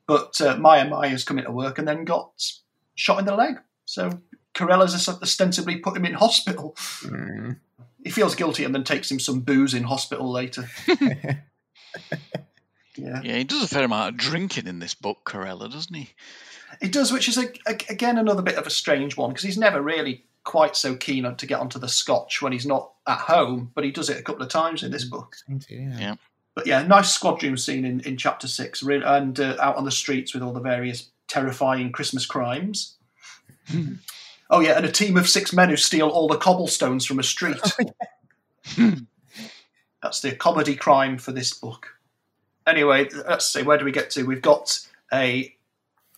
But 0.06 0.40
uh, 0.40 0.56
Meyer 0.56 0.88
Meyer's 0.88 1.24
come 1.24 1.38
into 1.38 1.52
work 1.52 1.78
and 1.78 1.86
then 1.86 2.04
got 2.04 2.32
shot 2.94 3.18
in 3.18 3.24
the 3.24 3.34
leg. 3.34 3.56
So 3.84 4.20
Carella's 4.54 5.08
ostensibly 5.08 5.76
put 5.76 5.96
him 5.96 6.04
in 6.04 6.14
hospital. 6.14 6.74
Mm. 7.02 7.58
He 8.02 8.10
feels 8.10 8.34
guilty 8.34 8.64
and 8.64 8.74
then 8.74 8.84
takes 8.84 9.10
him 9.10 9.20
some 9.20 9.40
booze 9.40 9.74
in 9.74 9.84
hospital 9.84 10.30
later. 10.30 10.68
yeah, 12.96 13.20
Yeah, 13.22 13.36
he 13.36 13.44
does 13.44 13.62
a 13.62 13.68
fair 13.68 13.84
amount 13.84 14.10
of 14.10 14.16
drinking 14.16 14.66
in 14.66 14.80
this 14.80 14.94
book, 14.94 15.18
Carella, 15.24 15.70
doesn't 15.70 15.94
he? 15.94 16.10
he 16.80 16.88
does, 16.88 17.12
which 17.12 17.28
is 17.28 17.38
a, 17.38 17.48
a, 17.66 17.78
again 17.88 18.18
another 18.18 18.42
bit 18.42 18.56
of 18.56 18.66
a 18.66 18.70
strange 18.70 19.16
one 19.16 19.30
because 19.30 19.44
he's 19.44 19.58
never 19.58 19.80
really 19.80 20.24
quite 20.44 20.76
so 20.76 20.96
keen 20.96 21.24
on 21.24 21.36
to 21.36 21.46
get 21.46 21.60
onto 21.60 21.78
the 21.78 21.88
scotch 21.88 22.42
when 22.42 22.52
he's 22.52 22.66
not 22.66 22.92
at 23.06 23.18
home, 23.18 23.70
but 23.74 23.84
he 23.84 23.90
does 23.90 24.10
it 24.10 24.18
a 24.18 24.22
couple 24.22 24.42
of 24.42 24.48
times 24.48 24.82
in 24.82 24.90
this 24.90 25.04
book. 25.04 25.36
Yeah. 25.68 25.98
Yeah. 25.98 26.14
But 26.54 26.66
yeah, 26.66 26.82
nice 26.82 27.12
squad 27.12 27.42
room 27.42 27.56
scene 27.56 27.84
in, 27.84 28.00
in 28.00 28.16
chapter 28.16 28.46
six, 28.46 28.82
and 28.82 29.40
uh, 29.40 29.56
out 29.58 29.76
on 29.76 29.84
the 29.84 29.90
streets 29.90 30.34
with 30.34 30.42
all 30.42 30.52
the 30.52 30.60
various 30.60 31.08
terrifying 31.26 31.92
Christmas 31.92 32.26
crimes. 32.26 32.96
oh 34.50 34.60
yeah, 34.60 34.76
and 34.76 34.84
a 34.84 34.92
team 34.92 35.16
of 35.16 35.28
six 35.28 35.52
men 35.52 35.70
who 35.70 35.76
steal 35.76 36.08
all 36.08 36.28
the 36.28 36.36
cobblestones 36.36 37.06
from 37.06 37.18
a 37.18 37.22
street. 37.22 37.60
That's 40.02 40.20
the 40.20 40.32
comedy 40.32 40.76
crime 40.76 41.16
for 41.16 41.32
this 41.32 41.54
book. 41.54 41.88
Anyway, 42.66 43.08
let's 43.26 43.50
see. 43.50 43.62
Where 43.62 43.78
do 43.78 43.84
we 43.84 43.92
get 43.92 44.10
to? 44.10 44.24
We've 44.24 44.42
got 44.42 44.78
a 45.12 45.54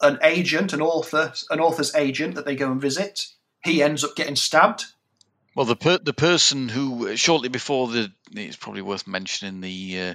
an 0.03 0.19
agent, 0.23 0.73
an 0.73 0.81
author, 0.81 1.33
an 1.51 1.61
author's 1.61 1.95
agent 1.95 2.35
that 2.35 2.45
they 2.45 2.57
go 2.57 2.73
and 2.73 2.81
visit. 2.81 3.29
He 3.65 3.83
ends 3.83 4.05
up 4.05 4.17
getting 4.17 4.37
stabbed. 4.37 4.85
Well, 5.55 5.67
the 5.67 5.77
per- 5.77 5.99
the 5.99 6.13
person 6.13 6.69
who 6.69 7.17
shortly 7.17 7.49
before 7.49 7.89
the 7.89 8.11
it's 8.33 8.57
probably 8.57 8.83
worth 8.83 9.07
mentioning 9.07 9.61
the 9.61 10.01
uh, 10.01 10.15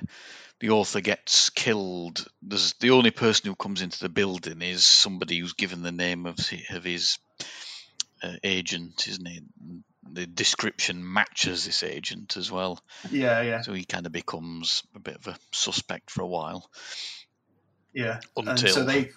the 0.60 0.72
author 0.72 1.02
gets 1.02 1.50
killed. 1.50 2.26
There's 2.42 2.74
the 2.74 2.92
only 2.92 3.12
person 3.12 3.48
who 3.48 3.56
comes 3.56 3.82
into 3.82 4.00
the 4.00 4.10
building 4.10 4.62
is 4.62 4.86
somebody 4.86 5.40
who's 5.40 5.54
given 5.54 5.82
the 5.82 5.92
name 5.92 6.26
of 6.26 6.38
of 6.72 6.84
his 6.84 7.18
uh, 8.22 8.34
agent, 8.44 9.08
isn't 9.08 9.28
it? 9.28 9.44
The 10.12 10.26
description 10.26 11.14
matches 11.14 11.66
this 11.66 11.84
agent 11.84 12.36
as 12.36 12.52
well, 12.52 12.82
Yeah, 13.12 13.42
yeah, 13.42 13.62
so 13.62 13.74
he 13.74 13.86
kind 13.86 14.08
of 14.08 14.12
becomes 14.12 14.84
a 14.96 15.00
bit 15.00 15.16
of 15.16 15.28
a 15.28 15.38
suspect 15.52 16.10
for 16.10 16.24
a 16.24 16.28
while 16.28 16.70
yeah. 17.94 18.20
until 18.38 18.52
And 18.52 18.60
so 18.60 18.84
they 18.86 19.12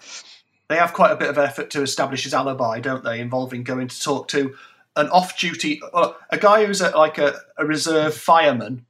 they 0.73 0.79
have 0.79 0.93
quite 0.93 1.13
a 1.13 1.17
bit 1.17 1.29
of 1.29 1.39
effort 1.39 1.71
to 1.71 1.83
establish 1.83 2.25
his 2.25 2.35
alibi, 2.35 2.81
don't 2.81 3.05
they? 3.05 3.21
Involving 3.21 3.63
going 3.63 3.89
to 3.89 4.01
talk 4.01 4.29
to 4.29 4.55
an 4.97 5.09
off-duty, 5.09 5.81
well, 5.93 6.17
a 6.31 6.39
guy 6.39 6.65
who's 6.65 6.81
a, 6.81 6.91
like 6.97 7.19
a, 7.19 7.35
a 7.59 7.65
reserve 7.67 8.15
fireman, 8.15 8.85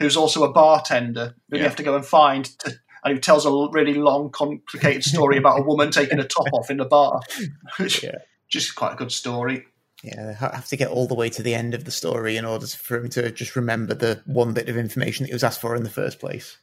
who's 0.00 0.16
also 0.16 0.44
a 0.44 0.52
bartender, 0.52 1.34
who 1.50 1.58
you 1.58 1.64
have 1.64 1.76
to 1.76 1.82
go 1.82 1.96
and 1.96 2.04
find, 2.04 2.44
to, 2.60 2.72
and 3.04 3.14
who 3.14 3.20
tells 3.20 3.44
a 3.46 3.50
really 3.72 3.94
long, 3.94 4.30
complicated 4.30 5.02
story 5.04 5.36
about 5.36 5.60
a 5.60 5.62
woman 5.62 5.90
taking 5.90 6.18
a 6.18 6.24
top 6.26 6.46
off 6.52 6.70
in 6.70 6.78
the 6.78 6.84
bar, 6.84 7.20
which 7.78 8.02
Yeah. 8.02 8.18
is 8.52 8.70
quite 8.72 8.92
a 8.92 8.96
good 8.96 9.12
story. 9.12 9.66
Yeah, 10.02 10.26
they 10.26 10.34
have 10.34 10.66
to 10.68 10.76
get 10.76 10.88
all 10.90 11.06
the 11.06 11.14
way 11.14 11.30
to 11.30 11.42
the 11.42 11.54
end 11.54 11.72
of 11.74 11.84
the 11.84 11.90
story 11.90 12.36
in 12.36 12.44
order 12.44 12.66
for 12.66 12.98
him 12.98 13.08
to 13.10 13.30
just 13.30 13.56
remember 13.56 13.94
the 13.94 14.22
one 14.26 14.52
bit 14.52 14.68
of 14.68 14.76
information 14.76 15.24
that 15.24 15.28
he 15.28 15.34
was 15.34 15.44
asked 15.44 15.62
for 15.62 15.74
in 15.74 15.82
the 15.82 15.88
first 15.90 16.20
place. 16.20 16.58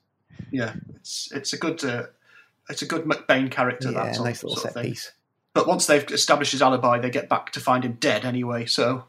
Yeah, 0.51 0.73
it's 0.95 1.31
it's 1.31 1.53
a 1.53 1.57
good 1.57 1.83
uh, 1.83 2.03
it's 2.71 2.81
a 2.81 2.85
good 2.87 3.03
McBain 3.05 3.51
character. 3.51 3.91
yeah, 3.91 4.05
that 4.05 4.15
sort, 4.15 4.27
nice 4.27 4.43
little 4.43 4.55
sort 4.57 4.65
of 4.65 4.71
set 4.73 4.81
thing. 4.81 4.91
piece. 4.91 5.11
But 5.53 5.67
once 5.67 5.85
they've 5.85 6.03
established 6.09 6.53
his 6.53 6.61
alibi, 6.61 6.97
they 6.99 7.09
get 7.09 7.27
back 7.29 7.51
to 7.51 7.59
find 7.59 7.83
him 7.83 7.93
dead 7.99 8.23
anyway. 8.25 8.65
So, 8.65 9.05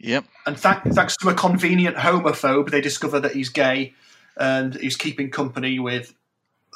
Yep. 0.00 0.24
and 0.46 0.56
thank, 0.58 0.84
thanks 0.94 1.16
to 1.18 1.28
a 1.28 1.34
convenient 1.34 1.96
homophobe, 1.96 2.70
they 2.70 2.80
discover 2.80 3.18
that 3.20 3.32
he's 3.32 3.48
gay 3.48 3.94
and 4.36 4.74
he's 4.76 4.96
keeping 4.96 5.30
company 5.30 5.78
with 5.78 6.14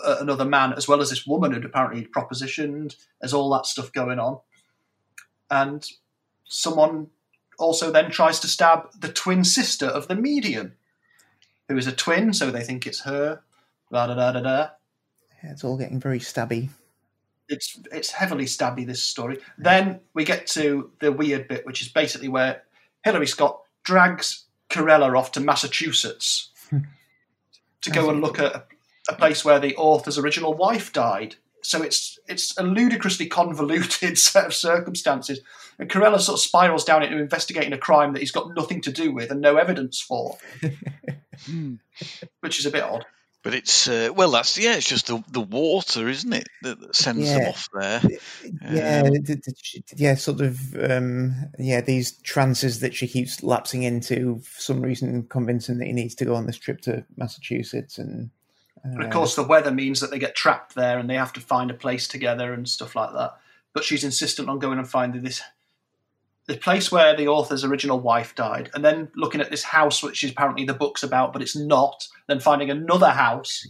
uh, 0.04 0.16
another 0.20 0.44
man 0.44 0.72
as 0.72 0.88
well 0.88 1.00
as 1.00 1.10
this 1.10 1.26
woman 1.26 1.52
who'd 1.52 1.64
apparently 1.64 2.04
propositioned. 2.06 2.96
There's 3.20 3.32
all 3.32 3.48
that 3.50 3.66
stuff 3.66 3.92
going 3.92 4.18
on, 4.18 4.40
and 5.50 5.86
someone 6.44 7.08
also 7.58 7.90
then 7.92 8.10
tries 8.10 8.40
to 8.40 8.48
stab 8.48 8.88
the 8.98 9.12
twin 9.12 9.44
sister 9.44 9.86
of 9.86 10.08
the 10.08 10.16
medium, 10.16 10.72
who 11.68 11.76
is 11.78 11.86
a 11.86 11.92
twin, 11.92 12.32
so 12.32 12.50
they 12.50 12.64
think 12.64 12.86
it's 12.86 13.02
her. 13.02 13.40
Da 13.92 14.06
da 14.08 14.14
da 14.14 14.32
da 14.32 14.40
da. 14.40 14.68
Yeah, 15.42 15.52
it's 15.52 15.64
all 15.64 15.76
getting 15.76 16.00
very 16.00 16.20
stubby. 16.20 16.70
it's 17.48 17.78
it's 17.90 18.10
heavily 18.10 18.46
stubby 18.46 18.84
this 18.84 19.02
story. 19.02 19.38
Then 19.58 20.00
we 20.14 20.24
get 20.24 20.46
to 20.48 20.90
the 21.00 21.12
weird 21.12 21.48
bit, 21.48 21.66
which 21.66 21.82
is 21.82 21.88
basically 21.88 22.28
where 22.28 22.62
Hilary 23.04 23.26
Scott 23.26 23.60
drags 23.82 24.46
Carella 24.70 25.16
off 25.16 25.32
to 25.32 25.40
Massachusetts 25.40 26.50
to 27.82 27.90
go 27.90 28.08
and 28.08 28.20
look 28.20 28.38
at 28.38 28.54
a, 28.54 28.64
a 29.10 29.14
place 29.14 29.44
where 29.44 29.58
the 29.58 29.76
author's 29.76 30.18
original 30.18 30.54
wife 30.54 30.92
died. 30.92 31.36
So 31.62 31.82
it's 31.82 32.18
it's 32.26 32.56
a 32.56 32.62
ludicrously 32.62 33.26
convoluted 33.26 34.18
set 34.18 34.46
of 34.46 34.54
circumstances, 34.54 35.40
and 35.78 35.90
Carella 35.90 36.20
sort 36.20 36.38
of 36.38 36.44
spirals 36.44 36.84
down 36.84 37.02
into 37.02 37.18
investigating 37.18 37.72
a 37.72 37.78
crime 37.78 38.12
that 38.12 38.20
he's 38.20 38.32
got 38.32 38.54
nothing 38.54 38.80
to 38.82 38.92
do 38.92 39.12
with 39.12 39.30
and 39.30 39.40
no 39.40 39.56
evidence 39.56 40.00
for, 40.00 40.38
hmm. 41.46 41.74
which 42.40 42.58
is 42.58 42.66
a 42.66 42.70
bit 42.70 42.82
odd. 42.82 43.04
But 43.42 43.54
it's 43.54 43.88
uh, 43.88 44.10
well, 44.14 44.30
that's 44.30 44.56
yeah. 44.56 44.76
It's 44.76 44.88
just 44.88 45.08
the 45.08 45.22
the 45.30 45.40
water, 45.40 46.08
isn't 46.08 46.32
it, 46.32 46.48
that, 46.62 46.80
that 46.80 46.94
sends 46.94 47.28
them 47.28 47.48
off 47.48 47.68
there. 47.74 48.00
Yeah, 48.70 49.02
Um, 49.04 49.12
th- 49.24 49.42
th- 49.42 49.56
she- 49.60 49.84
yeah, 49.96 50.14
sort 50.14 50.40
of. 50.40 50.60
Um, 50.76 51.50
yeah, 51.58 51.80
these 51.80 52.12
trances 52.12 52.80
that 52.80 52.94
she 52.94 53.08
keeps 53.08 53.42
lapsing 53.42 53.82
into, 53.82 54.38
for 54.38 54.60
some 54.60 54.80
reason, 54.80 55.26
convincing 55.28 55.78
that 55.78 55.86
he 55.86 55.92
needs 55.92 56.14
to 56.16 56.24
go 56.24 56.36
on 56.36 56.46
this 56.46 56.58
trip 56.58 56.80
to 56.82 57.04
Massachusetts, 57.16 57.98
and 57.98 58.30
And 58.84 59.02
of 59.02 59.08
uh, 59.08 59.12
course, 59.12 59.34
the 59.34 59.42
weather 59.42 59.72
means 59.72 59.98
that 60.00 60.10
they 60.12 60.20
get 60.20 60.36
trapped 60.36 60.74
there 60.76 60.98
and 60.98 61.10
they 61.10 61.14
have 61.14 61.32
to 61.32 61.40
find 61.40 61.70
a 61.70 61.74
place 61.74 62.06
together 62.06 62.52
and 62.52 62.68
stuff 62.68 62.94
like 62.94 63.12
that. 63.12 63.36
But 63.72 63.84
she's 63.84 64.04
insistent 64.04 64.48
on 64.48 64.58
going 64.60 64.78
and 64.78 64.88
finding 64.88 65.22
this 65.22 65.42
the 66.52 66.58
place 66.58 66.92
where 66.92 67.16
the 67.16 67.28
author's 67.28 67.64
original 67.64 67.98
wife 67.98 68.34
died, 68.34 68.68
and 68.74 68.84
then 68.84 69.08
looking 69.16 69.40
at 69.40 69.50
this 69.50 69.62
house, 69.62 70.02
which 70.02 70.22
is 70.22 70.32
apparently 70.32 70.66
the 70.66 70.74
book's 70.74 71.02
about, 71.02 71.32
but 71.32 71.40
it's 71.40 71.56
not. 71.56 72.06
Then 72.26 72.40
finding 72.40 72.68
another 72.68 73.08
house, 73.08 73.66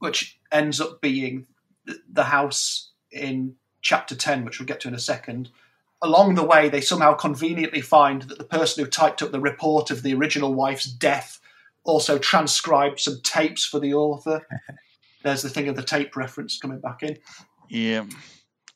which 0.00 0.40
ends 0.50 0.80
up 0.80 1.00
being 1.00 1.46
the 2.12 2.24
house 2.24 2.90
in 3.12 3.54
chapter 3.80 4.16
ten, 4.16 4.44
which 4.44 4.58
we'll 4.58 4.66
get 4.66 4.80
to 4.80 4.88
in 4.88 4.94
a 4.94 4.98
second. 4.98 5.50
Along 6.02 6.34
the 6.34 6.42
way, 6.42 6.68
they 6.68 6.80
somehow 6.80 7.14
conveniently 7.14 7.80
find 7.80 8.22
that 8.22 8.38
the 8.38 8.44
person 8.44 8.82
who 8.82 8.90
typed 8.90 9.22
up 9.22 9.30
the 9.30 9.38
report 9.38 9.92
of 9.92 10.02
the 10.02 10.14
original 10.14 10.52
wife's 10.52 10.86
death 10.86 11.40
also 11.84 12.18
transcribed 12.18 12.98
some 12.98 13.20
tapes 13.22 13.64
for 13.64 13.78
the 13.78 13.94
author. 13.94 14.44
There's 15.22 15.42
the 15.42 15.48
thing 15.48 15.68
of 15.68 15.76
the 15.76 15.84
tape 15.84 16.16
reference 16.16 16.58
coming 16.58 16.80
back 16.80 17.04
in. 17.04 17.18
Yeah, 17.68 18.06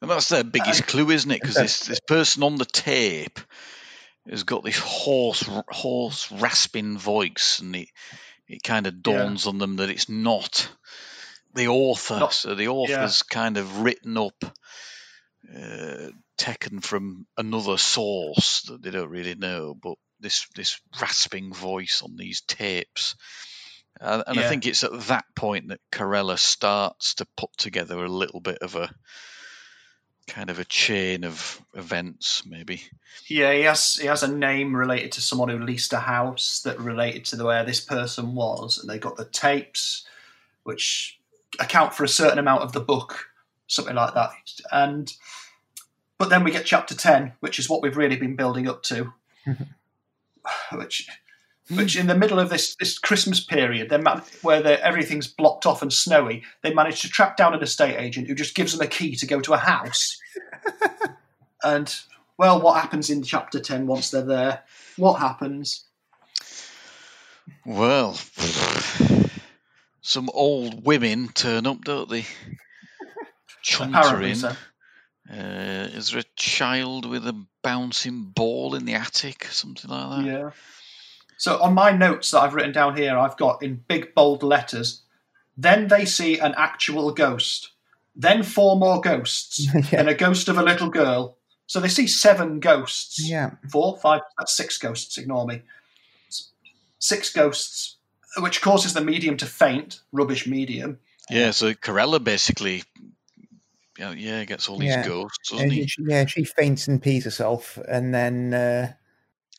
and 0.05 0.11
that's 0.11 0.29
their 0.29 0.45
biggest 0.45 0.87
clue, 0.87 1.11
isn't 1.11 1.31
it? 1.31 1.41
Because 1.41 1.57
this 1.57 1.81
this 1.87 2.01
person 2.01 2.43
on 2.43 2.57
the 2.57 2.65
tape 2.65 3.39
has 4.29 4.45
got 4.45 4.65
this 4.65 4.79
hoarse, 4.79 5.43
hoarse, 5.69 6.31
rasping 6.33 6.97
voice, 6.99 7.61
and 7.61 7.75
it 7.77 7.89
it 8.49 8.63
kind 8.63 8.87
of 8.87 9.03
dawns 9.03 9.47
on 9.47 9.59
them 9.59 9.77
that 9.77 9.91
it's 9.91 10.09
not 10.09 10.69
the 11.55 11.69
author. 11.69 12.19
Not- 12.19 12.33
so 12.33 12.55
the 12.55 12.69
author's 12.69 13.23
kind 13.23 13.57
of 13.57 13.81
written 13.81 14.17
up, 14.19 14.45
uh, 15.55 16.09
taken 16.37 16.81
from 16.81 17.27
another 17.37 17.77
source 17.79 18.63
that 18.63 18.83
they 18.83 18.91
don't 18.91 19.11
really 19.11 19.35
know, 19.35 19.75
but 19.75 19.95
this 20.21 20.47
this 20.55 20.81
rasping 21.01 21.53
voice 21.53 22.03
on 22.05 22.17
these 22.17 22.43
tapes. 22.43 23.15
And, 24.01 24.25
and 24.27 24.39
I 24.39 24.43
think 24.49 24.67
it's 24.67 24.83
at 24.83 24.99
that 25.07 25.25
point 25.37 25.69
that 25.69 25.81
Carella 25.93 26.37
starts 26.39 27.15
to 27.17 27.27
put 27.37 27.51
together 27.57 28.05
a 28.05 28.09
little 28.09 28.41
bit 28.41 28.59
of 28.59 28.75
a 28.75 28.93
kind 30.27 30.51
of 30.51 30.59
a 30.59 30.65
chain 30.65 31.25
of 31.25 31.63
events, 31.75 32.45
maybe. 32.47 32.83
Yeah, 33.27 33.53
he 33.53 33.63
has 33.63 33.97
he 33.97 34.07
has 34.07 34.23
a 34.23 34.29
name 34.29 34.75
related 34.75 35.13
to 35.13 35.21
someone 35.21 35.49
who 35.49 35.59
leased 35.59 35.93
a 35.93 36.01
house 36.01 36.61
that 36.65 36.79
related 36.79 37.25
to 37.27 37.37
the, 37.37 37.45
where 37.45 37.65
this 37.65 37.81
person 37.81 38.35
was, 38.35 38.79
and 38.79 38.89
they 38.89 38.99
got 38.99 39.17
the 39.17 39.27
tapes, 39.27 40.07
which 40.65 41.19
account 41.61 41.95
for 41.95 42.05
a 42.05 42.09
certain 42.09 42.39
amount 42.39 42.63
of 42.63 42.73
the 42.73 42.81
book, 42.81 43.31
something 43.67 43.95
like 43.95 44.15
that. 44.15 44.31
And 44.73 45.13
but 46.19 46.31
then 46.31 46.45
we 46.45 46.51
get 46.51 46.67
chapter 46.67 46.95
ten, 46.95 47.33
which 47.41 47.59
is 47.59 47.69
what 47.69 47.83
we've 47.83 47.97
really 47.97 48.17
been 48.17 48.37
building 48.37 48.69
up 48.69 48.83
to, 48.85 49.13
which. 50.73 51.09
Which 51.71 51.97
in 51.97 52.09
the 52.09 52.15
middle 52.15 52.39
of 52.39 52.51
this, 52.51 52.77
this 52.77 52.99
Christmas 52.99 53.41
period, 53.41 53.89
they 53.89 53.97
man- 53.97 54.23
where 54.43 54.61
the, 54.61 54.85
everything's 54.85 55.27
blocked 55.27 55.65
off 55.65 55.81
and 55.81 55.91
snowy, 55.91 56.43
they 56.63 56.75
manage 56.75 57.01
to 57.03 57.09
track 57.09 57.39
down 57.39 57.55
an 57.55 57.63
estate 57.63 57.97
agent 57.99 58.29
who 58.29 58.35
just 58.35 58.55
gives 58.55 58.73
them 58.73 58.87
a 58.87 58.87
key 58.87 59.17
to 59.17 59.27
go 59.27 59.41
to 59.41 59.55
a 59.55 59.59
house. 59.59 60.21
and 61.65 61.95
well, 62.37 62.61
what 62.61 62.81
happens 62.81 63.09
in 63.09 63.23
chapter 63.23 63.61
10 63.61 63.87
once 63.87 64.11
they're 64.11 64.23
there? 64.23 64.63
What 64.97 65.15
happens? 65.15 65.85
Well, 67.65 68.19
some 70.03 70.29
old 70.35 70.85
women 70.85 71.29
turn 71.29 71.67
up, 71.67 71.83
don't 71.83 72.11
they? 72.11 72.27
Apparently 73.63 74.33
Chuntering. 74.33 74.37
so. 74.37 74.57
Uh, 75.31 75.89
is 75.95 76.11
there 76.11 76.21
a 76.21 76.37
child 76.37 77.07
with 77.07 77.27
a 77.27 77.47
bouncing 77.63 78.25
ball 78.25 78.75
in 78.75 78.85
the 78.85 78.95
attic? 78.95 79.45
Something 79.47 79.91
like 79.91 80.11
that? 80.11 80.27
Yeah. 80.27 80.51
So 81.37 81.61
on 81.61 81.75
my 81.75 81.91
notes 81.91 82.31
that 82.31 82.41
I've 82.41 82.55
written 82.55 82.73
down 82.73 82.97
here, 82.97 83.17
I've 83.19 83.37
got 83.37 83.63
in 83.63 83.85
big 83.89 84.15
bold 84.15 84.43
letters. 84.43 85.03
Then 85.57 85.89
they 85.89 86.05
see 86.05 86.39
an 86.39 86.55
actual 86.57 87.11
ghost. 87.13 87.71
Then 88.17 88.43
four 88.43 88.77
more 88.77 89.01
ghosts 89.01 89.67
Yeah. 89.75 90.01
and 90.01 90.09
a 90.09 90.15
ghost 90.15 90.49
of 90.49 90.59
a 90.59 90.63
little 90.63 90.89
girl. 90.91 91.37
So 91.67 91.81
they 91.81 91.89
see 91.89 92.07
seven 92.07 92.61
ghosts. 92.61 93.19
yeah, 93.29 93.53
Four, 93.71 93.97
five, 93.99 94.21
that's 94.39 94.57
six 94.57 94.79
ghosts. 94.79 95.17
Ignore 95.19 95.47
me. 95.47 95.63
Six 96.99 97.33
ghosts, 97.33 97.97
which 98.39 98.61
causes 98.63 98.95
the 98.95 99.01
medium 99.01 99.37
to 99.39 99.47
faint. 99.47 100.01
Rubbish 100.13 100.47
medium. 100.47 100.99
Yeah, 101.31 101.51
so 101.53 101.73
Carella 101.73 102.23
basically, 102.23 102.83
yeah, 103.99 104.13
yeah, 104.13 104.45
gets 104.45 104.69
all 104.69 104.79
these 104.79 104.91
Yeah. 104.91 105.07
ghosts, 105.07 105.51
doesn't 105.51 105.71
he? 105.71 105.87
she, 105.87 106.03
yeah, 106.07 106.27
she 106.27 106.45
faints 106.45 106.87
and 106.89 107.03
pees 107.03 107.25
herself, 107.25 107.79
and 107.89 108.15
then 108.15 108.53
uh, 108.55 108.93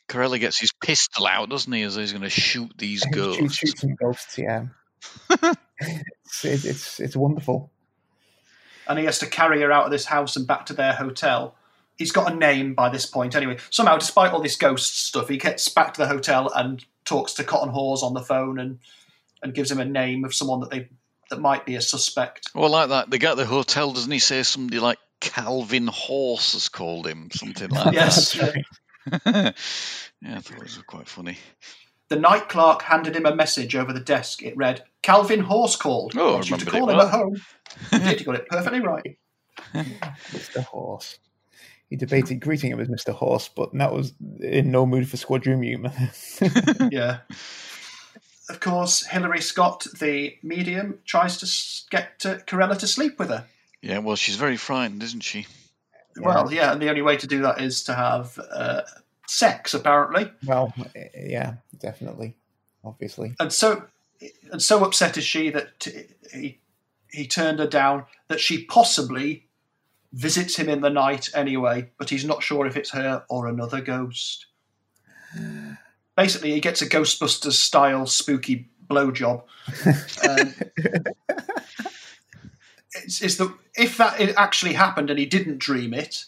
Carella 0.07 0.39
gets 0.39 0.59
his 0.59 0.71
pistol 0.83 1.25
out, 1.27 1.49
doesn't 1.49 1.71
he, 1.71 1.81
as 1.83 1.95
he's 1.95 2.11
going 2.11 2.23
to 2.23 2.29
shoot 2.29 2.71
these 2.77 3.01
she 3.03 3.09
ghosts. 3.09 3.55
shoots 3.55 3.81
some 3.81 3.95
ghosts. 3.95 4.37
Yeah, 4.37 4.65
it's, 5.79 6.45
it's 6.45 6.65
it's 6.65 6.99
it's 6.99 7.15
wonderful. 7.15 7.71
and 8.87 8.99
he 8.99 9.05
has 9.05 9.19
to 9.19 9.27
carry 9.27 9.61
her 9.61 9.71
out 9.71 9.85
of 9.85 9.91
this 9.91 10.05
house 10.05 10.35
and 10.35 10.45
back 10.47 10.67
to 10.67 10.73
their 10.73 10.93
hotel. 10.93 11.55
He's 11.97 12.11
got 12.11 12.31
a 12.31 12.35
name 12.35 12.73
by 12.73 12.89
this 12.89 13.05
point 13.05 13.35
anyway. 13.35 13.57
Somehow, 13.69 13.97
despite 13.97 14.31
all 14.33 14.41
this 14.41 14.57
ghost 14.57 15.05
stuff, 15.07 15.29
he 15.29 15.37
gets 15.37 15.69
back 15.69 15.93
to 15.93 16.01
the 16.01 16.07
hotel 16.07 16.51
and 16.53 16.83
talks 17.05 17.33
to 17.33 17.43
Cotton 17.43 17.69
Hawes 17.69 18.03
on 18.03 18.13
the 18.13 18.21
phone 18.21 18.59
and 18.59 18.79
and 19.41 19.53
gives 19.53 19.71
him 19.71 19.79
a 19.79 19.85
name 19.85 20.25
of 20.25 20.33
someone 20.33 20.59
that 20.61 20.71
they 20.71 20.89
that 21.29 21.39
might 21.39 21.65
be 21.65 21.75
a 21.75 21.81
suspect. 21.81 22.49
Well, 22.53 22.69
like 22.69 22.89
that, 22.89 23.09
the 23.09 23.17
guy 23.17 23.31
at 23.31 23.37
the 23.37 23.45
hotel, 23.45 23.91
doesn't 23.93 24.11
he 24.11 24.19
say 24.19 24.43
somebody 24.43 24.79
like 24.79 24.99
Calvin 25.21 25.87
Horse 25.87 26.53
has 26.53 26.69
called 26.69 27.07
him, 27.07 27.29
something 27.31 27.69
like 27.69 27.93
Yes. 27.93 28.33
That's 28.33 28.55
right. 28.55 28.65
That? 29.05 29.55
yeah, 30.21 30.37
I 30.37 30.39
thought 30.39 30.57
it 30.57 30.63
was 30.63 30.77
quite 30.87 31.07
funny. 31.07 31.37
The 32.09 32.15
night 32.17 32.49
clerk 32.49 32.83
handed 32.83 33.15
him 33.15 33.25
a 33.25 33.35
message 33.35 33.75
over 33.75 33.91
the 33.91 33.99
desk. 33.99 34.43
It 34.43 34.55
read, 34.55 34.83
"Calvin 35.01 35.39
Horse 35.39 35.75
called. 35.75 36.13
Oh, 36.15 36.29
I 36.29 36.33
Wants 36.33 36.49
you 36.49 36.57
to 36.57 36.65
call 36.65 36.89
him 36.89 36.97
well." 36.97 37.07
at 37.07 37.13
home." 37.13 37.41
Did 37.91 38.19
you 38.19 38.25
got 38.25 38.35
it 38.35 38.47
perfectly 38.47 38.79
right. 38.79 39.17
Mr. 39.73 40.63
Horse. 40.63 41.17
He 41.89 41.95
debated 41.95 42.39
greeting 42.39 42.71
him 42.71 42.79
as 42.79 42.87
Mr. 42.87 43.13
Horse, 43.13 43.49
but 43.55 43.71
that 43.73 43.93
was 43.93 44.13
in 44.39 44.71
no 44.71 44.85
mood 44.85 45.07
for 45.07 45.17
squadroon 45.17 45.63
humour. 45.63 45.91
Yeah. 46.91 47.19
Of 48.47 48.59
course, 48.59 49.03
Hilary 49.07 49.41
Scott, 49.41 49.87
the 49.99 50.37
medium, 50.43 50.99
tries 51.05 51.37
to 51.37 51.89
get 51.89 52.23
uh, 52.25 52.37
Carella 52.45 52.77
to 52.77 52.87
sleep 52.87 53.17
with 53.17 53.29
her. 53.29 53.45
Yeah, 53.81 53.99
well, 53.99 54.15
she's 54.15 54.35
very 54.35 54.57
frightened, 54.57 55.01
isn't 55.01 55.23
she? 55.23 55.47
Well, 56.17 56.51
yeah, 56.51 56.71
and 56.71 56.81
the 56.81 56.89
only 56.89 57.01
way 57.01 57.17
to 57.17 57.27
do 57.27 57.41
that 57.41 57.61
is 57.61 57.83
to 57.83 57.93
have 57.93 58.39
uh, 58.51 58.81
sex, 59.27 59.73
apparently. 59.73 60.31
well, 60.45 60.73
yeah, 61.13 61.55
definitely, 61.79 62.35
obviously. 62.83 63.35
And 63.39 63.51
so, 63.51 63.83
and 64.51 64.61
so 64.61 64.83
upset 64.83 65.17
is 65.17 65.25
she 65.25 65.49
that 65.49 65.87
he 66.33 66.59
he 67.11 67.27
turned 67.27 67.59
her 67.59 67.67
down. 67.67 68.05
That 68.27 68.39
she 68.39 68.63
possibly 68.65 69.47
visits 70.13 70.55
him 70.55 70.69
in 70.69 70.81
the 70.81 70.89
night 70.89 71.29
anyway, 71.35 71.89
but 71.97 72.09
he's 72.09 72.25
not 72.25 72.41
sure 72.41 72.65
if 72.65 72.77
it's 72.77 72.91
her 72.91 73.23
or 73.29 73.47
another 73.47 73.81
ghost. 73.81 74.45
Basically, 76.15 76.53
he 76.53 76.61
gets 76.61 76.81
a 76.81 76.87
Ghostbusters 76.87 77.53
style 77.53 78.05
spooky 78.05 78.69
blowjob. 78.89 79.43
Um, 80.27 80.53
it's, 83.03 83.21
it's 83.21 83.35
the 83.35 83.53
if 83.77 83.97
that 83.97 84.19
it 84.19 84.33
actually 84.37 84.73
happened 84.73 85.09
and 85.09 85.19
he 85.19 85.25
didn't 85.25 85.57
dream 85.59 85.93
it, 85.93 86.25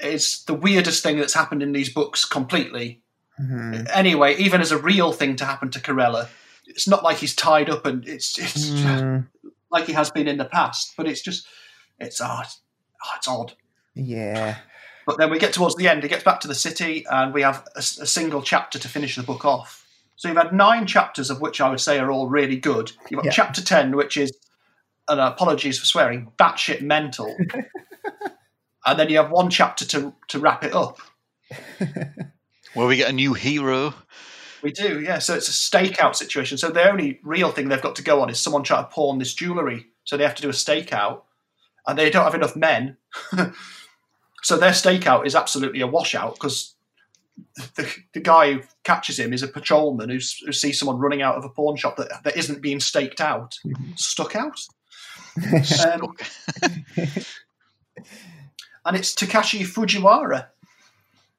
it's 0.00 0.44
the 0.44 0.54
weirdest 0.54 1.02
thing 1.02 1.18
that's 1.18 1.34
happened 1.34 1.62
in 1.62 1.72
these 1.72 1.92
books 1.92 2.24
completely. 2.24 3.00
Mhm. 3.40 3.88
Anyway, 3.92 4.36
even 4.36 4.60
as 4.60 4.70
a 4.72 4.78
real 4.78 5.12
thing 5.12 5.36
to 5.36 5.44
happen 5.44 5.70
to 5.70 5.80
Carella, 5.80 6.28
it's 6.66 6.86
not 6.86 7.02
like 7.02 7.18
he's 7.18 7.34
tied 7.34 7.68
up 7.70 7.84
and 7.86 8.06
it's 8.08 8.38
it's 8.38 8.70
Mm, 8.70 9.26
like 9.70 9.86
he 9.86 9.92
has 9.92 10.10
been 10.10 10.28
in 10.28 10.38
the 10.38 10.44
past. 10.44 10.94
But 10.96 11.08
it's 11.08 11.20
just 11.22 11.46
it's 11.98 12.20
oh, 12.20 12.40
it's, 12.42 12.60
oh, 13.04 13.10
it's 13.16 13.28
odd. 13.28 13.52
yeah. 13.94 14.56
But 15.06 15.18
then 15.18 15.28
we 15.30 15.38
get 15.38 15.52
towards 15.52 15.76
the 15.76 15.86
end. 15.86 16.02
He 16.02 16.08
gets 16.08 16.24
back 16.24 16.40
to 16.40 16.48
the 16.48 16.54
city, 16.54 17.04
and 17.10 17.34
we 17.34 17.42
have 17.42 17.66
a 17.76 17.82
single 17.82 18.40
chapter 18.40 18.78
to 18.78 18.88
finish 18.88 19.16
the 19.16 19.22
book 19.22 19.44
off. 19.44 19.86
So 20.16 20.28
you've 20.28 20.36
had 20.38 20.54
nine 20.54 20.86
chapters, 20.86 21.28
of 21.28 21.42
which 21.42 21.60
I 21.60 21.68
would 21.68 21.80
say 21.80 21.98
are 21.98 22.10
all 22.10 22.26
really 22.28 22.56
good. 22.56 22.92
You've 23.10 23.18
got 23.18 23.26
Yeah. 23.26 23.32
chapter 23.32 23.62
ten, 23.62 23.96
which 23.96 24.16
is, 24.16 24.32
and 25.08 25.20
apologies 25.20 25.78
for 25.78 25.86
swearing, 25.86 26.32
batshit 26.38 26.80
mental. 26.82 27.36
and 28.86 28.98
then 28.98 29.08
you 29.08 29.16
have 29.18 29.30
one 29.30 29.50
chapter 29.50 29.84
to 29.86 30.14
to 30.28 30.38
wrap 30.38 30.64
it 30.64 30.74
up. 30.74 30.98
Where 32.74 32.86
we 32.86 32.96
get 32.96 33.10
a 33.10 33.12
new 33.12 33.34
hero. 33.34 33.94
We 34.62 34.72
do, 34.72 35.00
yeah. 35.00 35.18
So 35.18 35.34
it's 35.34 35.48
a 35.48 35.52
stakeout 35.52 36.16
situation. 36.16 36.56
So 36.56 36.70
the 36.70 36.88
only 36.88 37.20
real 37.22 37.50
thing 37.50 37.68
they've 37.68 37.82
got 37.82 37.96
to 37.96 38.02
go 38.02 38.22
on 38.22 38.30
is 38.30 38.40
someone 38.40 38.62
trying 38.62 38.84
to 38.84 38.90
pawn 38.90 39.18
this 39.18 39.34
jewellery. 39.34 39.86
So 40.04 40.16
they 40.16 40.24
have 40.24 40.34
to 40.36 40.42
do 40.42 40.48
a 40.48 40.52
stakeout, 40.52 41.22
and 41.86 41.98
they 41.98 42.10
don't 42.10 42.24
have 42.24 42.34
enough 42.34 42.56
men. 42.56 42.96
so 44.42 44.56
their 44.56 44.70
stakeout 44.70 45.26
is 45.26 45.34
absolutely 45.34 45.82
a 45.82 45.86
washout 45.86 46.34
because 46.34 46.74
the, 47.76 47.94
the 48.12 48.20
guy 48.20 48.54
who 48.54 48.60
catches 48.84 49.18
him 49.18 49.32
is 49.32 49.42
a 49.42 49.48
patrolman 49.48 50.08
who's, 50.08 50.38
who 50.44 50.52
sees 50.52 50.78
someone 50.78 50.98
running 50.98 51.22
out 51.22 51.36
of 51.36 51.44
a 51.44 51.48
pawn 51.48 51.76
shop 51.76 51.96
that, 51.96 52.22
that 52.24 52.36
isn't 52.36 52.62
being 52.62 52.80
staked 52.80 53.20
out, 53.20 53.58
mm-hmm. 53.66 53.92
stuck 53.96 54.36
out. 54.36 54.58
Um, 55.36 56.14
and 58.86 58.96
it's 58.96 59.14
Takashi 59.14 59.60
Fujiwara, 59.62 60.46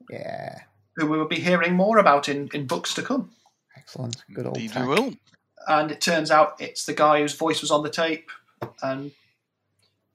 Yeah. 0.10 0.60
who 0.96 1.06
we 1.08 1.18
will 1.18 1.28
be 1.28 1.40
hearing 1.40 1.74
more 1.76 1.98
about 1.98 2.28
in, 2.30 2.50
in 2.54 2.66
books 2.68 2.94
to 2.96 3.02
come. 3.02 3.32
Excellent. 3.78 4.24
Good 4.34 4.46
old 4.48 4.58
Indeed 4.58 4.76
we 4.80 4.88
will. 4.88 5.14
and 5.68 5.92
it 5.92 6.02
turns 6.02 6.32
out 6.32 6.56
it's 6.60 6.86
the 6.86 6.94
guy 6.94 7.20
whose 7.22 7.34
voice 7.36 7.62
was 7.62 7.72
on 7.72 7.84
the 7.84 7.90
tape, 7.90 8.30
and 8.82 9.12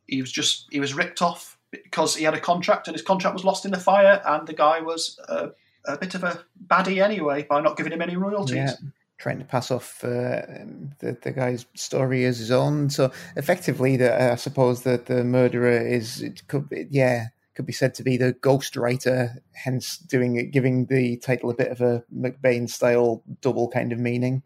he 0.06 0.20
was 0.20 0.32
just 0.32 0.66
he 0.70 0.80
was 0.80 0.94
ripped 0.94 1.22
off 1.22 1.56
because 1.70 2.16
he 2.16 2.24
had 2.24 2.34
a 2.34 2.40
contract 2.40 2.88
and 2.88 2.94
his 2.96 3.02
contract 3.06 3.34
was 3.34 3.44
lost 3.44 3.64
in 3.64 3.70
the 3.70 3.78
fire, 3.78 4.20
and 4.26 4.46
the 4.48 4.52
guy 4.52 4.80
was 4.80 5.18
a, 5.28 5.50
a 5.86 5.96
bit 5.98 6.14
of 6.14 6.24
a 6.24 6.44
baddie 6.66 7.02
anyway 7.02 7.44
by 7.44 7.60
not 7.60 7.76
giving 7.76 7.92
him 7.92 8.02
any 8.02 8.16
royalties. 8.16 8.56
Yeah. 8.56 8.72
Trying 9.20 9.38
to 9.38 9.44
pass 9.44 9.70
off 9.70 10.02
uh, 10.02 10.42
um, 10.48 10.92
the 10.98 11.16
the 11.22 11.32
guy's 11.32 11.66
story 11.74 12.24
as 12.24 12.38
his 12.38 12.50
own. 12.50 12.88
So 12.90 13.12
effectively, 13.36 13.98
the, 13.98 14.32
I 14.32 14.34
suppose 14.36 14.82
that 14.82 15.06
the 15.06 15.22
murderer 15.24 15.86
is 15.86 16.22
it 16.22 16.48
could 16.48 16.68
be, 16.68 16.86
yeah 16.90 17.28
could 17.60 17.66
be 17.66 17.72
said 17.74 17.94
to 17.94 18.02
be 18.02 18.16
the 18.16 18.32
ghostwriter, 18.32 19.38
hence 19.52 19.98
doing 19.98 20.36
it, 20.36 20.50
giving 20.50 20.86
the 20.86 21.18
title 21.18 21.50
a 21.50 21.54
bit 21.54 21.68
of 21.68 21.82
a 21.82 22.02
McBain 22.14 22.68
style 22.70 23.22
double 23.42 23.68
kind 23.68 23.92
of 23.92 23.98
meaning, 23.98 24.42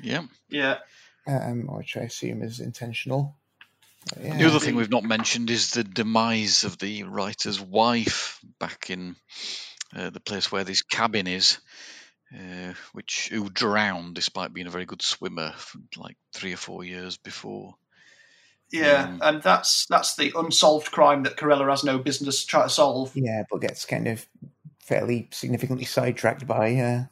Yeah. 0.00 0.26
Yeah, 0.48 0.78
um, 1.26 1.66
which 1.66 1.96
I 1.96 2.02
assume 2.02 2.42
is 2.42 2.60
intentional. 2.60 3.36
Yeah. 4.20 4.36
The 4.36 4.46
other 4.46 4.60
thing 4.60 4.76
we've 4.76 4.90
not 4.90 5.02
mentioned 5.02 5.50
is 5.50 5.72
the 5.72 5.82
demise 5.82 6.62
of 6.62 6.78
the 6.78 7.02
writer's 7.04 7.60
wife 7.60 8.38
back 8.60 8.90
in 8.90 9.16
uh, 9.94 10.10
the 10.10 10.20
place 10.20 10.52
where 10.52 10.64
this 10.64 10.82
cabin 10.82 11.26
is, 11.26 11.58
uh, 12.34 12.72
which 12.92 13.28
who 13.28 13.48
drowned 13.50 14.14
despite 14.14 14.52
being 14.52 14.66
a 14.66 14.70
very 14.70 14.86
good 14.86 15.02
swimmer 15.02 15.52
for 15.56 15.78
like 15.96 16.16
three 16.34 16.52
or 16.52 16.56
four 16.58 16.84
years 16.84 17.16
before. 17.16 17.74
yeah, 18.70 19.08
Mm. 19.08 19.18
and 19.22 19.42
that's 19.42 19.86
that's 19.86 20.16
the 20.16 20.32
unsolved 20.36 20.90
crime 20.90 21.24
that 21.24 21.36
Carella 21.36 21.68
has 21.70 21.84
no 21.84 21.98
business 21.98 22.44
trying 22.44 22.68
to 22.68 22.74
solve. 22.74 23.12
yeah, 23.14 23.44
but 23.50 23.60
gets 23.60 23.84
kind 23.84 24.08
of 24.08 24.26
fairly 24.80 25.28
significantly 25.30 25.84
sidetracked 25.84 26.46
by 26.46 26.74
uh, 26.76 27.04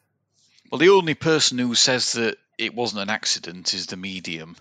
Well, 0.71 0.79
the 0.79 0.89
only 0.91 1.15
person 1.15 1.59
who 1.59 1.75
says 1.75 2.15
that 2.15 2.37
it 2.59 2.75
wasn't 2.75 3.03
an 3.03 3.11
accident 3.11 3.75
is 3.75 3.87
the 3.87 3.97
medium, 3.97 4.57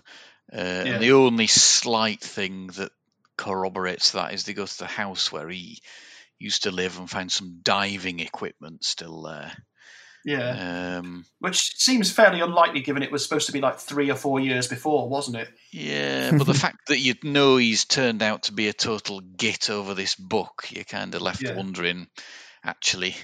uh, 0.52 0.56
Yeah. 0.58 0.84
and 0.94 1.02
the 1.02 1.12
only 1.12 1.46
slight 1.46 2.20
thing 2.20 2.68
that 2.68 2.92
corroborates 3.36 4.12
that 4.12 4.34
is 4.34 4.44
they 4.44 4.52
go 4.52 4.66
to 4.66 4.78
the 4.78 4.86
house 4.86 5.32
where 5.32 5.48
he 5.48 5.80
used 6.38 6.64
to 6.64 6.70
live 6.70 6.98
and 6.98 7.08
find 7.10 7.30
some 7.32 7.60
diving 7.62 8.20
equipment 8.20 8.84
still 8.84 9.22
there. 9.22 9.52
Yeah, 10.24 10.98
Um, 10.98 11.24
which 11.38 11.76
seems 11.78 12.12
fairly 12.12 12.40
unlikely 12.40 12.80
given 12.82 13.02
it 13.02 13.10
was 13.10 13.22
supposed 13.22 13.46
to 13.46 13.52
be 13.52 13.60
like 13.60 13.78
three 13.78 14.10
or 14.10 14.16
four 14.16 14.38
years 14.40 14.68
before, 14.68 15.08
wasn't 15.08 15.36
it? 15.36 15.48
yeah, 15.72 16.32
but 16.36 16.44
the 16.46 16.54
fact 16.66 16.88
that 16.88 16.98
you 16.98 17.14
know 17.22 17.56
he's 17.56 17.84
turned 17.86 18.22
out 18.22 18.42
to 18.44 18.52
be 18.52 18.68
a 18.68 18.72
total 18.72 19.20
git 19.20 19.70
over 19.70 19.94
this 19.94 20.14
book, 20.14 20.66
you're 20.70 20.84
kind 20.84 21.14
of 21.14 21.22
left 21.22 21.42
Yeah. 21.42 21.54
wondering, 21.56 22.08
actually, 22.64 23.16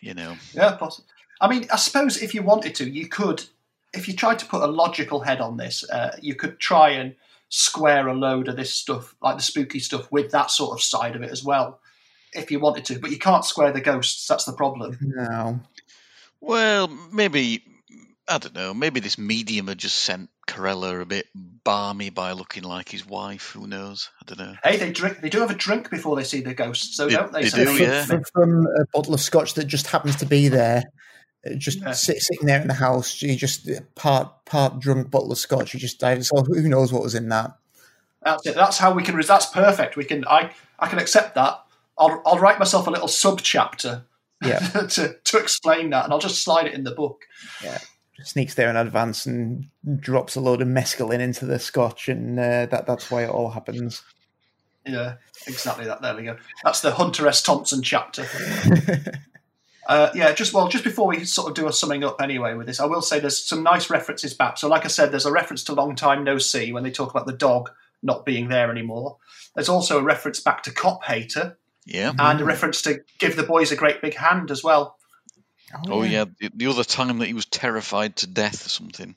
you 0.00 0.14
know, 0.14 0.36
Yeah, 0.54 0.76
possibly. 0.76 1.08
I 1.40 1.48
mean, 1.48 1.66
I 1.72 1.76
suppose 1.76 2.22
if 2.22 2.34
you 2.34 2.42
wanted 2.42 2.76
to, 2.76 2.88
you 2.88 3.08
could, 3.08 3.44
if 3.92 4.06
you 4.06 4.14
tried 4.14 4.38
to 4.38 4.46
put 4.46 4.62
a 4.62 4.66
logical 4.68 5.20
head 5.20 5.40
on 5.40 5.56
this, 5.56 5.82
uh, 5.90 6.16
you 6.22 6.36
could 6.36 6.60
try 6.60 6.90
and 6.90 7.16
square 7.48 8.06
a 8.06 8.14
load 8.14 8.46
of 8.48 8.56
this 8.56 8.72
stuff, 8.72 9.14
like 9.20 9.36
the 9.36 9.42
spooky 9.42 9.80
stuff, 9.80 10.10
with 10.12 10.30
that 10.30 10.50
sort 10.52 10.72
of 10.72 10.80
side 10.82 11.16
of 11.16 11.22
it 11.22 11.30
as 11.32 11.42
well, 11.44 11.80
if 12.32 12.50
you 12.50 12.60
wanted 12.60 12.84
to. 12.86 12.98
But 13.00 13.10
you 13.10 13.18
can't 13.18 13.44
square 13.44 13.72
the 13.72 13.80
ghosts. 13.80 14.26
That's 14.28 14.44
the 14.44 14.52
problem. 14.52 14.96
no. 15.00 15.60
Well, 16.42 16.88
maybe 17.12 17.62
I 18.28 18.38
don't 18.38 18.54
know. 18.54 18.74
Maybe 18.74 19.00
this 19.00 19.16
medium 19.16 19.68
had 19.68 19.78
just 19.78 19.96
sent 19.96 20.28
Carella 20.48 21.00
a 21.00 21.06
bit 21.06 21.26
balmy 21.34 22.10
by 22.10 22.32
looking 22.32 22.64
like 22.64 22.88
his 22.88 23.06
wife. 23.06 23.50
Who 23.52 23.66
knows? 23.66 24.10
I 24.20 24.24
don't 24.34 24.38
know. 24.46 24.54
Hey, 24.64 24.76
they 24.76 24.90
drink. 24.92 25.20
They 25.20 25.28
do 25.28 25.40
have 25.40 25.50
a 25.50 25.54
drink 25.54 25.88
before 25.88 26.16
they 26.16 26.24
see 26.24 26.40
the 26.40 26.52
ghost, 26.54 26.96
so 26.96 27.06
They- 27.06 27.14
don't 27.14 27.32
they? 27.32 27.42
they 27.42 27.48
So 27.48 27.64
do, 27.64 27.78
they- 27.78 27.84
yeah. 27.84 28.04
from, 28.04 28.24
from 28.32 28.66
a 28.66 28.84
bottle 28.92 29.14
of 29.14 29.20
scotch 29.20 29.54
that 29.54 29.64
just 29.66 29.86
happens 29.86 30.16
to 30.16 30.26
be 30.26 30.48
there, 30.48 30.82
just 31.58 31.80
Yeah. 31.80 31.92
sit, 31.92 32.20
sitting 32.20 32.46
there 32.46 32.60
in 32.60 32.68
the 32.68 32.74
house. 32.74 33.22
You 33.22 33.36
just 33.36 33.68
part 33.94 34.44
part 34.44 34.80
drunk 34.80 35.10
bottle 35.10 35.30
of 35.32 35.38
scotch. 35.38 35.74
You 35.74 35.80
just 35.80 36.00
dive. 36.00 36.26
So 36.26 36.42
who 36.42 36.68
knows 36.68 36.92
what 36.92 37.02
was 37.02 37.14
in 37.14 37.28
that? 37.28 37.52
That's 38.24 38.46
it. 38.46 38.54
That's 38.56 38.78
how 38.78 38.92
we 38.92 39.02
can. 39.04 39.20
That's 39.20 39.46
perfect. 39.46 39.96
We 39.96 40.04
can. 40.04 40.24
I. 40.26 40.50
I 40.78 40.88
can 40.88 40.98
accept 40.98 41.34
that. 41.36 41.60
I'll. 41.98 42.20
I'll 42.26 42.38
write 42.38 42.58
myself 42.58 42.86
a 42.86 42.90
little 42.90 43.08
sub 43.08 43.40
chapter. 43.42 44.04
Yeah. 44.44 44.58
to 44.90 45.16
to 45.24 45.38
explain 45.38 45.90
that, 45.90 46.04
and 46.04 46.12
I'll 46.12 46.18
just 46.18 46.42
slide 46.42 46.66
it 46.66 46.74
in 46.74 46.84
the 46.84 46.92
book. 46.92 47.22
Yeah. 47.62 47.78
Sneaks 48.24 48.54
there 48.54 48.70
in 48.70 48.76
advance 48.76 49.26
and 49.26 49.66
drops 49.98 50.36
a 50.36 50.40
load 50.40 50.62
of 50.62 50.68
mescaline 50.68 51.20
into 51.20 51.44
the 51.44 51.58
scotch, 51.58 52.08
and 52.08 52.38
uh, 52.38 52.66
that 52.66 52.86
that's 52.86 53.10
why 53.10 53.24
it 53.24 53.30
all 53.30 53.50
happens. 53.50 54.02
Yeah, 54.86 55.14
exactly 55.46 55.86
that. 55.86 56.02
There 56.02 56.14
we 56.14 56.24
go. 56.24 56.36
That's 56.64 56.80
the 56.80 56.92
Hunter 56.92 57.26
S. 57.26 57.42
Thompson 57.42 57.82
chapter. 57.82 58.26
Uh, 59.88 60.10
yeah, 60.14 60.32
just 60.32 60.54
well, 60.54 60.68
just 60.68 60.84
before 60.84 61.08
we 61.08 61.24
sort 61.24 61.48
of 61.48 61.56
do 61.56 61.66
a 61.66 61.72
summing 61.72 62.04
up 62.04 62.22
anyway 62.22 62.54
with 62.54 62.66
this, 62.66 62.78
I 62.78 62.86
will 62.86 63.02
say 63.02 63.18
there's 63.18 63.44
some 63.44 63.64
nice 63.64 63.90
references 63.90 64.32
back. 64.32 64.56
So, 64.56 64.68
like 64.68 64.84
I 64.84 64.88
said, 64.88 65.10
there's 65.10 65.26
a 65.26 65.32
reference 65.32 65.64
to 65.64 65.74
Long 65.74 65.96
Time 65.96 66.22
No 66.22 66.38
See 66.38 66.72
when 66.72 66.84
they 66.84 66.90
talk 66.90 67.10
about 67.10 67.26
the 67.26 67.32
dog 67.32 67.70
not 68.02 68.24
being 68.24 68.48
there 68.48 68.70
anymore. 68.70 69.16
There's 69.54 69.68
also 69.68 69.98
a 69.98 70.02
reference 70.02 70.40
back 70.40 70.62
to 70.64 70.72
Cop 70.72 71.04
Hater 71.04 71.58
Yeah. 71.84 72.12
and 72.18 72.40
a 72.40 72.44
reference 72.44 72.82
to 72.82 73.02
Give 73.18 73.34
the 73.36 73.42
Boys 73.42 73.72
a 73.72 73.76
Great 73.76 74.00
Big 74.02 74.14
Hand 74.14 74.50
as 74.50 74.62
well. 74.62 74.96
Oh 75.88 76.02
yeah. 76.02 76.26
The, 76.40 76.50
the 76.54 76.66
other 76.66 76.84
time 76.84 77.18
that 77.18 77.26
he 77.26 77.34
was 77.34 77.46
terrified 77.46 78.16
to 78.16 78.26
death 78.26 78.66
or 78.66 78.68
something. 78.68 79.16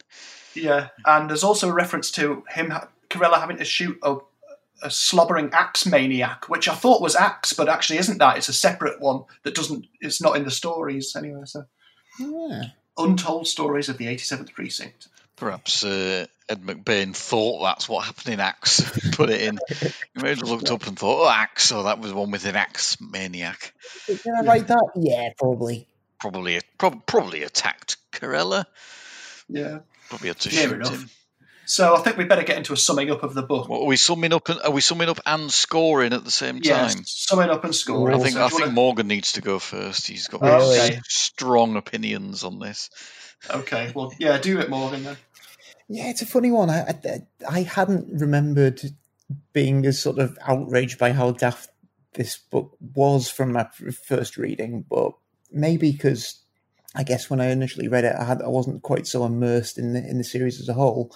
Yeah, 0.53 0.87
and 1.05 1.29
there's 1.29 1.43
also 1.43 1.69
a 1.69 1.73
reference 1.73 2.11
to 2.11 2.43
him, 2.49 2.73
Carella, 3.09 3.39
having 3.41 3.57
to 3.57 3.65
shoot 3.65 3.97
a, 4.01 4.15
a 4.81 4.89
slobbering 4.89 5.49
axe 5.51 5.85
maniac, 5.85 6.47
which 6.47 6.69
I 6.69 6.75
thought 6.75 7.01
was 7.01 7.15
axe, 7.15 7.51
but 7.51 7.67
actually 7.67 7.99
isn't 7.99 8.19
that. 8.19 8.37
It's 8.37 8.47
a 8.47 8.53
separate 8.53 9.01
one 9.01 9.23
that 9.43 9.53
doesn't. 9.53 9.85
It's 9.99 10.21
not 10.21 10.37
in 10.37 10.45
the 10.45 10.51
stories 10.51 11.13
anyway. 11.15 11.41
So, 11.45 11.65
Yeah. 12.19 12.63
untold 12.97 13.47
stories 13.49 13.89
of 13.89 13.97
the 13.97 14.05
87th 14.07 14.53
precinct. 14.53 15.09
Perhaps 15.35 15.83
uh, 15.83 16.25
Ed 16.47 16.61
McBain 16.61 17.15
thought 17.15 17.63
that's 17.63 17.89
what 17.89 18.05
happened 18.05 18.33
in 18.35 18.39
Axe. 18.39 18.81
Put 19.13 19.29
it 19.31 19.41
in. 19.41 19.57
He 20.15 20.21
may 20.21 20.29
have 20.29 20.41
looked 20.43 20.69
up 20.69 20.85
and 20.87 20.97
thought, 20.97 21.25
"Oh, 21.25 21.29
Axe! 21.29 21.71
Oh, 21.71 21.83
that 21.83 21.99
was 21.99 22.13
one 22.13 22.29
with 22.31 22.45
an 22.45 22.55
axe 22.55 22.97
maniac. 23.01 23.73
Did 24.07 24.19
I 24.37 24.41
write 24.43 24.67
that? 24.67 24.91
Yeah, 24.95 25.29
probably. 25.37 25.87
Probably, 26.19 26.59
prob- 26.77 27.05
probably 27.05 27.43
attacked 27.43 27.97
Carella. 28.11 28.65
Yeah. 29.49 29.79
Probably 30.09 30.27
had 30.29 30.39
to 30.41 30.49
Near 30.49 30.61
shoot 30.69 30.73
enough. 30.75 30.91
him." 31.01 31.09
So 31.67 31.95
I 31.95 31.99
think 32.01 32.17
we 32.17 32.25
better 32.25 32.43
get 32.43 32.57
into 32.57 32.73
a 32.73 32.77
summing 32.77 33.09
up 33.09 33.23
of 33.23 33.33
the 33.33 33.41
book. 33.41 33.67
What, 33.67 33.81
are 33.81 33.85
we 33.87 33.97
summing 33.97 34.31
up? 34.33 34.47
And, 34.49 34.59
are 34.61 34.69
we 34.69 34.81
summing 34.81 35.09
up 35.09 35.19
and 35.25 35.51
scoring 35.51 36.13
at 36.13 36.23
the 36.23 36.29
same 36.29 36.61
time? 36.61 36.63
Yes, 36.63 37.03
summing 37.07 37.49
up 37.49 37.63
and 37.63 37.73
scoring. 37.73 38.15
I 38.15 38.19
think 38.23 38.33
So 38.35 38.45
I 38.45 38.49
think 38.49 38.61
wanna- 38.61 38.71
Morgan 38.73 39.07
needs 39.07 39.31
to 39.33 39.41
go 39.41 39.57
first. 39.57 40.05
He's 40.05 40.27
got 40.27 40.43
Oh, 40.43 40.69
very 40.71 40.89
okay. 40.91 41.01
strong 41.07 41.75
opinions 41.75 42.43
on 42.43 42.59
this. 42.59 42.91
Okay, 43.49 43.91
well, 43.95 44.13
yeah, 44.19 44.37
do 44.37 44.59
it, 44.59 44.69
Morgan. 44.69 45.03
Then. 45.05 45.17
Yeah, 45.87 46.09
it's 46.09 46.21
a 46.21 46.25
funny 46.25 46.51
one. 46.51 46.69
I, 46.69 46.95
I 47.05 47.21
I 47.49 47.61
hadn't 47.61 48.19
remembered 48.19 48.81
being 49.53 49.85
as 49.85 49.99
sort 50.01 50.19
of 50.19 50.37
outraged 50.41 50.97
by 50.99 51.11
how 51.11 51.31
daft 51.31 51.69
this 52.13 52.37
book 52.37 52.75
was 52.95 53.29
from 53.29 53.51
my 53.51 53.67
first 54.07 54.37
reading, 54.37 54.85
but 54.89 55.11
maybe 55.51 55.91
because 55.91 56.41
I 56.95 57.03
guess 57.03 57.29
when 57.29 57.41
I 57.41 57.47
initially 57.51 57.87
read 57.87 58.05
it, 58.05 58.15
I 58.17 58.23
had 58.23 58.41
I 58.41 58.47
wasn't 58.47 58.81
quite 58.83 59.05
so 59.07 59.25
immersed 59.25 59.77
in 59.77 59.93
the 59.93 59.99
in 60.07 60.17
the 60.17 60.23
series 60.23 60.59
as 60.59 60.69
a 60.69 60.73
whole. 60.73 61.15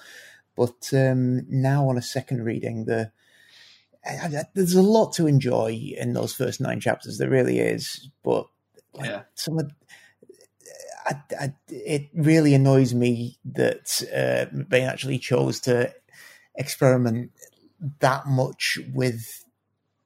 But 0.56 0.90
um, 0.94 1.46
now 1.50 1.88
on 1.88 1.98
a 1.98 2.02
second 2.02 2.44
reading, 2.44 2.86
the 2.86 3.12
I- 4.06 4.38
I- 4.38 4.44
there's 4.54 4.74
a 4.76 4.82
lot 4.82 5.14
to 5.14 5.26
enjoy 5.28 5.94
in 5.98 6.14
those 6.14 6.34
first 6.34 6.62
nine 6.62 6.80
chapters. 6.80 7.18
There 7.18 7.30
really 7.30 7.60
is, 7.60 8.10
but 8.24 8.46
like, 8.94 9.08
Yeah. 9.08 9.22
some 9.36 9.58
of 9.60 9.72
I, 11.10 11.16
I, 11.40 11.54
it 11.68 12.10
really 12.14 12.54
annoys 12.54 12.94
me 12.94 13.40
that 13.46 14.02
uh, 14.14 14.56
McBain 14.56 14.88
actually 14.88 15.18
chose 15.18 15.60
to 15.62 15.94
experiment 16.56 17.32
that 18.00 18.28
much 18.28 18.78
with 18.94 19.44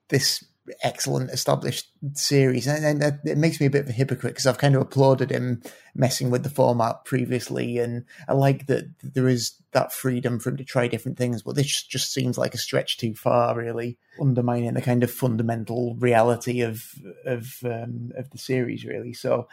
this 0.10 0.44
excellent 0.82 1.30
established 1.32 1.90
series, 2.14 2.68
and, 2.68 2.86
and 2.86 3.02
that- 3.02 3.20
it 3.26 3.38
makes 3.38 3.60
me 3.60 3.66
a 3.66 3.70
bit 3.70 3.84
of 3.84 3.90
a 3.90 3.94
hypocrite 3.94 4.34
because 4.34 4.48
I've 4.48 4.58
kind 4.58 4.76
of 4.76 4.82
applauded 4.82 5.30
him 5.30 5.62
messing 5.94 6.30
with 6.32 6.44
the 6.44 6.50
format 6.50 7.04
previously, 7.06 7.78
and 7.80 8.06
I 8.28 8.34
like 8.34 8.68
that 8.68 8.86
there 9.04 9.28
is 9.28 9.54
that 9.74 9.92
freedom 9.92 10.40
for 10.40 10.50
him 10.52 10.58
to 10.58 10.64
try 10.64 10.88
different 10.88 11.18
things. 11.18 11.42
But 11.42 11.56
this 11.56 11.84
just 11.84 12.14
seems 12.14 12.38
like 12.38 12.54
a 12.54 12.58
stretch 12.58 12.98
too 12.98 13.14
far, 13.14 13.58
really 13.58 13.98
undermining 14.22 14.74
the 14.74 14.82
kind 14.82 15.04
of 15.04 15.12
fundamental 15.12 15.96
reality 15.96 16.62
of 16.62 16.84
of 17.26 17.56
um, 17.66 18.12
of 18.16 18.30
the 18.30 18.38
series, 18.38 18.86
really. 18.86 19.14
So 19.14 19.48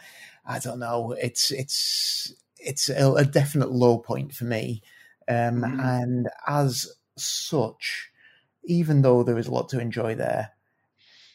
I 0.45 0.59
don't 0.59 0.79
know. 0.79 1.11
It's 1.21 1.51
it's 1.51 2.33
it's 2.57 2.89
a, 2.89 3.11
a 3.13 3.25
definite 3.25 3.71
low 3.71 3.97
point 3.97 4.33
for 4.33 4.45
me, 4.45 4.81
um, 5.27 5.61
Mhm. 5.63 5.83
and 6.03 6.29
as 6.47 6.87
such, 7.17 8.09
even 8.63 9.01
though 9.01 9.23
there 9.23 9.37
is 9.37 9.47
a 9.47 9.51
lot 9.51 9.67
to 9.69 9.79
enjoy 9.79 10.15
there, 10.15 10.51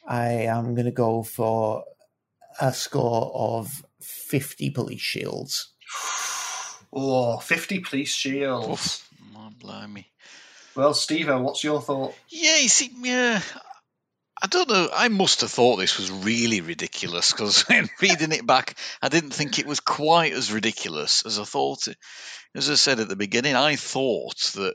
I 0.06 0.28
am 0.44 0.74
going 0.74 0.86
to 0.86 0.92
go 0.92 1.22
for 1.22 1.84
a 2.60 2.72
score 2.72 3.32
of 3.34 3.84
fifty 4.00 4.70
police 4.70 5.00
shields. 5.00 5.72
Oh, 6.98 7.36
50 7.36 7.80
police 7.80 8.14
shields. 8.14 9.04
Oof, 9.12 9.36
oh, 9.36 9.50
blimey. 9.60 10.06
Well, 10.74 10.94
Steve, 10.94 11.28
what's 11.28 11.62
your 11.62 11.82
thought? 11.82 12.14
Yeah, 12.30 12.56
you 12.56 12.68
see, 12.70 12.90
yeah. 13.02 13.42
I 14.42 14.46
don't 14.46 14.68
know. 14.68 14.88
I 14.94 15.08
must 15.08 15.40
have 15.40 15.50
thought 15.50 15.76
this 15.76 15.98
was 15.98 16.10
really 16.10 16.60
ridiculous 16.60 17.32
because 17.32 17.62
when 17.68 17.88
reading 18.00 18.32
it 18.32 18.46
back, 18.46 18.78
I 19.02 19.08
didn't 19.08 19.30
think 19.30 19.58
it 19.58 19.66
was 19.66 19.80
quite 19.80 20.32
as 20.32 20.52
ridiculous 20.52 21.24
as 21.26 21.38
I 21.38 21.44
thought. 21.44 21.88
It. 21.88 21.96
As 22.54 22.70
I 22.70 22.74
said 22.74 23.00
at 23.00 23.08
the 23.08 23.16
beginning, 23.16 23.56
I 23.56 23.76
thought 23.76 24.52
that 24.54 24.74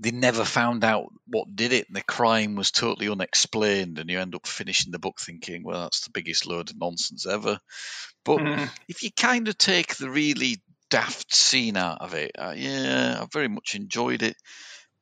they 0.00 0.10
never 0.10 0.44
found 0.44 0.84
out 0.84 1.08
what 1.26 1.54
did 1.54 1.72
it, 1.72 1.86
and 1.88 1.96
the 1.96 2.02
crime 2.02 2.56
was 2.56 2.70
totally 2.70 3.08
unexplained, 3.08 3.98
and 3.98 4.10
you 4.10 4.18
end 4.20 4.34
up 4.34 4.46
finishing 4.46 4.92
the 4.92 4.98
book 4.98 5.20
thinking, 5.20 5.62
"Well, 5.64 5.82
that's 5.82 6.04
the 6.04 6.10
biggest 6.10 6.46
load 6.46 6.70
of 6.70 6.78
nonsense 6.78 7.26
ever." 7.26 7.58
But 8.24 8.40
Mm. 8.40 8.70
if 8.88 9.02
you 9.02 9.10
kind 9.12 9.48
of 9.48 9.58
take 9.58 9.96
the 9.96 10.10
really 10.10 10.62
daft 10.90 11.34
scene 11.34 11.76
out 11.76 12.00
of 12.00 12.14
it, 12.14 12.32
uh, 12.38 12.54
yeah, 12.56 13.18
I 13.22 13.26
very 13.32 13.48
much 13.48 13.74
enjoyed 13.74 14.22
it. 14.22 14.36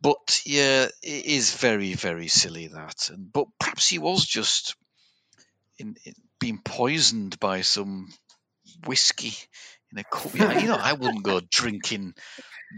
But 0.01 0.43
yeah, 0.45 0.89
it 1.03 1.27
is 1.27 1.55
very, 1.55 1.95
very 1.95 2.29
silly 2.29 2.69
that. 2.69 3.11
And 3.11 3.33
but 3.33 3.47
perhaps 3.59 3.89
he 3.89 3.99
was 3.99 4.25
just 4.27 4.75
in, 5.79 5.97
in 6.05 6.15
being 6.41 6.61
poisoned 6.63 7.39
by 7.41 7.63
some 7.63 8.13
whiskey 8.87 9.35
in 9.93 9.99
a 9.99 10.05
cup. 10.05 10.35
Yeah, 10.35 10.59
you 10.59 10.69
know, 10.69 10.79
I 10.81 10.95
wouldn't 10.95 11.23
go 11.23 11.41
drinking 11.51 12.15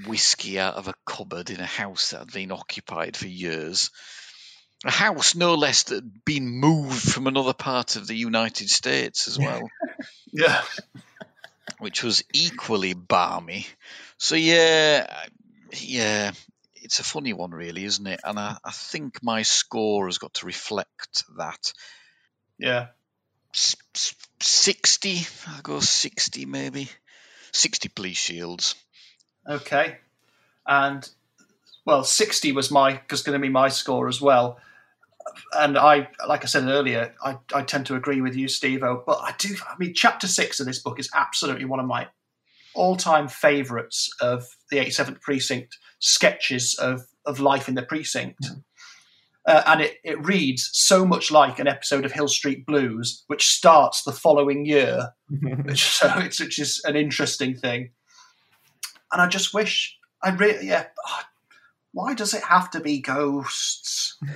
whiskey 0.07 0.59
out 0.59 0.75
of 0.75 0.89
a 0.89 0.95
cupboard 1.07 1.51
in 1.51 1.61
a 1.61 1.67
house 1.67 2.11
that 2.11 2.19
had 2.19 2.33
been 2.33 2.51
occupied 2.53 3.17
for 3.17 3.29
years. 3.29 3.91
A 4.85 4.91
house, 4.91 5.35
no 5.35 5.55
less, 5.55 5.85
that 5.85 5.95
had 5.97 6.25
been 6.25 6.47
moved 6.49 7.01
from 7.01 7.27
another 7.27 7.55
part 7.55 7.97
of 7.97 8.07
the 8.07 8.17
United 8.17 8.69
States 8.69 9.29
as 9.29 9.39
well 9.39 9.71
Yeah. 10.33 10.63
which 11.79 12.03
was 12.03 12.23
equally 12.35 12.93
balmy. 12.93 13.67
So 14.19 14.35
yeah, 14.37 15.07
yeah, 15.81 16.33
it's 16.75 16.99
a 17.01 17.05
funny 17.05 17.33
one, 17.33 17.53
really, 17.53 17.85
isn't 17.85 18.07
it? 18.07 18.21
And 18.25 18.39
I, 18.39 18.57
I 18.65 18.71
think 18.73 19.23
my 19.23 19.43
score 19.43 20.07
has 20.07 20.19
got 20.19 20.35
to 20.35 20.47
reflect 20.47 21.25
that. 21.39 21.73
Yeah. 22.59 22.89
S- 23.55 23.77
s- 23.95 24.15
Sixty, 24.41 25.21
I'll 25.49 25.63
go 25.63 25.81
sixty, 25.81 26.45
maybe 26.45 26.91
sixty 27.55 27.89
police 27.89 28.19
shields. 28.19 28.75
Okay. 29.49 29.99
And, 30.67 31.09
well, 31.85 32.05
60 32.05 32.53
was 32.53 32.71
my, 32.71 33.01
was 33.11 33.23
going 33.23 33.39
to 33.39 33.43
be 33.43 33.51
my 33.51 33.69
score 33.69 34.09
as 34.09 34.21
well. 34.21 34.59
And 35.53 35.77
I, 35.77 36.09
like 36.27 36.45
I 36.45 36.47
said 36.47 36.65
earlier, 36.65 37.15
I, 37.23 37.39
I 37.53 37.63
tend 37.63 37.87
to 37.87 37.97
agree 37.97 38.21
with 38.21 38.37
you, 38.37 38.49
Steve 38.49 38.81
but 38.81 39.19
I 39.21 39.35
do, 39.39 39.57
I 39.69 39.75
mean, 39.79 39.95
chapter 39.95 40.27
six 40.27 40.61
of 40.61 40.67
this 40.67 40.79
book 40.79 40.99
is 40.99 41.11
absolutely 41.15 41.65
one 41.65 41.81
of 41.81 41.87
my 41.87 42.09
all 42.75 42.97
time 42.97 43.29
favourites 43.29 44.11
of 44.21 44.47
the 44.71 44.79
87th 44.79 45.21
Precinct 45.21 45.79
sketches 45.99 46.75
of, 46.75 47.07
of 47.25 47.41
life 47.41 47.69
in 47.69 47.75
the 47.75 47.83
precinct. 47.83 48.47
Hmm. 48.47 48.59
Uh, 49.47 49.63
and 49.67 49.83
it, 49.83 49.99
it 50.03 50.25
reads 50.25 50.71
so 50.73 51.05
much 51.05 51.31
like 51.31 51.59
an 51.59 51.69
episode 51.69 52.07
of 52.07 52.13
Hill 52.13 52.29
Street 52.29 52.65
Blues, 52.65 53.25
which 53.27 53.47
starts 53.49 54.03
the 54.03 54.13
following 54.13 54.65
year 54.65 55.11
which, 55.65 55.85
so 55.85 56.11
it's 56.19 56.41
which 56.41 56.59
is 56.59 56.81
an 56.85 56.97
interesting 56.97 57.55
thing. 57.55 57.91
And 59.13 59.21
I 59.21 59.29
just 59.29 59.53
wish 59.53 59.99
I 60.23 60.31
really 60.31 60.67
yeah. 60.67 60.87
ah, 61.07 61.29
Why 61.93 62.15
does 62.15 62.33
it 62.33 62.43
have 62.43 62.71
to 62.73 62.81
be 62.81 63.01
ghosts? 63.01 64.19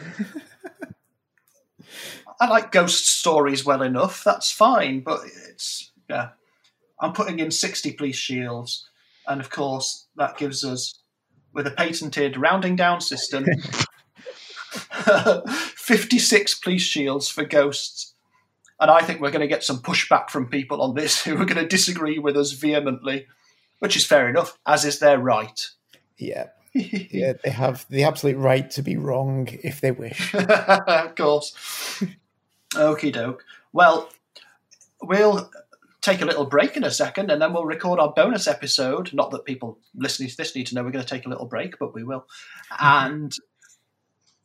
I 2.41 2.49
like 2.49 2.71
ghost 2.71 3.07
stories 3.07 3.65
well 3.65 3.83
enough. 3.83 4.23
That's 4.23 4.53
fine, 4.53 5.01
but 5.01 5.21
it's 5.49 5.91
yeah. 6.09 6.31
I'm 7.01 7.13
putting 7.13 7.39
in 7.39 7.51
sixty 7.51 7.93
police 7.93 8.17
shields, 8.17 8.89
and 9.27 9.41
of 9.41 9.51
course 9.51 10.07
that 10.17 10.39
gives 10.39 10.65
us 10.65 11.01
with 11.53 11.67
a 11.67 11.73
patented 11.73 12.37
rounding 12.37 12.77
down 12.77 13.01
system. 13.01 13.47
56 15.77 16.55
police 16.61 16.83
shields 16.83 17.29
for 17.29 17.45
ghosts 17.45 18.15
and 18.81 18.91
I 18.91 19.01
think 19.03 19.21
we're 19.21 19.31
going 19.31 19.41
to 19.41 19.49
get 19.49 19.65
some 19.65 19.79
pushback 19.79 20.31
from 20.31 20.49
people 20.49 20.83
on 20.83 20.95
this 20.95 21.25
who 21.25 21.35
are 21.41 21.45
going 21.45 21.63
to 21.63 21.67
disagree 21.67 22.19
with 22.19 22.37
us 22.37 22.53
vehemently, 22.53 23.27
which 23.81 23.97
is 23.97 24.07
fair 24.07 24.29
enough, 24.29 24.59
as 24.67 24.85
is 24.85 25.01
their 25.01 25.19
right. 25.19 25.69
yeah, 26.17 26.49
yeah, 26.75 27.33
they 27.43 27.51
have 27.51 27.87
the 27.89 28.05
absolute 28.05 28.37
right 28.37 28.71
to 28.71 28.83
be 28.83 28.97
wrong 28.97 29.49
if 29.65 29.81
they 29.81 29.91
wish. 29.91 30.33
of 30.35 31.15
course. 31.17 32.03
Okie 32.75 33.13
doke. 33.13 33.45
Well, 33.73 34.11
we'll 35.03 35.51
take 36.01 36.21
a 36.21 36.27
little 36.27 36.47
break 36.47 36.77
in 36.77 36.85
a 36.85 36.91
second 36.91 37.31
and 37.31 37.43
then 37.43 37.53
we'll 37.53 37.65
record 37.65 37.99
our 37.99 38.13
bonus 38.13 38.47
episode. 38.47 39.13
Not 39.13 39.33
that 39.33 39.45
people 39.45 39.79
listening 39.95 40.29
to 40.29 40.37
this 40.37 40.55
need 40.55 40.69
to 40.69 40.77
know 40.77 40.85
we're 40.85 40.93
going 40.93 41.05
to 41.05 41.11
take 41.11 41.27
a 41.27 41.31
little 41.31 41.47
break, 41.47 41.79
but 41.81 41.95
we 41.95 42.05
will. 42.05 42.27
And 42.79 43.35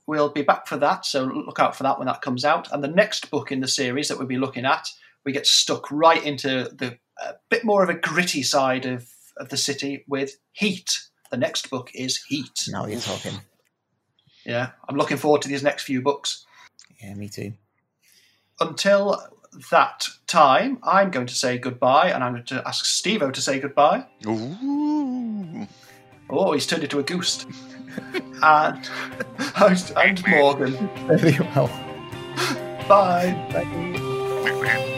we'll 0.07 0.29
be 0.29 0.41
back 0.41 0.67
for 0.67 0.77
that. 0.77 1.05
So 1.05 1.23
look 1.23 1.59
out 1.59 1.75
for 1.75 1.83
that 1.83 1.97
when 1.97 2.07
that 2.07 2.21
comes 2.21 2.43
out. 2.45 2.71
And 2.71 2.83
the 2.83 2.87
next 2.87 3.29
book 3.31 3.51
in 3.51 3.59
the 3.61 3.67
series 3.67 4.07
that 4.07 4.17
we'll 4.17 4.27
be 4.27 4.37
looking 4.37 4.65
at, 4.65 4.87
we 5.25 5.31
get 5.31 5.47
stuck 5.47 5.89
right 5.91 6.23
into 6.23 6.69
the 6.75 6.97
a 7.23 7.35
bit 7.49 7.63
more 7.63 7.83
of 7.83 7.89
a 7.89 7.93
gritty 7.93 8.41
side 8.43 8.85
of, 8.85 9.07
of 9.37 9.49
the 9.49 9.57
city 9.57 10.03
with 10.07 10.37
Heat. 10.51 10.99
The 11.31 11.37
next 11.37 11.69
book 11.69 11.91
is 11.93 12.23
Heat. 12.27 12.65
now 12.69 12.85
you're 12.85 12.99
talking. 12.99 13.33
Yeah, 14.45 14.71
I'm 14.89 14.97
looking 14.97 15.17
forward 15.17 15.41
to 15.43 15.47
these 15.47 15.63
next 15.63 15.83
few 15.83 16.01
books. 16.01 16.45
Yeah, 17.01 17.13
me 17.13 17.29
too. 17.29 17.53
until 18.59 19.21
that 19.71 20.07
time, 20.27 20.79
I'm 20.83 21.11
going 21.11 21.27
to 21.27 21.35
say 21.35 21.57
goodbye, 21.57 22.09
and 22.09 22.23
I'm 22.23 22.33
going 22.33 22.45
to 22.45 22.67
ask 22.67 22.85
Stevo 22.85 23.31
to 23.31 23.41
say 23.41 23.59
goodbye. 23.59 24.05
Ooh. 24.27 25.67
Oh, 26.29 26.53
he's 26.53 26.65
turned 26.65 26.83
into 26.83 26.99
a 26.99 27.03
goose. 27.03 27.45
and 28.43 28.89
I'm, 29.55 29.77
I'm 29.95 30.15
Morgan. 30.27 30.89
Very 31.07 31.39
well. 31.55 31.67
Bye. 32.87 33.33
Bye. 33.53 34.89